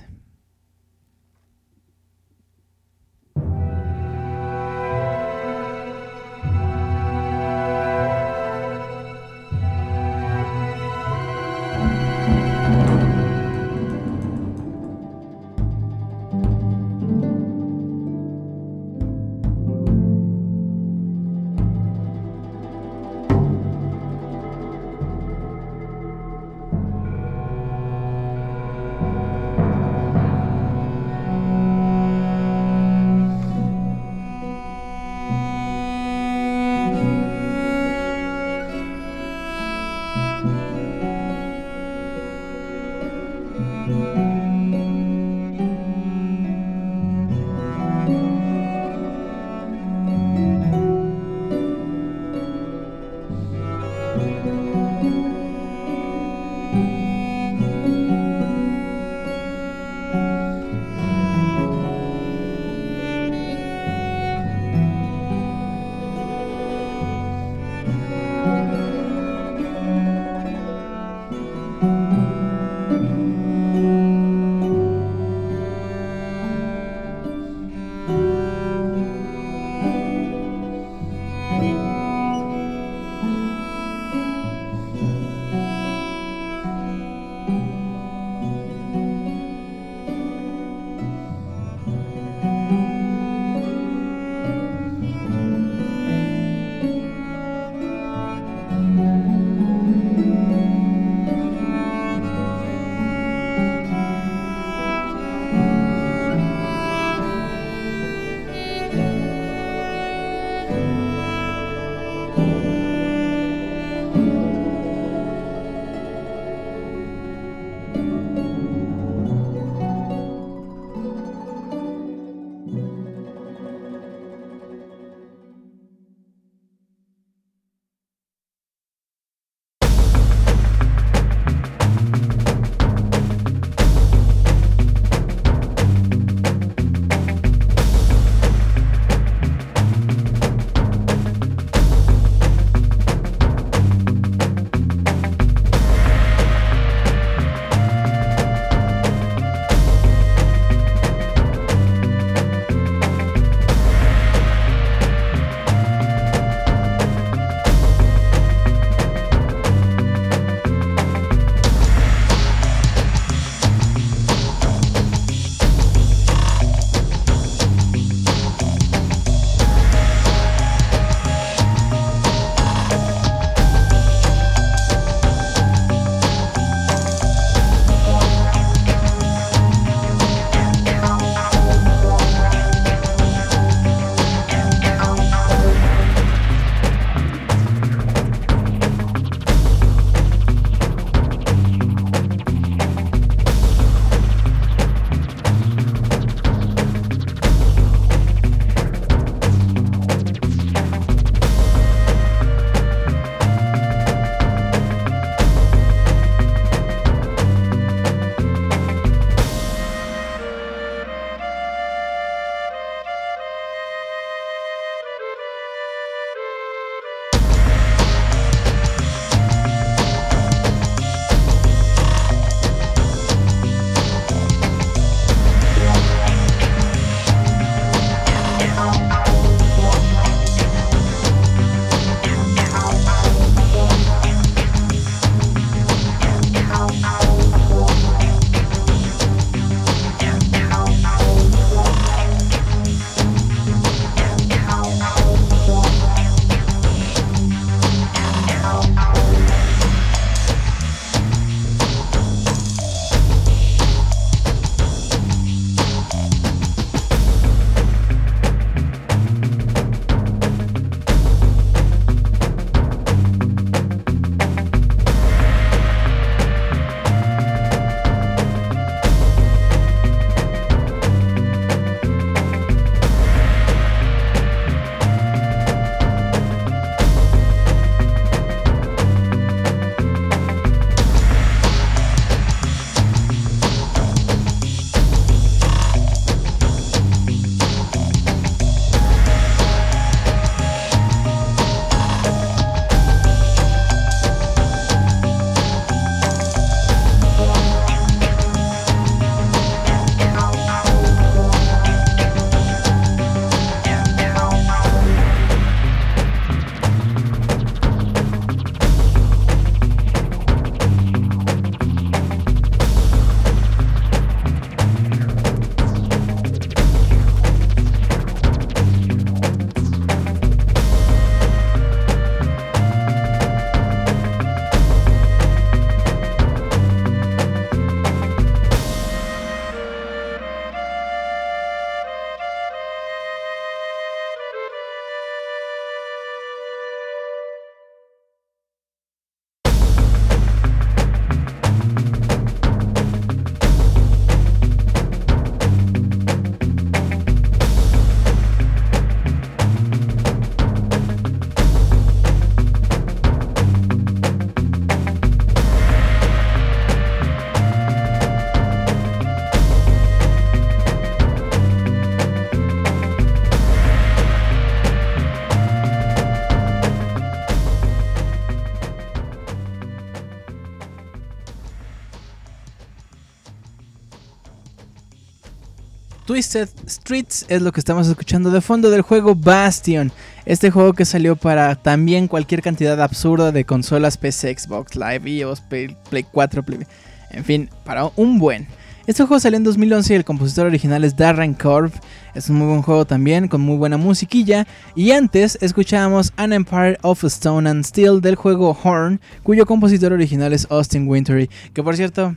Twisted 376.27 376.67
Streets 376.89 377.45
es 377.47 377.61
lo 377.61 377.71
que 377.71 377.79
estamos 377.79 378.05
escuchando 378.09 378.51
de 378.51 378.59
fondo 378.59 378.89
del 378.89 379.01
juego 379.01 379.33
Bastion. 379.33 380.11
Este 380.45 380.69
juego 380.71 380.91
que 380.91 381.05
salió 381.05 381.37
para 381.37 381.75
también 381.75 382.27
cualquier 382.27 382.61
cantidad 382.61 383.01
absurda 383.01 383.53
de 383.53 383.63
consolas 383.63 384.17
PC, 384.17 384.53
Xbox 384.59 384.97
Live, 384.97 385.21
iOS, 385.29 385.61
Play, 385.61 385.95
Play 386.09 386.25
4, 386.29 386.63
Play- 386.63 386.85
en 387.31 387.45
fin, 387.45 387.69
para 387.85 388.11
un 388.17 388.39
buen. 388.39 388.67
Este 389.05 389.23
juego 389.23 389.39
salió 389.39 389.55
en 389.55 389.63
2011 389.63 390.13
y 390.13 390.15
el 390.17 390.25
compositor 390.25 390.65
original 390.65 391.05
es 391.05 391.15
Darren 391.15 391.53
Korb. 391.53 391.93
Es 392.35 392.49
un 392.49 392.57
muy 392.57 392.67
buen 392.67 392.81
juego 392.81 393.05
también, 393.05 393.47
con 393.47 393.61
muy 393.61 393.77
buena 393.77 393.95
musiquilla. 393.95 394.67
Y 394.97 395.11
antes 395.11 395.57
escuchábamos 395.61 396.33
An 396.35 396.51
Empire 396.51 396.97
of 397.03 397.23
Stone 397.23 397.69
and 397.69 397.85
Steel 397.85 398.19
del 398.19 398.35
juego 398.35 398.77
Horn, 398.83 399.21
cuyo 399.43 399.65
compositor 399.65 400.11
original 400.11 400.51
es 400.51 400.67
Austin 400.69 401.07
Wintory. 401.07 401.49
Que 401.73 401.81
por 401.83 401.95
cierto, 401.95 402.35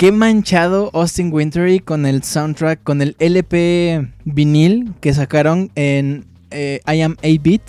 qué 0.00 0.12
manchado 0.12 0.88
Austin 0.94 1.30
Wintory 1.30 1.78
con 1.78 2.06
el 2.06 2.22
soundtrack, 2.22 2.82
con 2.82 3.02
el 3.02 3.16
LP 3.18 4.08
vinil 4.24 4.94
que 5.02 5.12
sacaron 5.12 5.70
en 5.74 6.24
eh, 6.50 6.80
I 6.90 7.02
Am 7.02 7.16
8-Bit. 7.16 7.62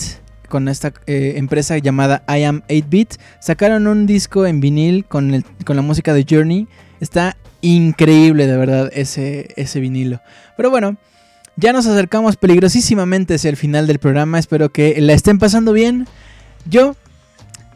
Con 0.47 0.69
esta 0.69 0.93
eh, 1.07 1.33
empresa 1.35 1.77
llamada 1.77 2.23
I 2.29 2.43
Am 2.43 2.61
8-Bit. 2.69 3.15
Sacaron 3.41 3.85
un 3.85 4.05
disco 4.05 4.45
en 4.45 4.61
vinil 4.61 5.03
con, 5.03 5.43
con 5.65 5.75
la 5.75 5.81
música 5.81 6.13
de 6.13 6.25
Journey. 6.29 6.69
Está 7.01 7.35
increíble, 7.59 8.47
de 8.47 8.55
verdad, 8.55 8.89
ese, 8.93 9.49
ese 9.57 9.81
vinilo. 9.81 10.21
Pero 10.55 10.69
bueno, 10.69 10.95
ya 11.57 11.73
nos 11.73 11.85
acercamos 11.85 12.37
peligrosísimamente 12.37 13.33
hacia 13.33 13.49
el 13.49 13.57
final 13.57 13.87
del 13.87 13.99
programa. 13.99 14.39
Espero 14.39 14.71
que 14.71 15.01
la 15.01 15.11
estén 15.11 15.37
pasando 15.37 15.73
bien. 15.73 16.07
Yo, 16.69 16.95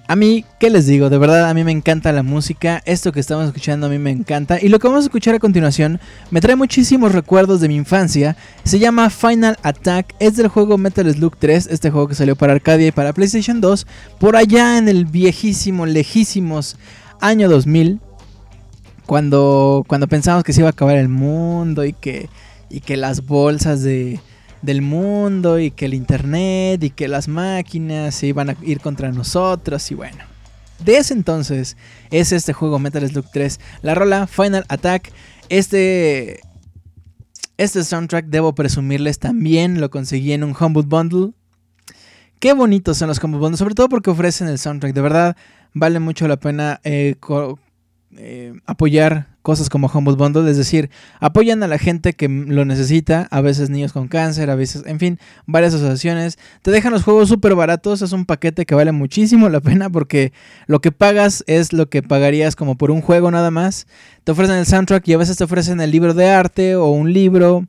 a 0.08 0.16
mí, 0.16 0.46
¿qué 0.60 0.70
les 0.70 0.86
digo? 0.86 1.10
De 1.10 1.18
verdad, 1.18 1.50
a 1.50 1.54
mí 1.54 1.64
me 1.64 1.72
encanta 1.72 2.12
la 2.12 2.22
música. 2.22 2.82
Esto 2.86 3.12
que 3.12 3.20
estamos 3.20 3.48
escuchando 3.48 3.88
a 3.88 3.90
mí 3.90 3.98
me 3.98 4.12
encanta. 4.12 4.60
Y 4.62 4.70
lo 4.70 4.78
que 4.78 4.88
vamos 4.88 5.04
a 5.04 5.08
escuchar 5.08 5.34
a 5.34 5.40
continuación 5.40 6.00
me 6.30 6.42
trae 6.42 6.56
muchísimos 6.56 7.12
recuerdos 7.12 7.60
de 7.60 7.68
mi 7.68 7.76
infancia. 7.76 8.38
Se 8.64 8.78
llama 8.78 9.10
Final 9.10 9.58
Attack. 9.64 10.14
Es 10.20 10.36
del 10.36 10.48
juego 10.48 10.78
Metal 10.78 11.12
Slug 11.12 11.38
3. 11.38 11.68
Este 11.72 11.90
juego 11.90 12.08
que 12.08 12.16
salió 12.16 12.36
para 12.36 12.54
Arcadia 12.54 12.88
y 12.88 12.92
para 12.92 13.14
PlayStation 13.14 13.62
2. 13.62 13.88
Por 14.20 14.36
allá 14.36 14.78
en 14.78 14.90
el 14.90 15.06
viejísimo, 15.06 15.88
lejísimos 15.88 16.78
año 17.20 17.50
2000 17.50 18.00
cuando, 19.08 19.84
cuando 19.88 20.08
pensamos 20.08 20.44
que 20.44 20.54
se 20.54 20.62
iba 20.62 20.70
a 20.70 20.72
acabar 20.72 20.98
el 20.98 21.10
mundo 21.10 21.84
y 21.84 21.94
que, 21.94 22.30
y 22.70 22.82
que 22.82 22.98
las 22.98 23.26
bolsas 23.26 23.82
de, 23.82 24.20
del 24.66 24.82
mundo 24.82 25.60
y 25.60 25.72
que 25.72 25.86
el 25.86 25.94
internet 25.94 26.84
y 26.84 26.90
que 26.90 27.08
las 27.08 27.28
máquinas 27.28 28.16
se 28.16 28.28
iban 28.28 28.50
a 28.50 28.58
ir 28.64 28.80
contra 28.80 29.12
nosotros 29.12 29.90
y 29.92 29.96
bueno. 29.96 30.24
De 30.84 30.98
ese 30.98 31.14
entonces 31.14 31.78
es 32.12 32.32
este 32.32 32.54
juego 32.54 32.80
Metal 32.80 33.08
Slug 33.08 33.26
3, 33.32 33.60
la 33.82 33.96
rola 33.96 34.28
Final 34.28 34.66
Attack, 34.68 35.12
este... 35.50 36.42
Este 37.58 37.86
soundtrack 37.86 38.26
debo 38.26 38.54
presumirles 38.54 39.18
también 39.18 39.80
lo 39.80 39.90
conseguí 39.90 40.34
en 40.34 40.44
un 40.44 40.54
Humble 40.60 40.84
Bundle. 40.86 41.32
Qué 42.40 42.52
bonitos 42.52 42.98
son 42.98 43.08
los 43.08 43.24
Humble 43.24 43.40
Bundles, 43.40 43.60
sobre 43.60 43.76
todo 43.76 43.88
porque 43.88 44.10
ofrecen 44.10 44.50
el 44.50 44.60
soundtrack. 44.60 44.94
De 44.94 45.00
verdad, 45.00 45.38
vale 45.74 46.02
mucho 46.02 46.28
la 46.28 46.36
pena 46.36 46.82
eh, 46.84 47.16
eh, 48.18 48.54
apoyar 48.66 49.35
cosas 49.46 49.70
como 49.70 49.92
Humble 49.94 50.16
Bundle, 50.16 50.50
es 50.50 50.58
decir, 50.58 50.90
apoyan 51.20 51.62
a 51.62 51.68
la 51.68 51.78
gente 51.78 52.14
que 52.14 52.28
lo 52.28 52.66
necesita, 52.66 53.28
a 53.30 53.42
veces 53.42 53.70
niños 53.70 53.94
con 53.94 54.08
cáncer, 54.08 54.50
a 54.50 54.56
veces, 54.56 54.82
en 54.88 54.98
fin, 54.98 55.20
varias 55.46 55.76
asociaciones. 55.76 56.40
Te 56.64 56.72
dejan 56.72 56.92
los 56.92 57.04
juegos 57.04 57.30
súper 57.30 57.54
baratos, 57.54 58.02
es 58.02 58.12
un 58.12 58.26
paquete 58.26 58.66
que 58.66 58.74
vale 58.74 58.92
muchísimo 58.92 59.48
la 59.50 59.62
pena 59.62 59.88
porque 59.92 60.34
lo 60.66 60.82
que 60.82 60.92
pagas 60.92 61.44
es 61.46 61.74
lo 61.74 61.90
que 61.90 62.02
pagarías 62.02 62.56
como 62.56 62.76
por 62.76 62.90
un 62.90 63.02
juego 63.02 63.30
nada 63.30 63.52
más. 63.52 63.86
Te 64.24 64.32
ofrecen 64.32 64.56
el 64.56 64.66
soundtrack 64.66 65.08
y 65.08 65.14
a 65.14 65.18
veces 65.20 65.38
te 65.38 65.44
ofrecen 65.44 65.80
el 65.80 65.92
libro 65.92 66.16
de 66.16 66.28
arte 66.28 66.76
o 66.76 66.88
un 66.88 67.14
libro. 67.14 67.68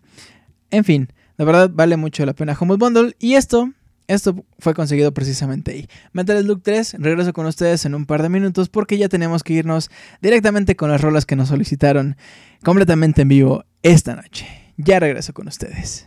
En 0.71 0.83
fin, 0.83 1.13
de 1.37 1.45
verdad 1.45 1.71
vale 1.71 1.99
mucho 1.99 2.25
la 2.25 2.33
pena 2.33 2.57
Humble 2.59 2.79
Bundle. 2.79 3.17
Y 3.19 3.35
esto, 3.35 3.71
esto 4.09 4.45
fue 4.59 4.75
conseguido 4.75 5.13
precisamente 5.13 5.73
ahí. 5.73 5.89
Metal 6.13 6.41
Slug 6.43 6.63
3, 6.63 6.97
regreso 6.99 7.33
con 7.33 7.47
ustedes 7.47 7.85
en 7.85 7.95
un 7.95 8.07
par 8.07 8.23
de 8.23 8.29
minutos 8.29 8.69
porque 8.69 8.99
ya 8.99 9.09
tenemos 9.09 9.43
que 9.43 9.55
irnos 9.55 9.91
directamente 10.21 10.77
con 10.77 10.91
las 10.91 11.01
rolas 11.01 11.27
que 11.27 11.37
nos 11.37 11.49
solicitaron 11.49 12.17
completamente 12.63 13.23
en 13.23 13.29
vivo 13.29 13.65
esta 13.83 14.17
noche. 14.17 14.47
Ya 14.77 15.01
regreso 15.01 15.33
con 15.33 15.49
ustedes. 15.49 16.07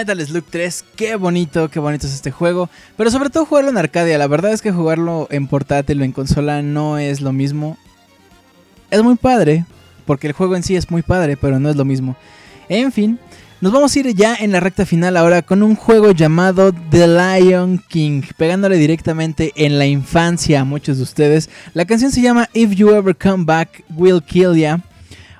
Metal 0.00 0.26
Slug 0.26 0.44
3, 0.48 0.84
qué 0.96 1.14
bonito, 1.16 1.68
qué 1.68 1.78
bonito 1.78 2.06
es 2.06 2.14
este 2.14 2.30
juego. 2.30 2.70
Pero 2.96 3.10
sobre 3.10 3.28
todo 3.28 3.44
jugarlo 3.44 3.68
en 3.68 3.76
Arcadia. 3.76 4.16
La 4.16 4.28
verdad 4.28 4.50
es 4.50 4.62
que 4.62 4.72
jugarlo 4.72 5.28
en 5.30 5.46
portátil 5.46 6.00
o 6.00 6.04
en 6.04 6.12
consola 6.12 6.62
no 6.62 6.96
es 6.96 7.20
lo 7.20 7.34
mismo. 7.34 7.76
Es 8.90 9.02
muy 9.02 9.16
padre, 9.16 9.66
porque 10.06 10.28
el 10.28 10.32
juego 10.32 10.56
en 10.56 10.62
sí 10.62 10.74
es 10.74 10.90
muy 10.90 11.02
padre, 11.02 11.36
pero 11.36 11.60
no 11.60 11.68
es 11.68 11.76
lo 11.76 11.84
mismo. 11.84 12.16
En 12.70 12.92
fin, 12.92 13.18
nos 13.60 13.72
vamos 13.72 13.94
a 13.94 13.98
ir 13.98 14.14
ya 14.14 14.34
en 14.36 14.52
la 14.52 14.60
recta 14.60 14.86
final 14.86 15.18
ahora 15.18 15.42
con 15.42 15.62
un 15.62 15.76
juego 15.76 16.12
llamado 16.12 16.72
The 16.72 17.06
Lion 17.06 17.84
King, 17.86 18.22
pegándole 18.38 18.78
directamente 18.78 19.52
en 19.54 19.78
la 19.78 19.84
infancia 19.84 20.60
a 20.60 20.64
muchos 20.64 20.96
de 20.96 21.02
ustedes. 21.02 21.50
La 21.74 21.84
canción 21.84 22.10
se 22.10 22.22
llama 22.22 22.48
If 22.54 22.70
You 22.70 22.94
Ever 22.94 23.14
Come 23.14 23.44
Back, 23.44 23.84
We'll 23.90 24.22
Kill 24.22 24.54
Ya. 24.54 24.80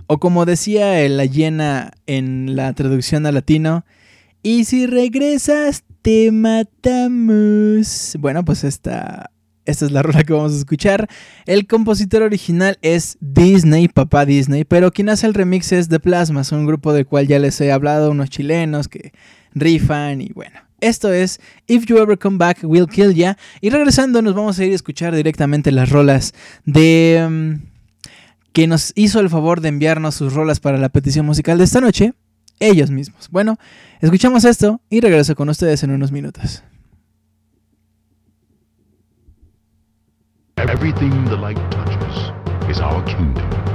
O 0.07 0.19
como 0.19 0.45
decía 0.45 1.09
la 1.09 1.25
llena 1.25 1.93
en 2.07 2.57
la 2.57 2.75
traducción 2.75 3.25
al 3.25 3.37
latino, 3.37 3.85
y 4.43 4.65
si 4.65 4.87
regresas 4.87 5.85
te 6.03 6.33
matamos. 6.33 8.17
Bueno, 8.19 8.45
pues 8.45 8.65
esta, 8.65 9.31
esta 9.67 9.85
es 9.85 9.91
la 9.93 10.03
rola 10.05 10.25
que 10.25 10.33
vamos 10.33 10.55
a 10.55 10.59
escuchar. 10.59 11.09
El 11.47 11.67
compositor 11.67 12.23
original 12.23 12.79
es 12.83 13.19
Disney, 13.21 13.89
papá 13.89 14.25
Disney, 14.25 14.65
pero 14.65 14.91
quien 14.93 15.09
hace 15.09 15.27
el 15.27 15.35
remix 15.35 15.73
es 15.73 15.89
The 15.89 16.01
Plasmas, 16.01 16.53
un 16.53 16.67
grupo 16.67 16.93
del 16.93 17.07
cual 17.07 17.27
ya 17.27 17.39
les 17.39 17.61
he 17.61 17.71
hablado, 17.73 18.11
unos 18.11 18.31
chilenos 18.31 18.89
que 18.89 19.13
rifan 19.55 20.23
y 20.23 20.31
bueno. 20.35 20.59
Esto 20.81 21.13
es 21.13 21.41
If 21.67 21.85
You 21.85 21.99
Ever 21.99 22.19
Come 22.19 22.39
Back, 22.39 22.61
We'll 22.63 22.89
Kill 22.89 23.15
Ya. 23.15 23.37
Y 23.61 23.69
regresando 23.69 24.23
nos 24.23 24.35
vamos 24.35 24.59
a 24.59 24.65
ir 24.65 24.73
a 24.73 24.75
escuchar 24.75 25.15
directamente 25.15 25.71
las 25.73 25.91
rolas 25.91 26.33
de... 26.65 27.27
mm, 27.29 27.71
que 28.53 28.67
nos 28.67 28.93
hizo 28.97 29.21
el 29.21 29.31
favor 29.31 29.61
de 29.61 29.69
enviarnos 29.69 30.15
sus 30.15 30.33
rolas 30.33 30.59
para 30.59 30.79
la 30.79 30.89
petición 30.89 31.27
musical 31.27 31.59
de 31.59 31.65
esta 31.65 31.81
noche, 31.81 32.15
ellos 32.61 32.91
mismos. 32.91 33.29
Bueno, 33.31 33.59
escuchamos 34.01 34.45
esto 34.45 34.81
y 34.89 35.01
regreso 35.01 35.35
con 35.35 35.49
ustedes 35.49 35.83
en 35.83 35.91
unos 35.91 36.13
minutos. 36.13 36.63
Everything 40.57 41.25
the 41.25 41.37
light 41.37 41.59
touches 41.71 42.33
is 42.69 42.81
our 42.81 43.03
kingdom. 43.05 43.70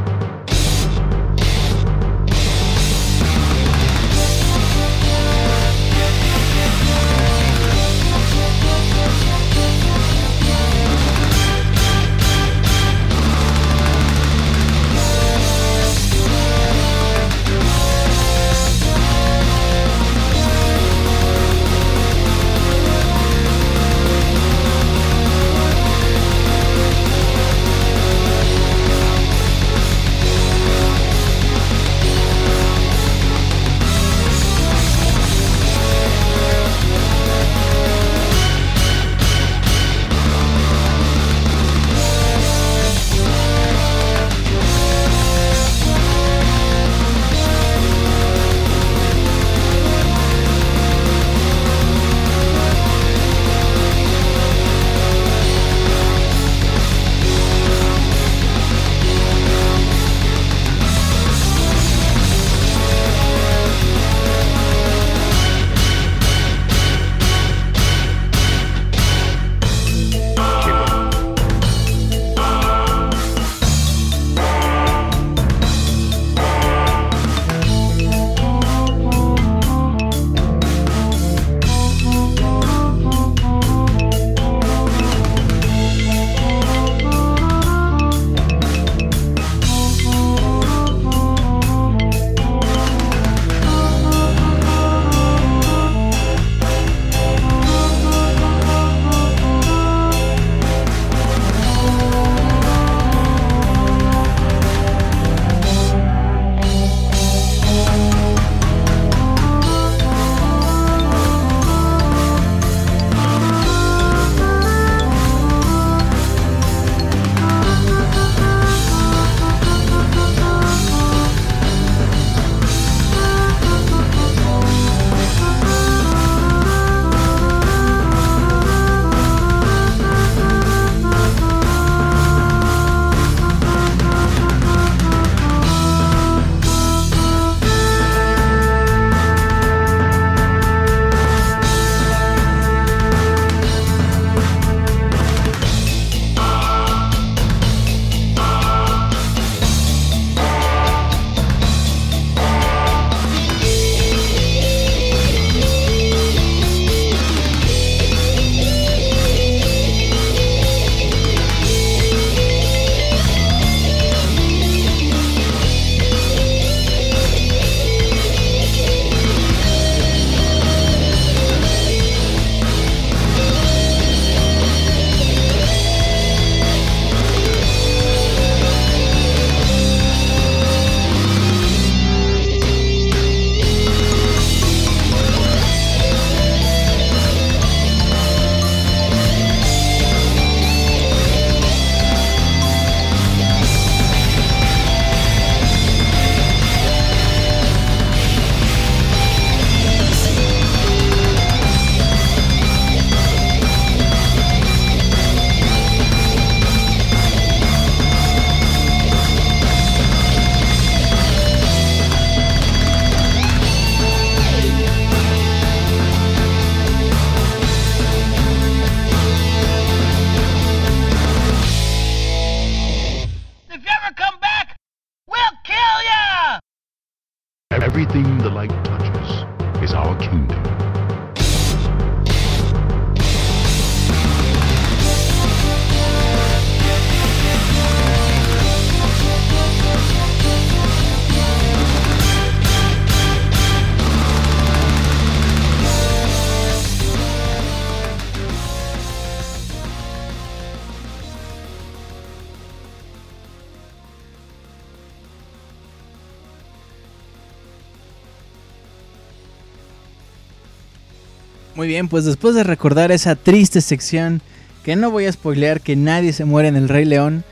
Muy 261.85 261.91
bien, 261.91 262.07
pues 262.07 262.25
después 262.25 262.55
de 262.55 262.63
recordar 262.63 263.11
esa 263.11 263.35
triste 263.35 263.79
sección 263.79 264.41
que 264.83 264.95
no 264.95 265.11
voy 265.11 265.27
a 265.27 265.31
spoilear 265.31 265.81
que 265.81 265.95
nadie 265.95 266.33
se 266.33 266.43
muere 266.43 266.67
en 266.67 266.75
el 266.75 266.89
Rey 266.89 267.05
León, 267.05 267.43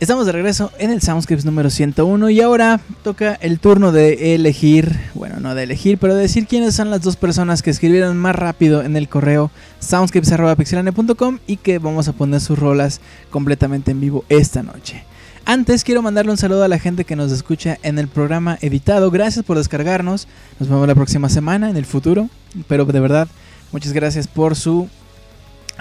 estamos 0.00 0.26
de 0.26 0.32
regreso 0.32 0.72
en 0.80 0.90
el 0.90 1.00
Soundscapes 1.00 1.44
número 1.44 1.70
101 1.70 2.30
y 2.30 2.40
ahora 2.40 2.80
toca 3.04 3.38
el 3.40 3.60
turno 3.60 3.92
de 3.92 4.34
elegir, 4.34 4.98
bueno, 5.14 5.38
no 5.38 5.54
de 5.54 5.62
elegir, 5.62 5.98
pero 5.98 6.16
de 6.16 6.22
decir 6.22 6.48
quiénes 6.48 6.74
son 6.74 6.90
las 6.90 7.02
dos 7.02 7.14
personas 7.14 7.62
que 7.62 7.70
escribieron 7.70 8.16
más 8.16 8.34
rápido 8.34 8.82
en 8.82 8.96
el 8.96 9.08
correo 9.08 9.52
soundscapes.pixelane.com 9.78 11.38
y 11.46 11.58
que 11.58 11.78
vamos 11.78 12.08
a 12.08 12.14
poner 12.14 12.40
sus 12.40 12.58
rolas 12.58 13.00
completamente 13.30 13.92
en 13.92 14.00
vivo 14.00 14.24
esta 14.30 14.64
noche. 14.64 15.04
Antes 15.44 15.82
quiero 15.82 16.02
mandarle 16.02 16.30
un 16.30 16.38
saludo 16.38 16.62
a 16.62 16.68
la 16.68 16.78
gente 16.78 17.04
que 17.04 17.16
nos 17.16 17.32
escucha 17.32 17.76
en 17.82 17.98
el 17.98 18.06
programa 18.06 18.58
editado. 18.60 19.10
Gracias 19.10 19.44
por 19.44 19.58
descargarnos. 19.58 20.28
Nos 20.60 20.68
vemos 20.68 20.86
la 20.86 20.94
próxima 20.94 21.28
semana 21.28 21.68
en 21.68 21.76
el 21.76 21.84
futuro. 21.84 22.28
Pero 22.68 22.84
de 22.84 23.00
verdad, 23.00 23.26
muchas 23.72 23.92
gracias 23.92 24.28
por 24.28 24.54
su 24.54 24.88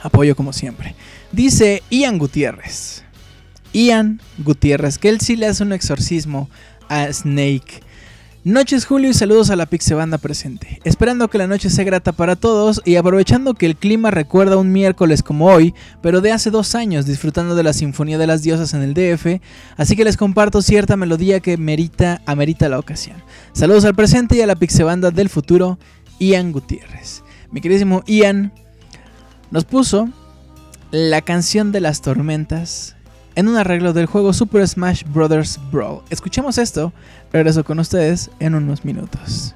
apoyo 0.01 0.35
como 0.35 0.51
siempre. 0.51 0.95
Dice 1.31 1.83
Ian 1.91 2.17
Gutiérrez. 2.17 3.03
Ian 3.71 4.19
Gutiérrez, 4.39 4.97
que 4.97 5.09
él 5.09 5.21
sí 5.21 5.35
le 5.35 5.45
hace 5.45 5.63
un 5.63 5.73
exorcismo 5.73 6.49
a 6.89 7.11
Snake. 7.13 7.81
Noches 8.43 8.85
Julio 8.85 9.11
y 9.11 9.13
saludos 9.13 9.51
a 9.51 9.55
la 9.55 9.67
Pixe 9.67 9.93
Banda 9.93 10.17
presente. 10.17 10.79
Esperando 10.83 11.27
que 11.27 11.37
la 11.37 11.45
noche 11.45 11.69
sea 11.69 11.85
grata 11.85 12.11
para 12.11 12.35
todos 12.35 12.81
y 12.85 12.95
aprovechando 12.95 13.53
que 13.53 13.67
el 13.67 13.75
clima 13.75 14.09
recuerda 14.09 14.57
un 14.57 14.71
miércoles 14.71 15.21
como 15.21 15.45
hoy, 15.45 15.75
pero 16.01 16.21
de 16.21 16.31
hace 16.31 16.49
dos 16.49 16.73
años 16.73 17.05
disfrutando 17.05 17.53
de 17.53 17.61
la 17.61 17.73
Sinfonía 17.73 18.17
de 18.17 18.25
las 18.25 18.41
Diosas 18.41 18.73
en 18.73 18.81
el 18.81 18.95
DF, 18.95 19.39
así 19.77 19.95
que 19.95 20.03
les 20.03 20.17
comparto 20.17 20.63
cierta 20.63 20.97
melodía 20.97 21.39
que 21.39 21.55
merita, 21.57 22.23
amerita 22.25 22.67
la 22.67 22.79
ocasión. 22.79 23.17
Saludos 23.53 23.85
al 23.85 23.93
presente 23.93 24.37
y 24.37 24.41
a 24.41 24.47
la 24.47 24.55
Pixe 24.55 24.83
Banda 24.83 25.11
del 25.11 25.29
futuro, 25.29 25.77
Ian 26.17 26.51
Gutiérrez. 26.51 27.23
Mi 27.51 27.61
queridísimo 27.61 28.01
Ian 28.07 28.53
nos 29.51 29.65
puso 29.65 30.09
la 30.89 31.21
canción 31.21 31.71
de 31.71 31.81
las 31.81 32.01
tormentas 32.01 32.95
en 33.35 33.47
un 33.47 33.57
arreglo 33.57 33.93
del 33.93 34.05
juego 34.05 34.33
Super 34.33 34.67
Smash 34.67 35.03
Bros. 35.05 35.59
Brawl. 35.71 36.01
Escuchemos 36.09 36.57
esto, 36.57 36.91
regreso 37.31 37.63
con 37.63 37.79
ustedes 37.79 38.29
en 38.39 38.55
unos 38.55 38.85
minutos. 38.85 39.53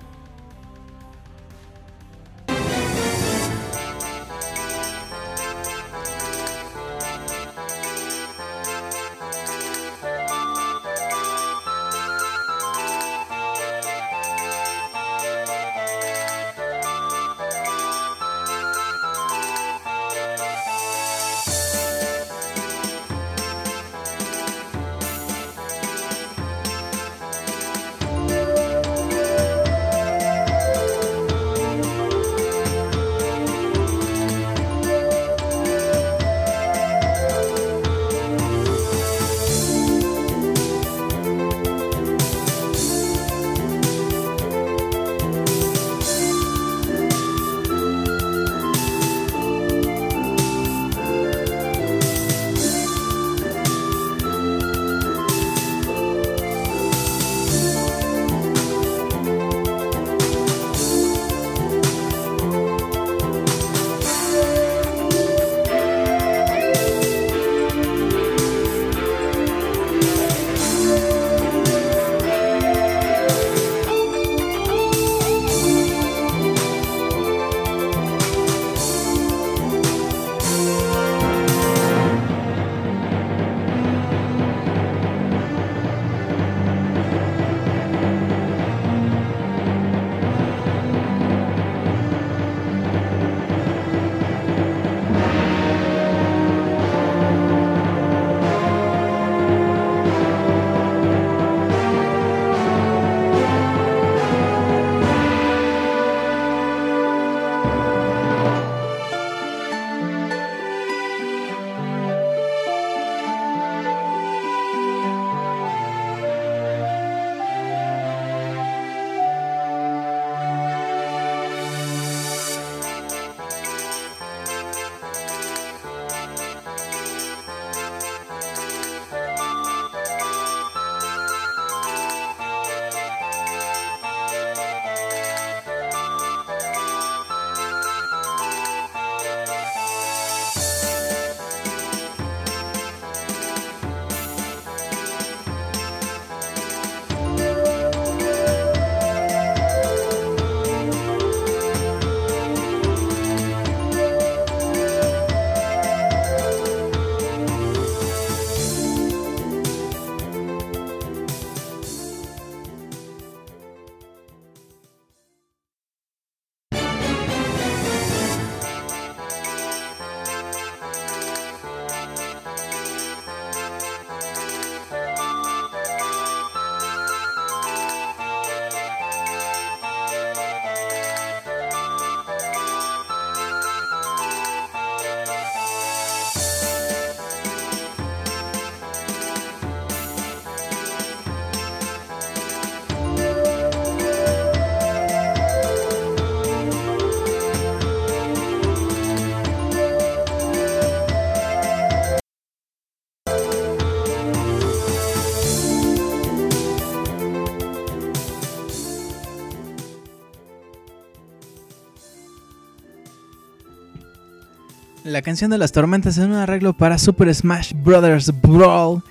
La 215.16 215.22
canción 215.22 215.50
de 215.50 215.58
las 215.58 215.72
tormentas 215.72 216.18
en 216.18 216.32
un 216.32 216.34
arreglo 216.34 216.74
para 216.74 216.98
Super 216.98 217.34
Smash 217.34 217.72
Brothers 217.74 218.34
Brawl. 218.42 219.02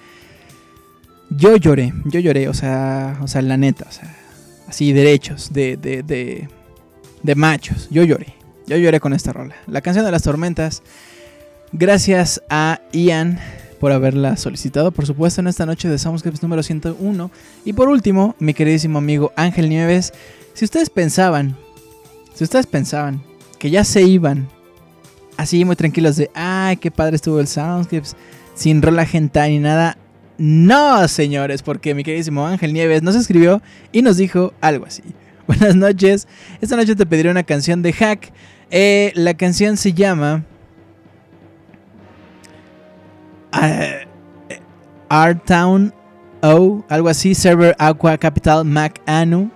Yo 1.30 1.56
lloré, 1.56 1.94
yo 2.04 2.20
lloré, 2.20 2.46
o 2.46 2.52
sea, 2.52 3.18
o 3.22 3.26
sea, 3.26 3.40
la 3.40 3.56
neta, 3.56 3.86
o 3.88 3.90
sea, 3.90 4.14
así 4.68 4.92
derechos 4.92 5.50
de, 5.54 5.78
de, 5.78 6.02
de, 6.02 6.46
de 7.22 7.34
machos. 7.34 7.88
Yo 7.90 8.04
lloré, 8.04 8.34
yo 8.66 8.76
lloré 8.76 9.00
con 9.00 9.14
esta 9.14 9.32
rola. 9.32 9.54
La 9.66 9.80
canción 9.80 10.04
de 10.04 10.12
las 10.12 10.22
tormentas. 10.22 10.82
Gracias 11.72 12.42
a 12.50 12.82
Ian 12.92 13.38
por 13.80 13.90
haberla 13.90 14.36
solicitado, 14.36 14.90
por 14.90 15.06
supuesto, 15.06 15.40
en 15.40 15.46
esta 15.46 15.64
noche 15.64 15.88
de 15.88 15.96
Soundscapes 15.98 16.42
número 16.42 16.62
101. 16.62 17.30
Y 17.64 17.72
por 17.72 17.88
último, 17.88 18.36
mi 18.38 18.52
queridísimo 18.52 18.98
amigo 18.98 19.32
Ángel 19.36 19.70
Nieves, 19.70 20.12
si 20.52 20.66
ustedes 20.66 20.90
pensaban, 20.90 21.56
si 22.34 22.44
ustedes 22.44 22.66
pensaban 22.66 23.22
que 23.58 23.70
ya 23.70 23.84
se 23.84 24.02
iban 24.02 24.50
así 25.36 25.64
muy 25.64 25.76
tranquilos 25.76 26.16
de, 26.16 26.30
ay, 26.34 26.76
qué 26.76 26.90
padre 26.90 27.16
estuvo 27.16 27.40
el 27.40 27.46
Soundscapes, 27.46 28.16
sin 28.54 28.82
rola 28.82 29.06
hentai 29.10 29.52
ni 29.52 29.58
nada. 29.58 29.96
No, 30.36 31.06
señores, 31.06 31.62
porque 31.62 31.94
mi 31.94 32.02
queridísimo 32.02 32.46
Ángel 32.46 32.72
Nieves 32.72 33.02
nos 33.02 33.14
escribió 33.14 33.62
y 33.92 34.02
nos 34.02 34.16
dijo 34.16 34.52
algo 34.60 34.86
así. 34.86 35.02
Buenas 35.46 35.76
noches, 35.76 36.26
esta 36.60 36.76
noche 36.76 36.96
te 36.96 37.06
pediré 37.06 37.30
una 37.30 37.42
canción 37.42 37.82
de 37.82 37.92
Hack. 37.92 38.32
Eh, 38.70 39.12
la 39.14 39.34
canción 39.34 39.76
se 39.76 39.92
llama... 39.92 40.44
Uh, 43.52 44.04
Town 45.44 45.94
O, 46.42 46.84
algo 46.88 47.08
así, 47.08 47.36
Server 47.36 47.76
Aqua 47.78 48.18
Capital 48.18 48.64
Mac 48.64 49.00
Anu. 49.06 49.50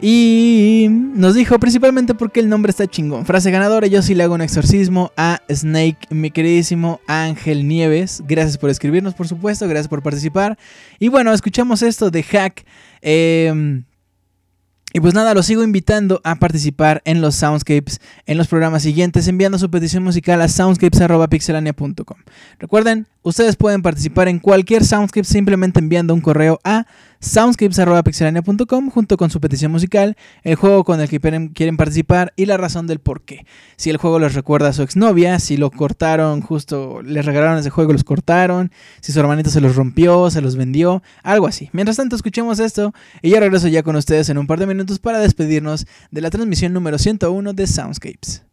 Y 0.00 0.88
nos 0.90 1.34
dijo 1.34 1.58
principalmente 1.58 2.14
porque 2.14 2.40
el 2.40 2.48
nombre 2.48 2.70
está 2.70 2.86
chingón. 2.86 3.24
Frase 3.24 3.50
ganadora, 3.50 3.86
yo 3.86 4.02
sí 4.02 4.14
le 4.14 4.24
hago 4.24 4.34
un 4.34 4.42
exorcismo 4.42 5.10
a 5.16 5.40
Snake, 5.50 5.98
mi 6.10 6.30
queridísimo 6.30 7.00
Ángel 7.06 7.66
Nieves. 7.66 8.22
Gracias 8.26 8.58
por 8.58 8.68
escribirnos, 8.68 9.14
por 9.14 9.26
supuesto, 9.26 9.66
gracias 9.66 9.88
por 9.88 10.02
participar. 10.02 10.58
Y 10.98 11.08
bueno, 11.08 11.32
escuchamos 11.32 11.82
esto 11.82 12.10
de 12.10 12.22
Hack. 12.22 12.66
Eh, 13.00 13.82
y 14.96 15.00
pues 15.00 15.12
nada, 15.12 15.34
los 15.34 15.44
sigo 15.44 15.62
invitando 15.62 16.22
a 16.24 16.36
participar 16.36 17.02
en 17.04 17.20
los 17.20 17.34
Soundscapes 17.34 18.00
en 18.24 18.38
los 18.38 18.48
programas 18.48 18.82
siguientes, 18.82 19.28
enviando 19.28 19.58
su 19.58 19.70
petición 19.70 20.02
musical 20.02 20.40
a 20.40 20.48
soundscapes.pixelania.com. 20.48 22.16
Recuerden, 22.58 23.06
ustedes 23.26 23.56
pueden 23.56 23.82
participar 23.82 24.28
en 24.28 24.38
cualquier 24.38 24.84
Soundscape 24.84 25.24
simplemente 25.24 25.80
enviando 25.80 26.14
un 26.14 26.20
correo 26.20 26.60
a 26.62 26.86
soundscapes.pixelania.com 27.18 28.88
junto 28.88 29.16
con 29.16 29.30
su 29.30 29.40
petición 29.40 29.72
musical, 29.72 30.16
el 30.44 30.54
juego 30.54 30.84
con 30.84 31.00
el 31.00 31.08
que 31.08 31.18
quieren, 31.18 31.76
participar 31.76 32.32
y 32.36 32.46
la 32.46 32.56
razón 32.56 32.86
del 32.86 33.00
por 33.00 33.22
qué. 33.22 33.44
Si 33.76 33.90
el 33.90 33.96
juego 33.96 34.20
les 34.20 34.34
recuerda 34.34 34.68
a 34.68 34.72
su 34.72 34.82
exnovia, 34.82 35.40
si 35.40 35.56
lo 35.56 35.72
cortaron, 35.72 36.40
justo 36.40 37.02
les 37.02 37.24
regalaron 37.24 37.58
ese 37.58 37.70
juego 37.70 37.92
los 37.92 38.04
cortaron, 38.04 38.70
si 39.00 39.10
su 39.10 39.18
hermanito 39.18 39.50
se 39.50 39.60
los 39.60 39.74
rompió, 39.74 40.30
se 40.30 40.40
los 40.40 40.54
vendió, 40.54 41.02
algo 41.24 41.48
así. 41.48 41.68
Mientras 41.72 41.96
tanto, 41.96 42.14
escuchemos 42.14 42.60
esto 42.60 42.94
y 43.22 43.30
yo 43.30 43.40
regreso 43.40 43.66
ya 43.66 43.82
con 43.82 43.96
ustedes 43.96 44.28
en 44.28 44.38
un 44.38 44.46
par 44.46 44.60
de 44.60 44.66
minutos 44.66 45.00
para 45.00 45.18
despedirnos 45.18 45.86
de 46.12 46.20
la 46.20 46.30
transmisión 46.30 46.72
número 46.72 46.96
101 46.96 47.54
de 47.54 47.66
Soundscapes. 47.66 48.46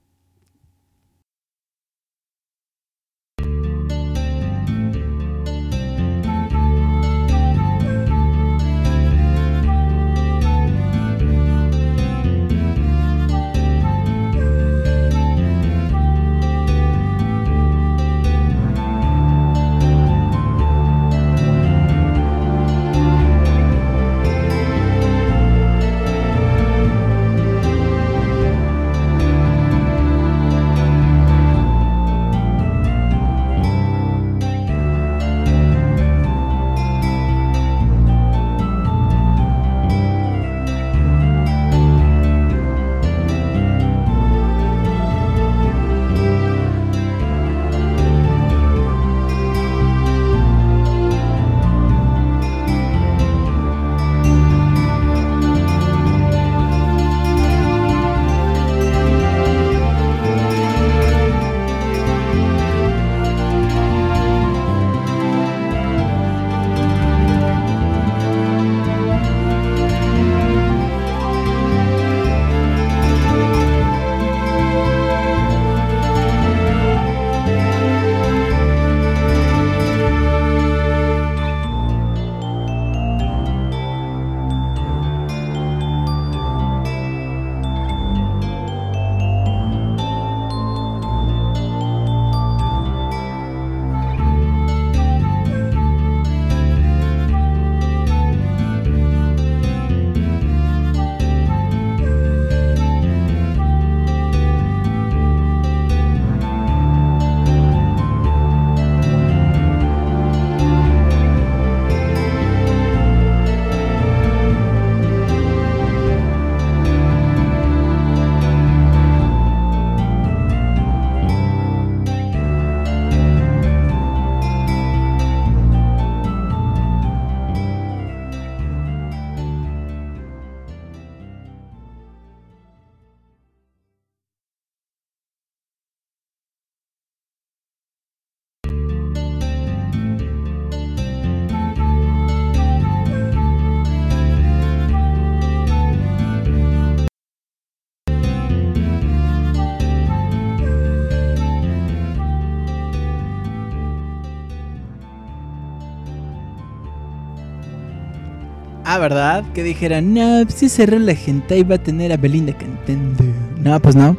Ah, 158.93 158.99
¿verdad? 158.99 159.43
Que 159.55 159.63
dijeran, 159.63 160.13
no, 160.13 160.47
si 160.49 160.69
cerró 160.69 160.99
la 160.99 161.15
gente 161.15 161.57
y 161.57 161.63
va 161.63 161.75
a 161.75 161.77
tener 161.79 162.11
a 162.11 162.17
Belinda 162.17 162.53
cantando. 162.55 163.23
No, 163.57 163.79
pues 163.79 163.95
no. 163.95 164.15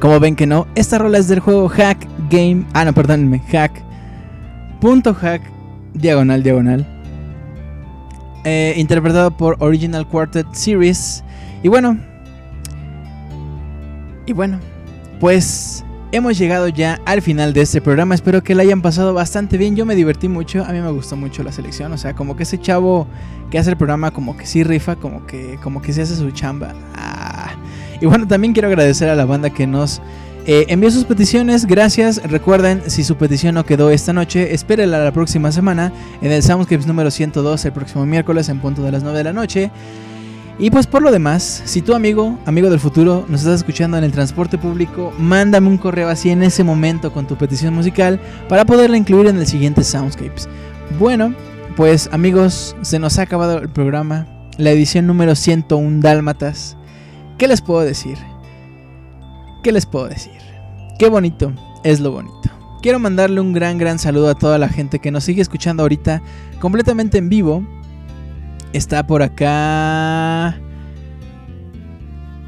Como 0.00 0.18
ven 0.18 0.34
que 0.34 0.48
no, 0.48 0.66
esta 0.74 0.98
rola 0.98 1.18
es 1.18 1.28
del 1.28 1.38
juego 1.38 1.68
Hack 1.68 2.08
Game. 2.28 2.64
Ah, 2.72 2.84
no, 2.84 2.92
perdónenme, 2.92 3.38
Hack. 3.52 3.80
Punto 4.80 5.14
hack, 5.14 5.42
diagonal, 5.94 6.42
diagonal. 6.42 6.84
Eh, 8.44 8.74
interpretado 8.76 9.30
por 9.30 9.56
Original 9.60 10.04
Quartet 10.04 10.52
Series. 10.54 11.22
Y 11.62 11.68
bueno. 11.68 11.96
Y 14.26 14.32
bueno, 14.32 14.58
pues 15.20 15.84
hemos 16.12 16.38
llegado 16.38 16.68
ya 16.68 17.00
al 17.04 17.22
final 17.22 17.52
de 17.52 17.62
este 17.62 17.80
programa. 17.80 18.14
Espero 18.14 18.42
que 18.42 18.54
la 18.54 18.62
hayan 18.62 18.82
pasado 18.82 19.14
bastante 19.14 19.58
bien. 19.58 19.76
Yo 19.76 19.84
me 19.86 19.94
divertí 19.94 20.28
mucho. 20.28 20.64
A 20.64 20.72
mí 20.72 20.80
me 20.80 20.90
gustó 20.90 21.16
mucho 21.16 21.42
la 21.42 21.52
selección. 21.52 21.92
O 21.92 21.98
sea, 21.98 22.14
como 22.14 22.36
que 22.36 22.44
ese 22.44 22.58
chavo 22.58 23.06
que 23.50 23.58
hace 23.58 23.70
el 23.70 23.76
programa 23.76 24.10
como 24.10 24.36
que 24.36 24.46
sí 24.46 24.64
rifa, 24.64 24.96
como 24.96 25.26
que, 25.26 25.58
como 25.62 25.82
que 25.82 25.92
se 25.92 26.02
hace 26.02 26.16
su 26.16 26.30
chamba. 26.30 26.74
Ah. 26.94 27.54
Y 28.00 28.06
bueno, 28.06 28.26
también 28.26 28.52
quiero 28.52 28.68
agradecer 28.68 29.08
a 29.08 29.14
la 29.14 29.24
banda 29.24 29.50
que 29.50 29.66
nos 29.66 30.00
Eh, 30.48 30.66
envió 30.68 30.88
sus 30.92 31.04
peticiones, 31.04 31.66
gracias. 31.66 32.22
Recuerden, 32.22 32.82
si 32.86 33.02
su 33.02 33.16
petición 33.16 33.56
no 33.56 33.66
quedó 33.66 33.90
esta 33.90 34.12
noche, 34.12 34.54
espérela 34.54 35.02
la 35.02 35.10
próxima 35.10 35.50
semana 35.50 35.92
en 36.22 36.30
el 36.30 36.40
Soundscapes 36.40 36.86
número 36.86 37.10
102, 37.10 37.64
el 37.64 37.72
próximo 37.72 38.06
miércoles 38.06 38.48
en 38.48 38.60
punto 38.60 38.80
de 38.84 38.92
las 38.92 39.02
9 39.02 39.18
de 39.18 39.24
la 39.24 39.32
noche. 39.32 39.72
Y 40.58 40.70
pues 40.70 40.86
por 40.86 41.02
lo 41.02 41.10
demás, 41.10 41.62
si 41.66 41.82
tu 41.82 41.94
amigo, 41.94 42.38
amigo 42.46 42.70
del 42.70 42.80
futuro, 42.80 43.26
nos 43.28 43.40
estás 43.40 43.56
escuchando 43.56 43.98
en 43.98 44.04
el 44.04 44.12
transporte 44.12 44.56
público, 44.56 45.12
mándame 45.18 45.68
un 45.68 45.76
correo 45.76 46.08
así 46.08 46.30
en 46.30 46.42
ese 46.42 46.64
momento 46.64 47.12
con 47.12 47.26
tu 47.26 47.36
petición 47.36 47.74
musical 47.74 48.18
para 48.48 48.64
poderla 48.64 48.96
incluir 48.96 49.26
en 49.26 49.36
el 49.36 49.46
siguiente 49.46 49.84
Soundscapes. 49.84 50.48
Bueno, 50.98 51.34
pues 51.76 52.08
amigos, 52.10 52.74
se 52.80 52.98
nos 52.98 53.18
ha 53.18 53.22
acabado 53.22 53.58
el 53.58 53.68
programa, 53.68 54.26
la 54.56 54.70
edición 54.70 55.06
número 55.06 55.34
101 55.34 56.00
Dálmatas. 56.00 56.78
¿Qué 57.36 57.48
les 57.48 57.60
puedo 57.60 57.82
decir? 57.82 58.16
¿Qué 59.62 59.72
les 59.72 59.84
puedo 59.84 60.08
decir? 60.08 60.32
Qué 60.98 61.10
bonito 61.10 61.52
es 61.84 62.00
lo 62.00 62.12
bonito. 62.12 62.50
Quiero 62.80 62.98
mandarle 62.98 63.40
un 63.40 63.52
gran, 63.52 63.76
gran 63.76 63.98
saludo 63.98 64.30
a 64.30 64.34
toda 64.34 64.56
la 64.56 64.68
gente 64.68 65.00
que 65.00 65.10
nos 65.10 65.24
sigue 65.24 65.42
escuchando 65.42 65.82
ahorita 65.82 66.22
completamente 66.60 67.18
en 67.18 67.28
vivo. 67.28 67.62
Está 68.72 69.06
por 69.06 69.22
acá. 69.22 70.58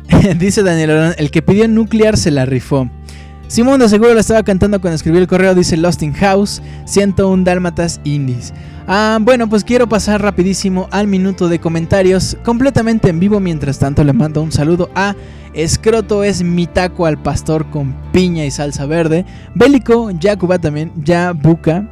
Dice 0.38 0.62
Daniel 0.62 0.90
Orón, 0.90 1.14
el 1.18 1.30
que 1.30 1.42
pidió 1.42 1.68
nuclear 1.68 2.16
se 2.16 2.30
la 2.30 2.46
rifó. 2.46 2.90
Simón 3.46 3.80
de 3.80 3.88
seguro 3.88 4.12
la 4.12 4.20
estaba 4.20 4.42
cantando 4.42 4.80
cuando 4.80 4.96
escribió 4.96 5.20
el 5.20 5.26
correo, 5.26 5.54
dice 5.54 5.78
Lost 5.78 6.02
in 6.02 6.12
House, 6.12 6.60
101 6.84 7.44
Dálmatas 7.44 7.98
Indies. 8.04 8.52
Ah, 8.86 9.18
bueno, 9.22 9.48
pues 9.48 9.64
quiero 9.64 9.88
pasar 9.88 10.20
rapidísimo 10.20 10.86
al 10.90 11.06
minuto 11.06 11.48
de 11.48 11.58
comentarios, 11.58 12.36
completamente 12.44 13.08
en 13.08 13.20
vivo. 13.20 13.40
Mientras 13.40 13.78
tanto, 13.78 14.04
le 14.04 14.12
mando 14.12 14.42
un 14.42 14.52
saludo 14.52 14.90
a 14.94 15.16
Escroto 15.54 16.24
es 16.24 16.42
mi 16.42 16.66
taco 16.66 17.06
al 17.06 17.20
pastor 17.20 17.70
con 17.70 17.94
piña 18.12 18.44
y 18.44 18.50
salsa 18.50 18.86
verde. 18.86 19.24
Bélico, 19.54 20.10
Yacuba 20.10 20.58
también, 20.58 20.92
Yabuca. 21.02 21.88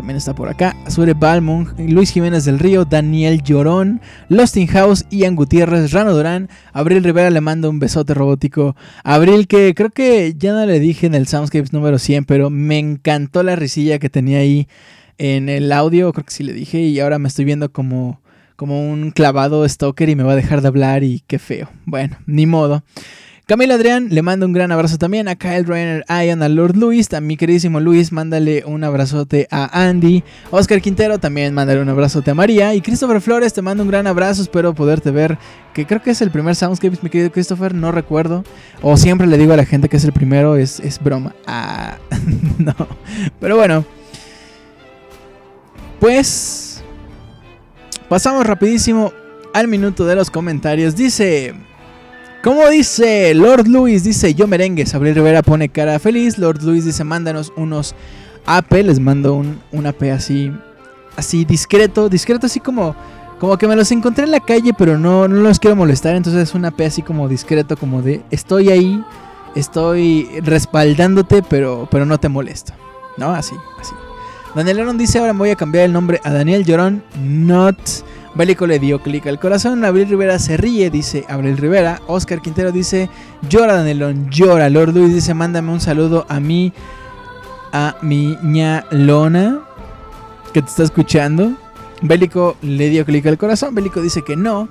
También 0.00 0.16
está 0.16 0.34
por 0.34 0.48
acá. 0.48 0.74
Azure 0.86 1.12
Balmung, 1.12 1.78
Luis 1.78 2.10
Jiménez 2.10 2.46
del 2.46 2.58
Río, 2.58 2.86
Daniel 2.86 3.42
Llorón, 3.42 4.00
Lostin 4.30 4.66
House, 4.68 5.04
Ian 5.10 5.36
Gutiérrez, 5.36 5.92
Rano 5.92 6.14
Durán, 6.14 6.48
Abril 6.72 7.04
Rivera 7.04 7.28
le 7.28 7.42
mando 7.42 7.68
un 7.68 7.80
besote 7.80 8.14
robótico. 8.14 8.76
Abril 9.04 9.46
que 9.46 9.74
creo 9.74 9.90
que 9.90 10.32
ya 10.38 10.54
no 10.54 10.64
le 10.64 10.80
dije 10.80 11.06
en 11.06 11.14
el 11.14 11.26
Soundscapes 11.26 11.74
número 11.74 11.98
100, 11.98 12.24
pero 12.24 12.48
me 12.48 12.78
encantó 12.78 13.42
la 13.42 13.56
risilla 13.56 13.98
que 13.98 14.08
tenía 14.08 14.38
ahí 14.38 14.68
en 15.18 15.50
el 15.50 15.70
audio, 15.70 16.14
creo 16.14 16.24
que 16.24 16.32
sí 16.32 16.44
le 16.44 16.54
dije, 16.54 16.80
y 16.80 16.98
ahora 16.98 17.18
me 17.18 17.28
estoy 17.28 17.44
viendo 17.44 17.70
como, 17.70 18.22
como 18.56 18.90
un 18.90 19.10
clavado 19.10 19.68
stalker 19.68 20.08
y 20.08 20.16
me 20.16 20.22
va 20.22 20.32
a 20.32 20.36
dejar 20.36 20.62
de 20.62 20.68
hablar 20.68 21.04
y 21.04 21.22
qué 21.26 21.38
feo. 21.38 21.68
Bueno, 21.84 22.16
ni 22.24 22.46
modo. 22.46 22.84
Camila 23.50 23.74
Adrián 23.74 24.06
le 24.10 24.22
mando 24.22 24.46
un 24.46 24.52
gran 24.52 24.70
abrazo 24.70 24.96
también. 24.96 25.26
A 25.26 25.34
Kyle 25.34 25.64
Rainer, 25.64 26.04
Ian, 26.08 26.40
a 26.40 26.48
Lord 26.48 26.76
Luis, 26.76 27.12
a 27.12 27.20
mi 27.20 27.36
queridísimo 27.36 27.80
Luis, 27.80 28.12
mándale 28.12 28.62
un 28.64 28.84
abrazote 28.84 29.48
a 29.50 29.88
Andy, 29.88 30.22
Oscar 30.52 30.80
Quintero 30.80 31.18
también 31.18 31.52
mándale 31.52 31.82
un 31.82 31.88
abrazote 31.88 32.30
a 32.30 32.34
María. 32.36 32.76
Y 32.76 32.80
Christopher 32.80 33.20
Flores 33.20 33.52
te 33.52 33.60
mando 33.60 33.82
un 33.82 33.88
gran 33.88 34.06
abrazo, 34.06 34.42
espero 34.42 34.72
poderte 34.72 35.10
ver, 35.10 35.36
que 35.74 35.84
creo 35.84 36.00
que 36.00 36.12
es 36.12 36.22
el 36.22 36.30
primer 36.30 36.54
Soundscapes, 36.54 37.02
mi 37.02 37.10
querido 37.10 37.32
Christopher, 37.32 37.74
no 37.74 37.90
recuerdo, 37.90 38.44
o 38.82 38.96
siempre 38.96 39.26
le 39.26 39.36
digo 39.36 39.52
a 39.52 39.56
la 39.56 39.64
gente 39.64 39.88
que 39.88 39.96
es 39.96 40.04
el 40.04 40.12
primero, 40.12 40.54
es, 40.54 40.78
es 40.78 41.02
broma, 41.02 41.34
ah, 41.48 41.96
no, 42.58 42.76
pero 43.40 43.56
bueno, 43.56 43.84
pues 45.98 46.84
pasamos 48.08 48.46
rapidísimo 48.46 49.12
al 49.52 49.66
minuto 49.66 50.06
de 50.06 50.14
los 50.14 50.30
comentarios, 50.30 50.94
dice... 50.94 51.68
Como 52.42 52.66
dice 52.70 53.34
Lord 53.34 53.68
Luis, 53.68 54.02
dice 54.02 54.32
yo 54.34 54.46
merengues. 54.46 54.94
Abril 54.94 55.14
Rivera 55.14 55.42
pone 55.42 55.68
cara 55.68 55.98
feliz. 55.98 56.38
Lord 56.38 56.62
Luis 56.62 56.86
dice 56.86 57.04
mándanos 57.04 57.52
unos 57.54 57.94
AP. 58.46 58.72
Les 58.82 58.98
mando 58.98 59.34
un, 59.34 59.60
un 59.72 59.86
AP 59.86 60.04
así, 60.04 60.50
así 61.16 61.44
discreto, 61.44 62.08
discreto 62.08 62.46
así 62.46 62.58
como, 62.58 62.96
como 63.38 63.58
que 63.58 63.68
me 63.68 63.76
los 63.76 63.92
encontré 63.92 64.24
en 64.24 64.30
la 64.30 64.40
calle, 64.40 64.72
pero 64.72 64.98
no, 64.98 65.28
no 65.28 65.36
los 65.36 65.58
quiero 65.58 65.76
molestar. 65.76 66.16
Entonces 66.16 66.48
es 66.48 66.54
un 66.54 66.64
AP 66.64 66.80
así 66.80 67.02
como 67.02 67.28
discreto, 67.28 67.76
como 67.76 68.00
de 68.00 68.22
estoy 68.30 68.70
ahí, 68.70 69.04
estoy 69.54 70.26
respaldándote, 70.42 71.42
pero, 71.42 71.88
pero 71.90 72.06
no 72.06 72.18
te 72.18 72.30
molesto. 72.30 72.72
¿No? 73.18 73.34
Así, 73.34 73.54
así. 73.78 73.92
Daniel 74.54 74.80
Aaron 74.80 74.96
dice 74.96 75.18
ahora 75.18 75.34
me 75.34 75.40
voy 75.40 75.50
a 75.50 75.56
cambiar 75.56 75.84
el 75.84 75.92
nombre 75.92 76.22
a 76.24 76.30
Daniel 76.32 76.64
Llorón, 76.64 77.04
not... 77.22 77.78
Bélico 78.34 78.66
le 78.66 78.78
dio 78.78 79.00
clic 79.00 79.26
al 79.26 79.40
corazón. 79.40 79.84
Abril 79.84 80.08
Rivera 80.08 80.38
se 80.38 80.56
ríe, 80.56 80.90
dice 80.90 81.24
Abril 81.28 81.56
Rivera. 81.56 82.00
Oscar 82.06 82.40
Quintero 82.40 82.70
dice: 82.70 83.10
Llora, 83.48 83.74
Danelón, 83.74 84.30
llora. 84.30 84.70
Lord 84.70 84.94
Luis 84.94 85.14
dice: 85.14 85.34
Mándame 85.34 85.72
un 85.72 85.80
saludo 85.80 86.26
a 86.28 86.38
mí, 86.38 86.72
a 87.72 87.96
mi 88.02 88.36
ña 88.42 88.84
Lona, 88.90 89.60
que 90.52 90.62
te 90.62 90.68
está 90.68 90.84
escuchando. 90.84 91.52
Bélico 92.02 92.56
le 92.62 92.88
dio 92.88 93.04
clic 93.04 93.26
al 93.26 93.36
corazón. 93.36 93.74
Bélico 93.74 94.00
dice 94.00 94.22
que 94.22 94.36
no. 94.36 94.68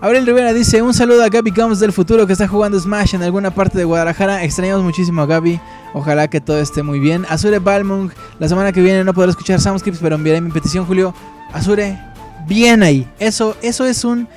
Abril 0.00 0.24
Rivera 0.24 0.52
dice: 0.52 0.80
Un 0.80 0.94
saludo 0.94 1.24
a 1.24 1.28
Gaby 1.28 1.52
Combs 1.52 1.80
del 1.80 1.92
futuro 1.92 2.26
que 2.26 2.34
está 2.34 2.46
jugando 2.46 2.78
Smash 2.78 3.16
en 3.16 3.22
alguna 3.24 3.50
parte 3.50 3.78
de 3.78 3.84
Guadalajara. 3.84 4.44
Extrañamos 4.44 4.84
muchísimo 4.84 5.22
a 5.22 5.26
Gaby. 5.26 5.60
Ojalá 5.92 6.28
que 6.28 6.40
todo 6.40 6.58
esté 6.60 6.84
muy 6.84 7.00
bien. 7.00 7.26
Azure 7.28 7.58
Balmung, 7.58 8.10
la 8.38 8.48
semana 8.48 8.72
que 8.72 8.80
viene 8.80 9.02
no 9.02 9.12
podré 9.12 9.30
escuchar 9.30 9.60
Soundscripts, 9.60 10.00
pero 10.00 10.14
enviaré 10.14 10.40
mi 10.40 10.50
petición, 10.50 10.86
Julio. 10.86 11.12
Azure, 11.52 11.98
bien 12.46 12.82
ahí. 12.82 13.08
Eso, 13.18 13.56
eso 13.62 13.84
es 13.84 14.04
un. 14.04 14.28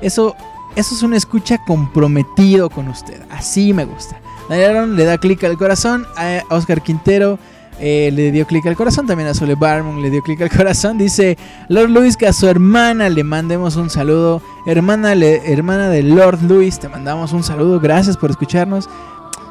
Eso, 0.00 0.34
eso 0.76 0.94
es 0.94 1.02
un 1.02 1.14
escucha 1.14 1.58
comprometido 1.66 2.68
con 2.70 2.88
usted. 2.88 3.20
Así 3.30 3.72
me 3.72 3.84
gusta. 3.84 4.16
Daniel 4.48 4.94
le 4.96 5.04
da 5.04 5.18
clic 5.18 5.42
al 5.44 5.56
corazón. 5.56 6.06
A 6.16 6.40
Oscar 6.50 6.82
Quintero 6.82 7.38
eh, 7.80 8.10
le 8.12 8.30
dio 8.32 8.46
clic 8.46 8.66
al 8.66 8.76
corazón. 8.76 9.06
También 9.06 9.28
a 9.28 9.34
Sole 9.34 9.54
Barmon 9.54 10.02
le 10.02 10.10
dio 10.10 10.20
clic 10.22 10.40
al 10.42 10.50
corazón. 10.50 10.98
Dice 10.98 11.38
Lord 11.68 11.90
Luis 11.90 12.16
que 12.16 12.26
a 12.26 12.32
su 12.32 12.46
hermana 12.48 13.08
le 13.08 13.24
mandemos 13.24 13.76
un 13.76 13.88
saludo. 13.90 14.42
Hermana, 14.66 15.14
le- 15.14 15.52
hermana 15.52 15.88
de 15.88 16.02
Lord 16.02 16.42
Luis, 16.42 16.78
te 16.78 16.88
mandamos 16.88 17.32
un 17.32 17.42
saludo. 17.44 17.80
Gracias 17.80 18.16
por 18.16 18.30
escucharnos. 18.30 18.88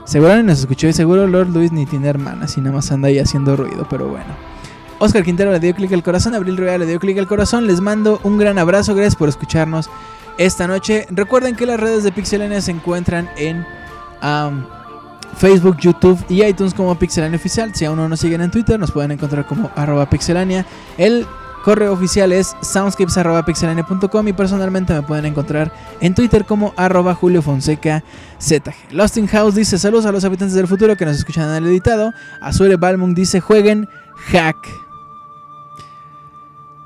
Seguro 0.06 0.36
ni 0.36 0.44
nos 0.44 0.60
escuchó 0.60 0.88
y 0.88 0.94
seguro 0.94 1.26
Lord 1.28 1.50
Luis 1.50 1.72
ni 1.72 1.86
tiene 1.86 2.10
hermanas 2.10 2.58
y 2.58 2.62
nada 2.62 2.76
más 2.76 2.92
anda 2.92 3.08
ahí 3.08 3.20
haciendo 3.20 3.56
ruido, 3.56 3.88
pero 3.90 4.10
bueno. 4.10 4.53
Oscar 5.04 5.22
Quintero 5.22 5.52
le 5.52 5.60
dio 5.60 5.76
clic 5.76 5.92
al 5.92 6.02
corazón, 6.02 6.34
Abril 6.34 6.56
Rivera 6.56 6.78
le 6.78 6.86
dio 6.86 6.98
clic 6.98 7.18
al 7.18 7.28
corazón. 7.28 7.68
Les 7.68 7.82
mando 7.82 8.22
un 8.24 8.38
gran 8.38 8.58
abrazo, 8.58 8.96
gracias 8.96 9.18
por 9.18 9.28
escucharnos 9.28 9.90
esta 10.38 10.66
noche. 10.66 11.08
Recuerden 11.10 11.58
que 11.58 11.66
las 11.66 11.78
redes 11.78 12.06
de 12.06 12.14
Pixelania 12.14 12.62
se 12.62 12.72
encuentran 12.72 13.30
en 13.36 13.66
Facebook, 15.38 15.76
YouTube 15.82 16.18
y 16.30 16.46
iTunes 16.46 16.74
como 16.74 16.98
Pixelania 16.98 17.36
Oficial. 17.36 17.76
Si 17.76 17.84
aún 17.84 17.98
no 17.98 18.08
nos 18.08 18.22
siguen 18.22 18.40
en 18.40 18.50
Twitter, 18.50 18.80
nos 18.80 18.92
pueden 18.92 19.12
encontrar 19.12 19.46
como 19.46 19.70
arroba 19.76 20.10
pixelania. 20.10 20.66
El 20.98 21.28
correo 21.66 21.92
oficial 21.92 22.32
es 22.32 22.56
soundscapes.pixelania.com 22.62 24.28
y 24.30 24.32
personalmente 24.32 24.94
me 24.94 25.02
pueden 25.02 25.26
encontrar 25.26 25.74
en 26.00 26.16
Twitter 26.16 26.46
como 26.46 26.74
arroba 26.78 27.14
Julio 27.14 27.42
Fonseca 27.42 28.06
ZG. 28.42 28.74
Lost 28.92 29.18
in 29.18 29.28
House 29.28 29.56
dice 29.56 29.78
saludos 29.78 30.06
a 30.06 30.14
los 30.14 30.24
habitantes 30.24 30.56
del 30.56 30.68
futuro 30.68 30.96
que 30.96 31.06
nos 31.06 31.18
escuchan 31.18 31.50
en 31.50 31.56
el 31.56 31.68
editado. 31.68 32.14
Azure 32.40 32.78
Balmung 32.78 33.14
dice 33.14 33.42
jueguen 33.42 33.90
hack. 34.32 34.83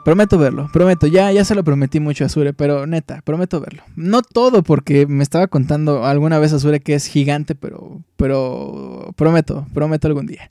Prometo 0.07 0.38
verlo, 0.38 0.69
prometo, 0.71 1.05
ya, 1.05 1.34
ya 1.34 1.43
se 1.43 1.53
lo 1.53 1.65
prometí 1.65 1.99
mucho 1.99 2.23
a 2.23 2.27
Azure, 2.27 2.53
pero 2.53 2.88
neta, 2.88 3.21
prometo 3.25 3.59
verlo. 3.59 3.84
No 3.97 4.21
todo, 4.21 4.63
porque 4.63 5.05
me 5.05 5.21
estaba 5.21 5.47
contando 5.47 6.05
alguna 6.05 6.39
vez 6.39 6.53
Azure 6.53 6.79
que 6.79 6.93
es 6.93 7.07
gigante, 7.07 7.55
pero, 7.55 8.03
pero 8.15 9.13
prometo, 9.17 9.67
prometo 9.73 10.07
algún 10.07 10.25
día. 10.25 10.49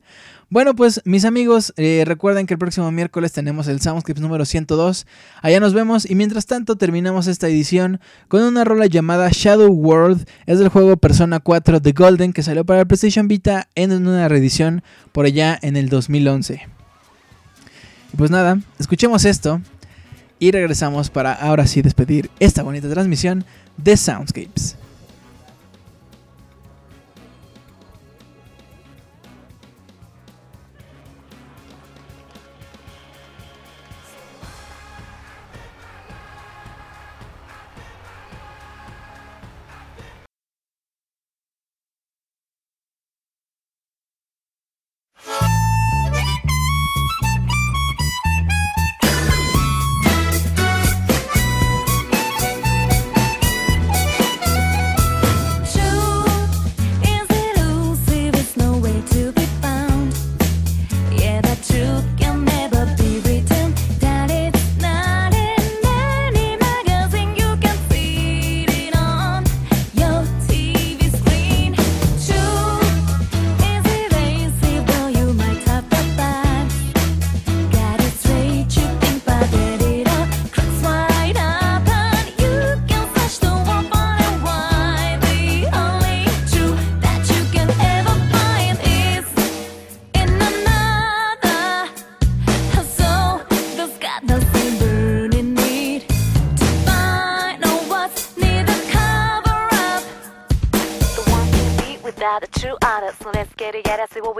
Bueno, 0.51 0.77
pues 0.77 1.01
mis 1.07 1.25
amigos, 1.25 1.73
eh, 1.79 2.05
recuerden 2.07 2.47
que 2.47 2.53
el 2.53 2.59
próximo 2.59 2.93
miércoles 2.93 3.33
tenemos 3.33 3.67
el 3.67 3.81
Soundscripts 3.81 4.21
número 4.21 4.45
102. 4.45 5.07
Allá 5.41 5.59
nos 5.59 5.73
vemos 5.73 6.05
y 6.05 6.17
mientras 6.17 6.45
tanto 6.45 6.77
terminamos 6.77 7.27
esta 7.27 7.49
edición 7.49 7.99
con 8.29 8.43
una 8.43 8.63
rola 8.63 8.85
llamada 8.85 9.31
Shadow 9.33 9.73
World. 9.73 10.29
Es 10.45 10.59
del 10.59 10.69
juego 10.69 10.99
Persona 10.99 11.41
4 11.41 11.81
The 11.81 11.93
Golden 11.93 12.35
que 12.35 12.43
salió 12.43 12.67
para 12.67 12.81
el 12.81 12.87
PlayStation 12.87 13.27
Vita 13.27 13.69
en 13.75 13.91
una 13.91 14.29
reedición 14.29 14.83
por 15.13 15.25
allá 15.25 15.59
en 15.63 15.79
el 15.79 15.89
2011. 15.89 16.77
Pues 18.17 18.31
nada, 18.31 18.59
escuchemos 18.79 19.27
esto 19.27 19.61
y 20.39 20.51
regresamos 20.51 21.11
para 21.11 21.35
ahora 21.35 21.67
sí 21.67 21.83
despedir 21.83 22.31
esta 22.41 22.63
bonita 22.63 22.89
transmisión 22.89 23.45
de 23.77 23.95
Soundscapes. 23.99 24.77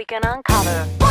Can 0.09 0.23
uncover. 0.25 1.06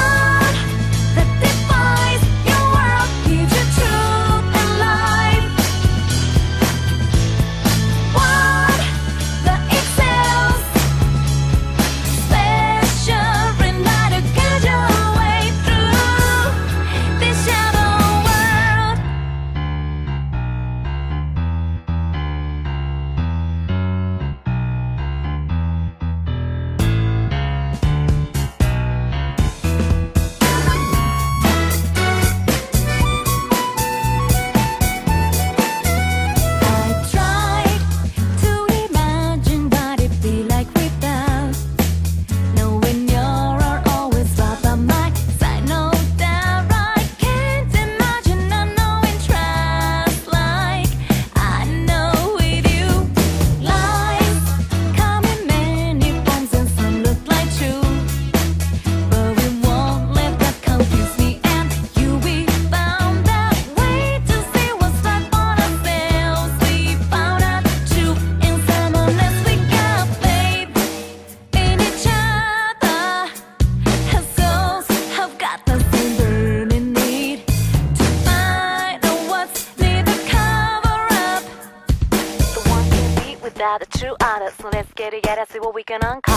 on. 86.03 86.34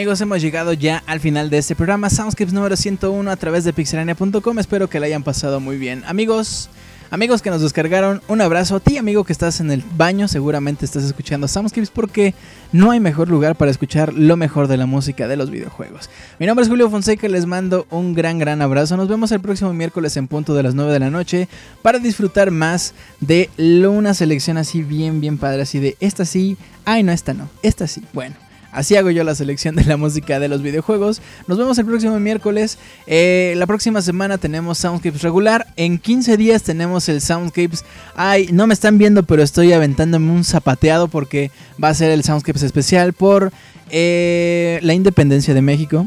Amigos, 0.00 0.22
hemos 0.22 0.40
llegado 0.40 0.72
ya 0.72 1.02
al 1.06 1.20
final 1.20 1.50
de 1.50 1.58
este 1.58 1.76
programa 1.76 2.08
Soundscapes 2.08 2.54
número 2.54 2.74
101 2.74 3.30
a 3.30 3.36
través 3.36 3.64
de 3.64 3.74
pixelania.com. 3.74 4.58
Espero 4.58 4.88
que 4.88 4.98
la 4.98 5.04
hayan 5.04 5.22
pasado 5.22 5.60
muy 5.60 5.76
bien. 5.76 6.02
Amigos, 6.06 6.70
amigos 7.10 7.42
que 7.42 7.50
nos 7.50 7.60
descargaron, 7.60 8.22
un 8.26 8.40
abrazo 8.40 8.76
a 8.76 8.80
ti, 8.80 8.96
amigo 8.96 9.24
que 9.24 9.34
estás 9.34 9.60
en 9.60 9.70
el 9.70 9.84
baño. 9.98 10.26
Seguramente 10.26 10.86
estás 10.86 11.04
escuchando 11.04 11.48
Soundscapes 11.48 11.90
porque 11.90 12.32
no 12.72 12.92
hay 12.92 12.98
mejor 12.98 13.28
lugar 13.28 13.56
para 13.56 13.70
escuchar 13.70 14.14
lo 14.14 14.38
mejor 14.38 14.68
de 14.68 14.78
la 14.78 14.86
música 14.86 15.28
de 15.28 15.36
los 15.36 15.50
videojuegos. 15.50 16.08
Mi 16.38 16.46
nombre 16.46 16.62
es 16.62 16.70
Julio 16.70 16.88
Fonseca 16.88 17.28
les 17.28 17.44
mando 17.44 17.86
un 17.90 18.14
gran, 18.14 18.38
gran 18.38 18.62
abrazo. 18.62 18.96
Nos 18.96 19.06
vemos 19.06 19.30
el 19.32 19.40
próximo 19.40 19.74
miércoles 19.74 20.16
en 20.16 20.28
punto 20.28 20.54
de 20.54 20.62
las 20.62 20.74
9 20.74 20.94
de 20.94 20.98
la 20.98 21.10
noche 21.10 21.46
para 21.82 21.98
disfrutar 21.98 22.50
más 22.50 22.94
de 23.20 23.50
una 23.58 24.14
selección 24.14 24.56
así 24.56 24.82
bien, 24.82 25.20
bien 25.20 25.36
padre. 25.36 25.60
Así 25.60 25.78
de 25.78 25.98
esta 26.00 26.24
sí, 26.24 26.56
ay, 26.86 27.02
no, 27.02 27.12
esta 27.12 27.34
no, 27.34 27.50
esta 27.62 27.86
sí. 27.86 28.02
Bueno. 28.14 28.49
Así 28.72 28.96
hago 28.96 29.10
yo 29.10 29.24
la 29.24 29.34
selección 29.34 29.74
de 29.74 29.84
la 29.84 29.96
música 29.96 30.38
de 30.38 30.48
los 30.48 30.62
videojuegos. 30.62 31.20
Nos 31.46 31.58
vemos 31.58 31.78
el 31.78 31.86
próximo 31.86 32.18
miércoles. 32.20 32.78
Eh, 33.06 33.54
la 33.56 33.66
próxima 33.66 34.00
semana 34.00 34.38
tenemos 34.38 34.78
Soundscapes 34.78 35.22
regular. 35.22 35.66
En 35.76 35.98
15 35.98 36.36
días 36.36 36.62
tenemos 36.62 37.08
el 37.08 37.20
Soundscapes. 37.20 37.84
Ay, 38.14 38.48
no 38.52 38.66
me 38.66 38.74
están 38.74 38.98
viendo, 38.98 39.24
pero 39.24 39.42
estoy 39.42 39.72
aventándome 39.72 40.30
un 40.30 40.44
zapateado 40.44 41.08
porque 41.08 41.50
va 41.82 41.88
a 41.88 41.94
ser 41.94 42.10
el 42.10 42.22
Soundscapes 42.22 42.62
especial 42.62 43.12
por 43.12 43.52
eh, 43.90 44.78
la 44.82 44.94
independencia 44.94 45.52
de 45.52 45.62
México. 45.62 46.06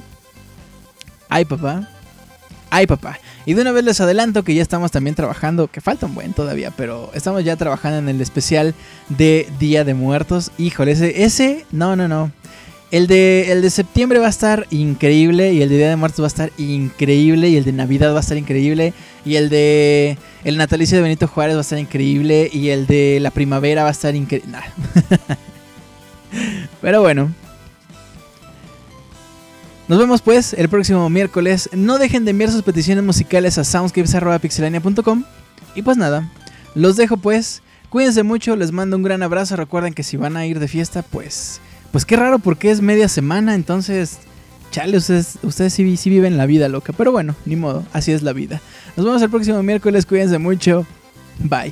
Ay, 1.30 1.45
papá. 1.45 1.90
Ay, 2.69 2.88
papá. 2.88 3.19
Y 3.45 3.53
de 3.53 3.61
una 3.61 3.72
vez 3.72 3.84
les 3.84 3.99
adelanto 3.99 4.44
que 4.44 4.53
ya 4.53 4.61
estamos 4.61 4.91
también 4.91 5.15
trabajando, 5.15 5.68
que 5.68 5.82
falta 5.82 6.06
un 6.06 6.15
buen 6.15 6.34
todavía, 6.34 6.72
pero 6.72 7.11
estamos 7.14 7.44
ya 7.44 7.56
trabajando 7.57 7.98
en 7.98 8.10
el 8.10 8.22
especial 8.22 8.74
de 9.10 9.48
Día 9.60 9.84
de 9.84 9.94
Muertos. 9.94 10.52
Híjole, 10.57 10.94
ese, 10.94 11.24
ese 11.24 11.65
no, 11.72 11.95
no, 11.95 12.07
no. 12.07 12.32
El 12.91 13.07
de, 13.07 13.52
el 13.52 13.64
de 13.64 13.70
septiembre 13.72 14.20
va 14.20 14.28
a 14.28 14.30
estar 14.30 14.68
increíble 14.70 15.52
y 15.52 15.61
el 15.64 15.70
de 15.70 15.78
Día 15.78 15.90
de 15.90 15.95
Muertos 15.95 16.22
va 16.22 16.28
a 16.28 16.28
estar 16.28 16.52
increíble 16.57 17.49
y 17.49 17.57
el 17.57 17.65
de 17.65 17.74
Navidad 17.74 18.14
va 18.14 18.18
a 18.18 18.22
estar 18.22 18.38
increíble 18.38 18.94
y 19.26 19.36
el 19.36 19.49
de 19.49 20.18
el 20.44 20.57
natalicio 20.57 20.98
de 20.98 21.02
Benito 21.02 21.28
Juárez 21.28 21.56
va 21.56 21.60
a 21.60 21.61
estar 21.61 21.80
increíble 21.80 22.49
y 22.53 22.70
el 22.70 22.86
de 22.86 23.18
la 23.20 23.32
primavera 23.32 23.82
va 23.82 23.90
a 23.90 23.94
estar 23.94 24.15
increíble. 24.15 24.57
Pero 26.82 27.02
bueno. 27.02 27.34
Nos 29.94 29.99
vemos 29.99 30.24
pues 30.24 30.53
el 30.53 30.70
próximo 30.70 31.07
miércoles. 31.07 31.70
No 31.72 31.99
dejen 31.99 32.26
de 32.26 32.32
enviar 32.32 32.49
sus 32.49 32.64
peticiones 32.64 33.03
musicales 33.03 33.60
a 33.60 33.64
soundscapes.pixelania.com. 33.64 35.24
Y 35.76 35.84
pues 35.84 35.98
nada, 35.98 36.32
los 36.74 36.95
dejo 36.95 37.18
pues. 37.18 37.61
Cuídense 37.91 38.24
mucho, 38.24 38.56
les 38.56 38.72
mando 38.72 38.98
un 38.98 39.03
gran 39.03 39.22
abrazo. 39.22 39.56
Recuerden 39.56 39.94
que 39.94 40.02
si 40.02 40.18
van 40.18 40.36
a 40.36 40.48
ir 40.48 40.60
de 40.60 40.68
fiesta, 40.68 41.03
pues. 41.03 41.61
Pues 41.91 42.06
qué 42.06 42.15
raro 42.15 42.40
porque 42.40 42.72
es 42.72 42.82
media 42.82 43.07
semana, 43.07 43.53
entonces. 43.53 44.18
Chale, 44.72 44.98
ustedes, 44.98 45.38
ustedes 45.44 45.76
sí, 45.76 45.95
sí 45.95 46.10
viven 46.10 46.38
la 46.38 46.48
vida 46.48 46.70
loca. 46.70 46.91
Pero 46.98 47.11
bueno, 47.11 47.36
ni 47.45 47.56
modo, 47.56 47.86
así 47.94 48.11
es 48.11 48.24
la 48.24 48.34
vida. 48.34 48.64
Nos 48.98 49.06
vemos 49.06 49.22
el 49.22 49.30
próximo 49.30 49.61
miércoles, 49.61 50.07
cuídense 50.07 50.40
mucho. 50.40 50.88
Bye. 51.38 51.72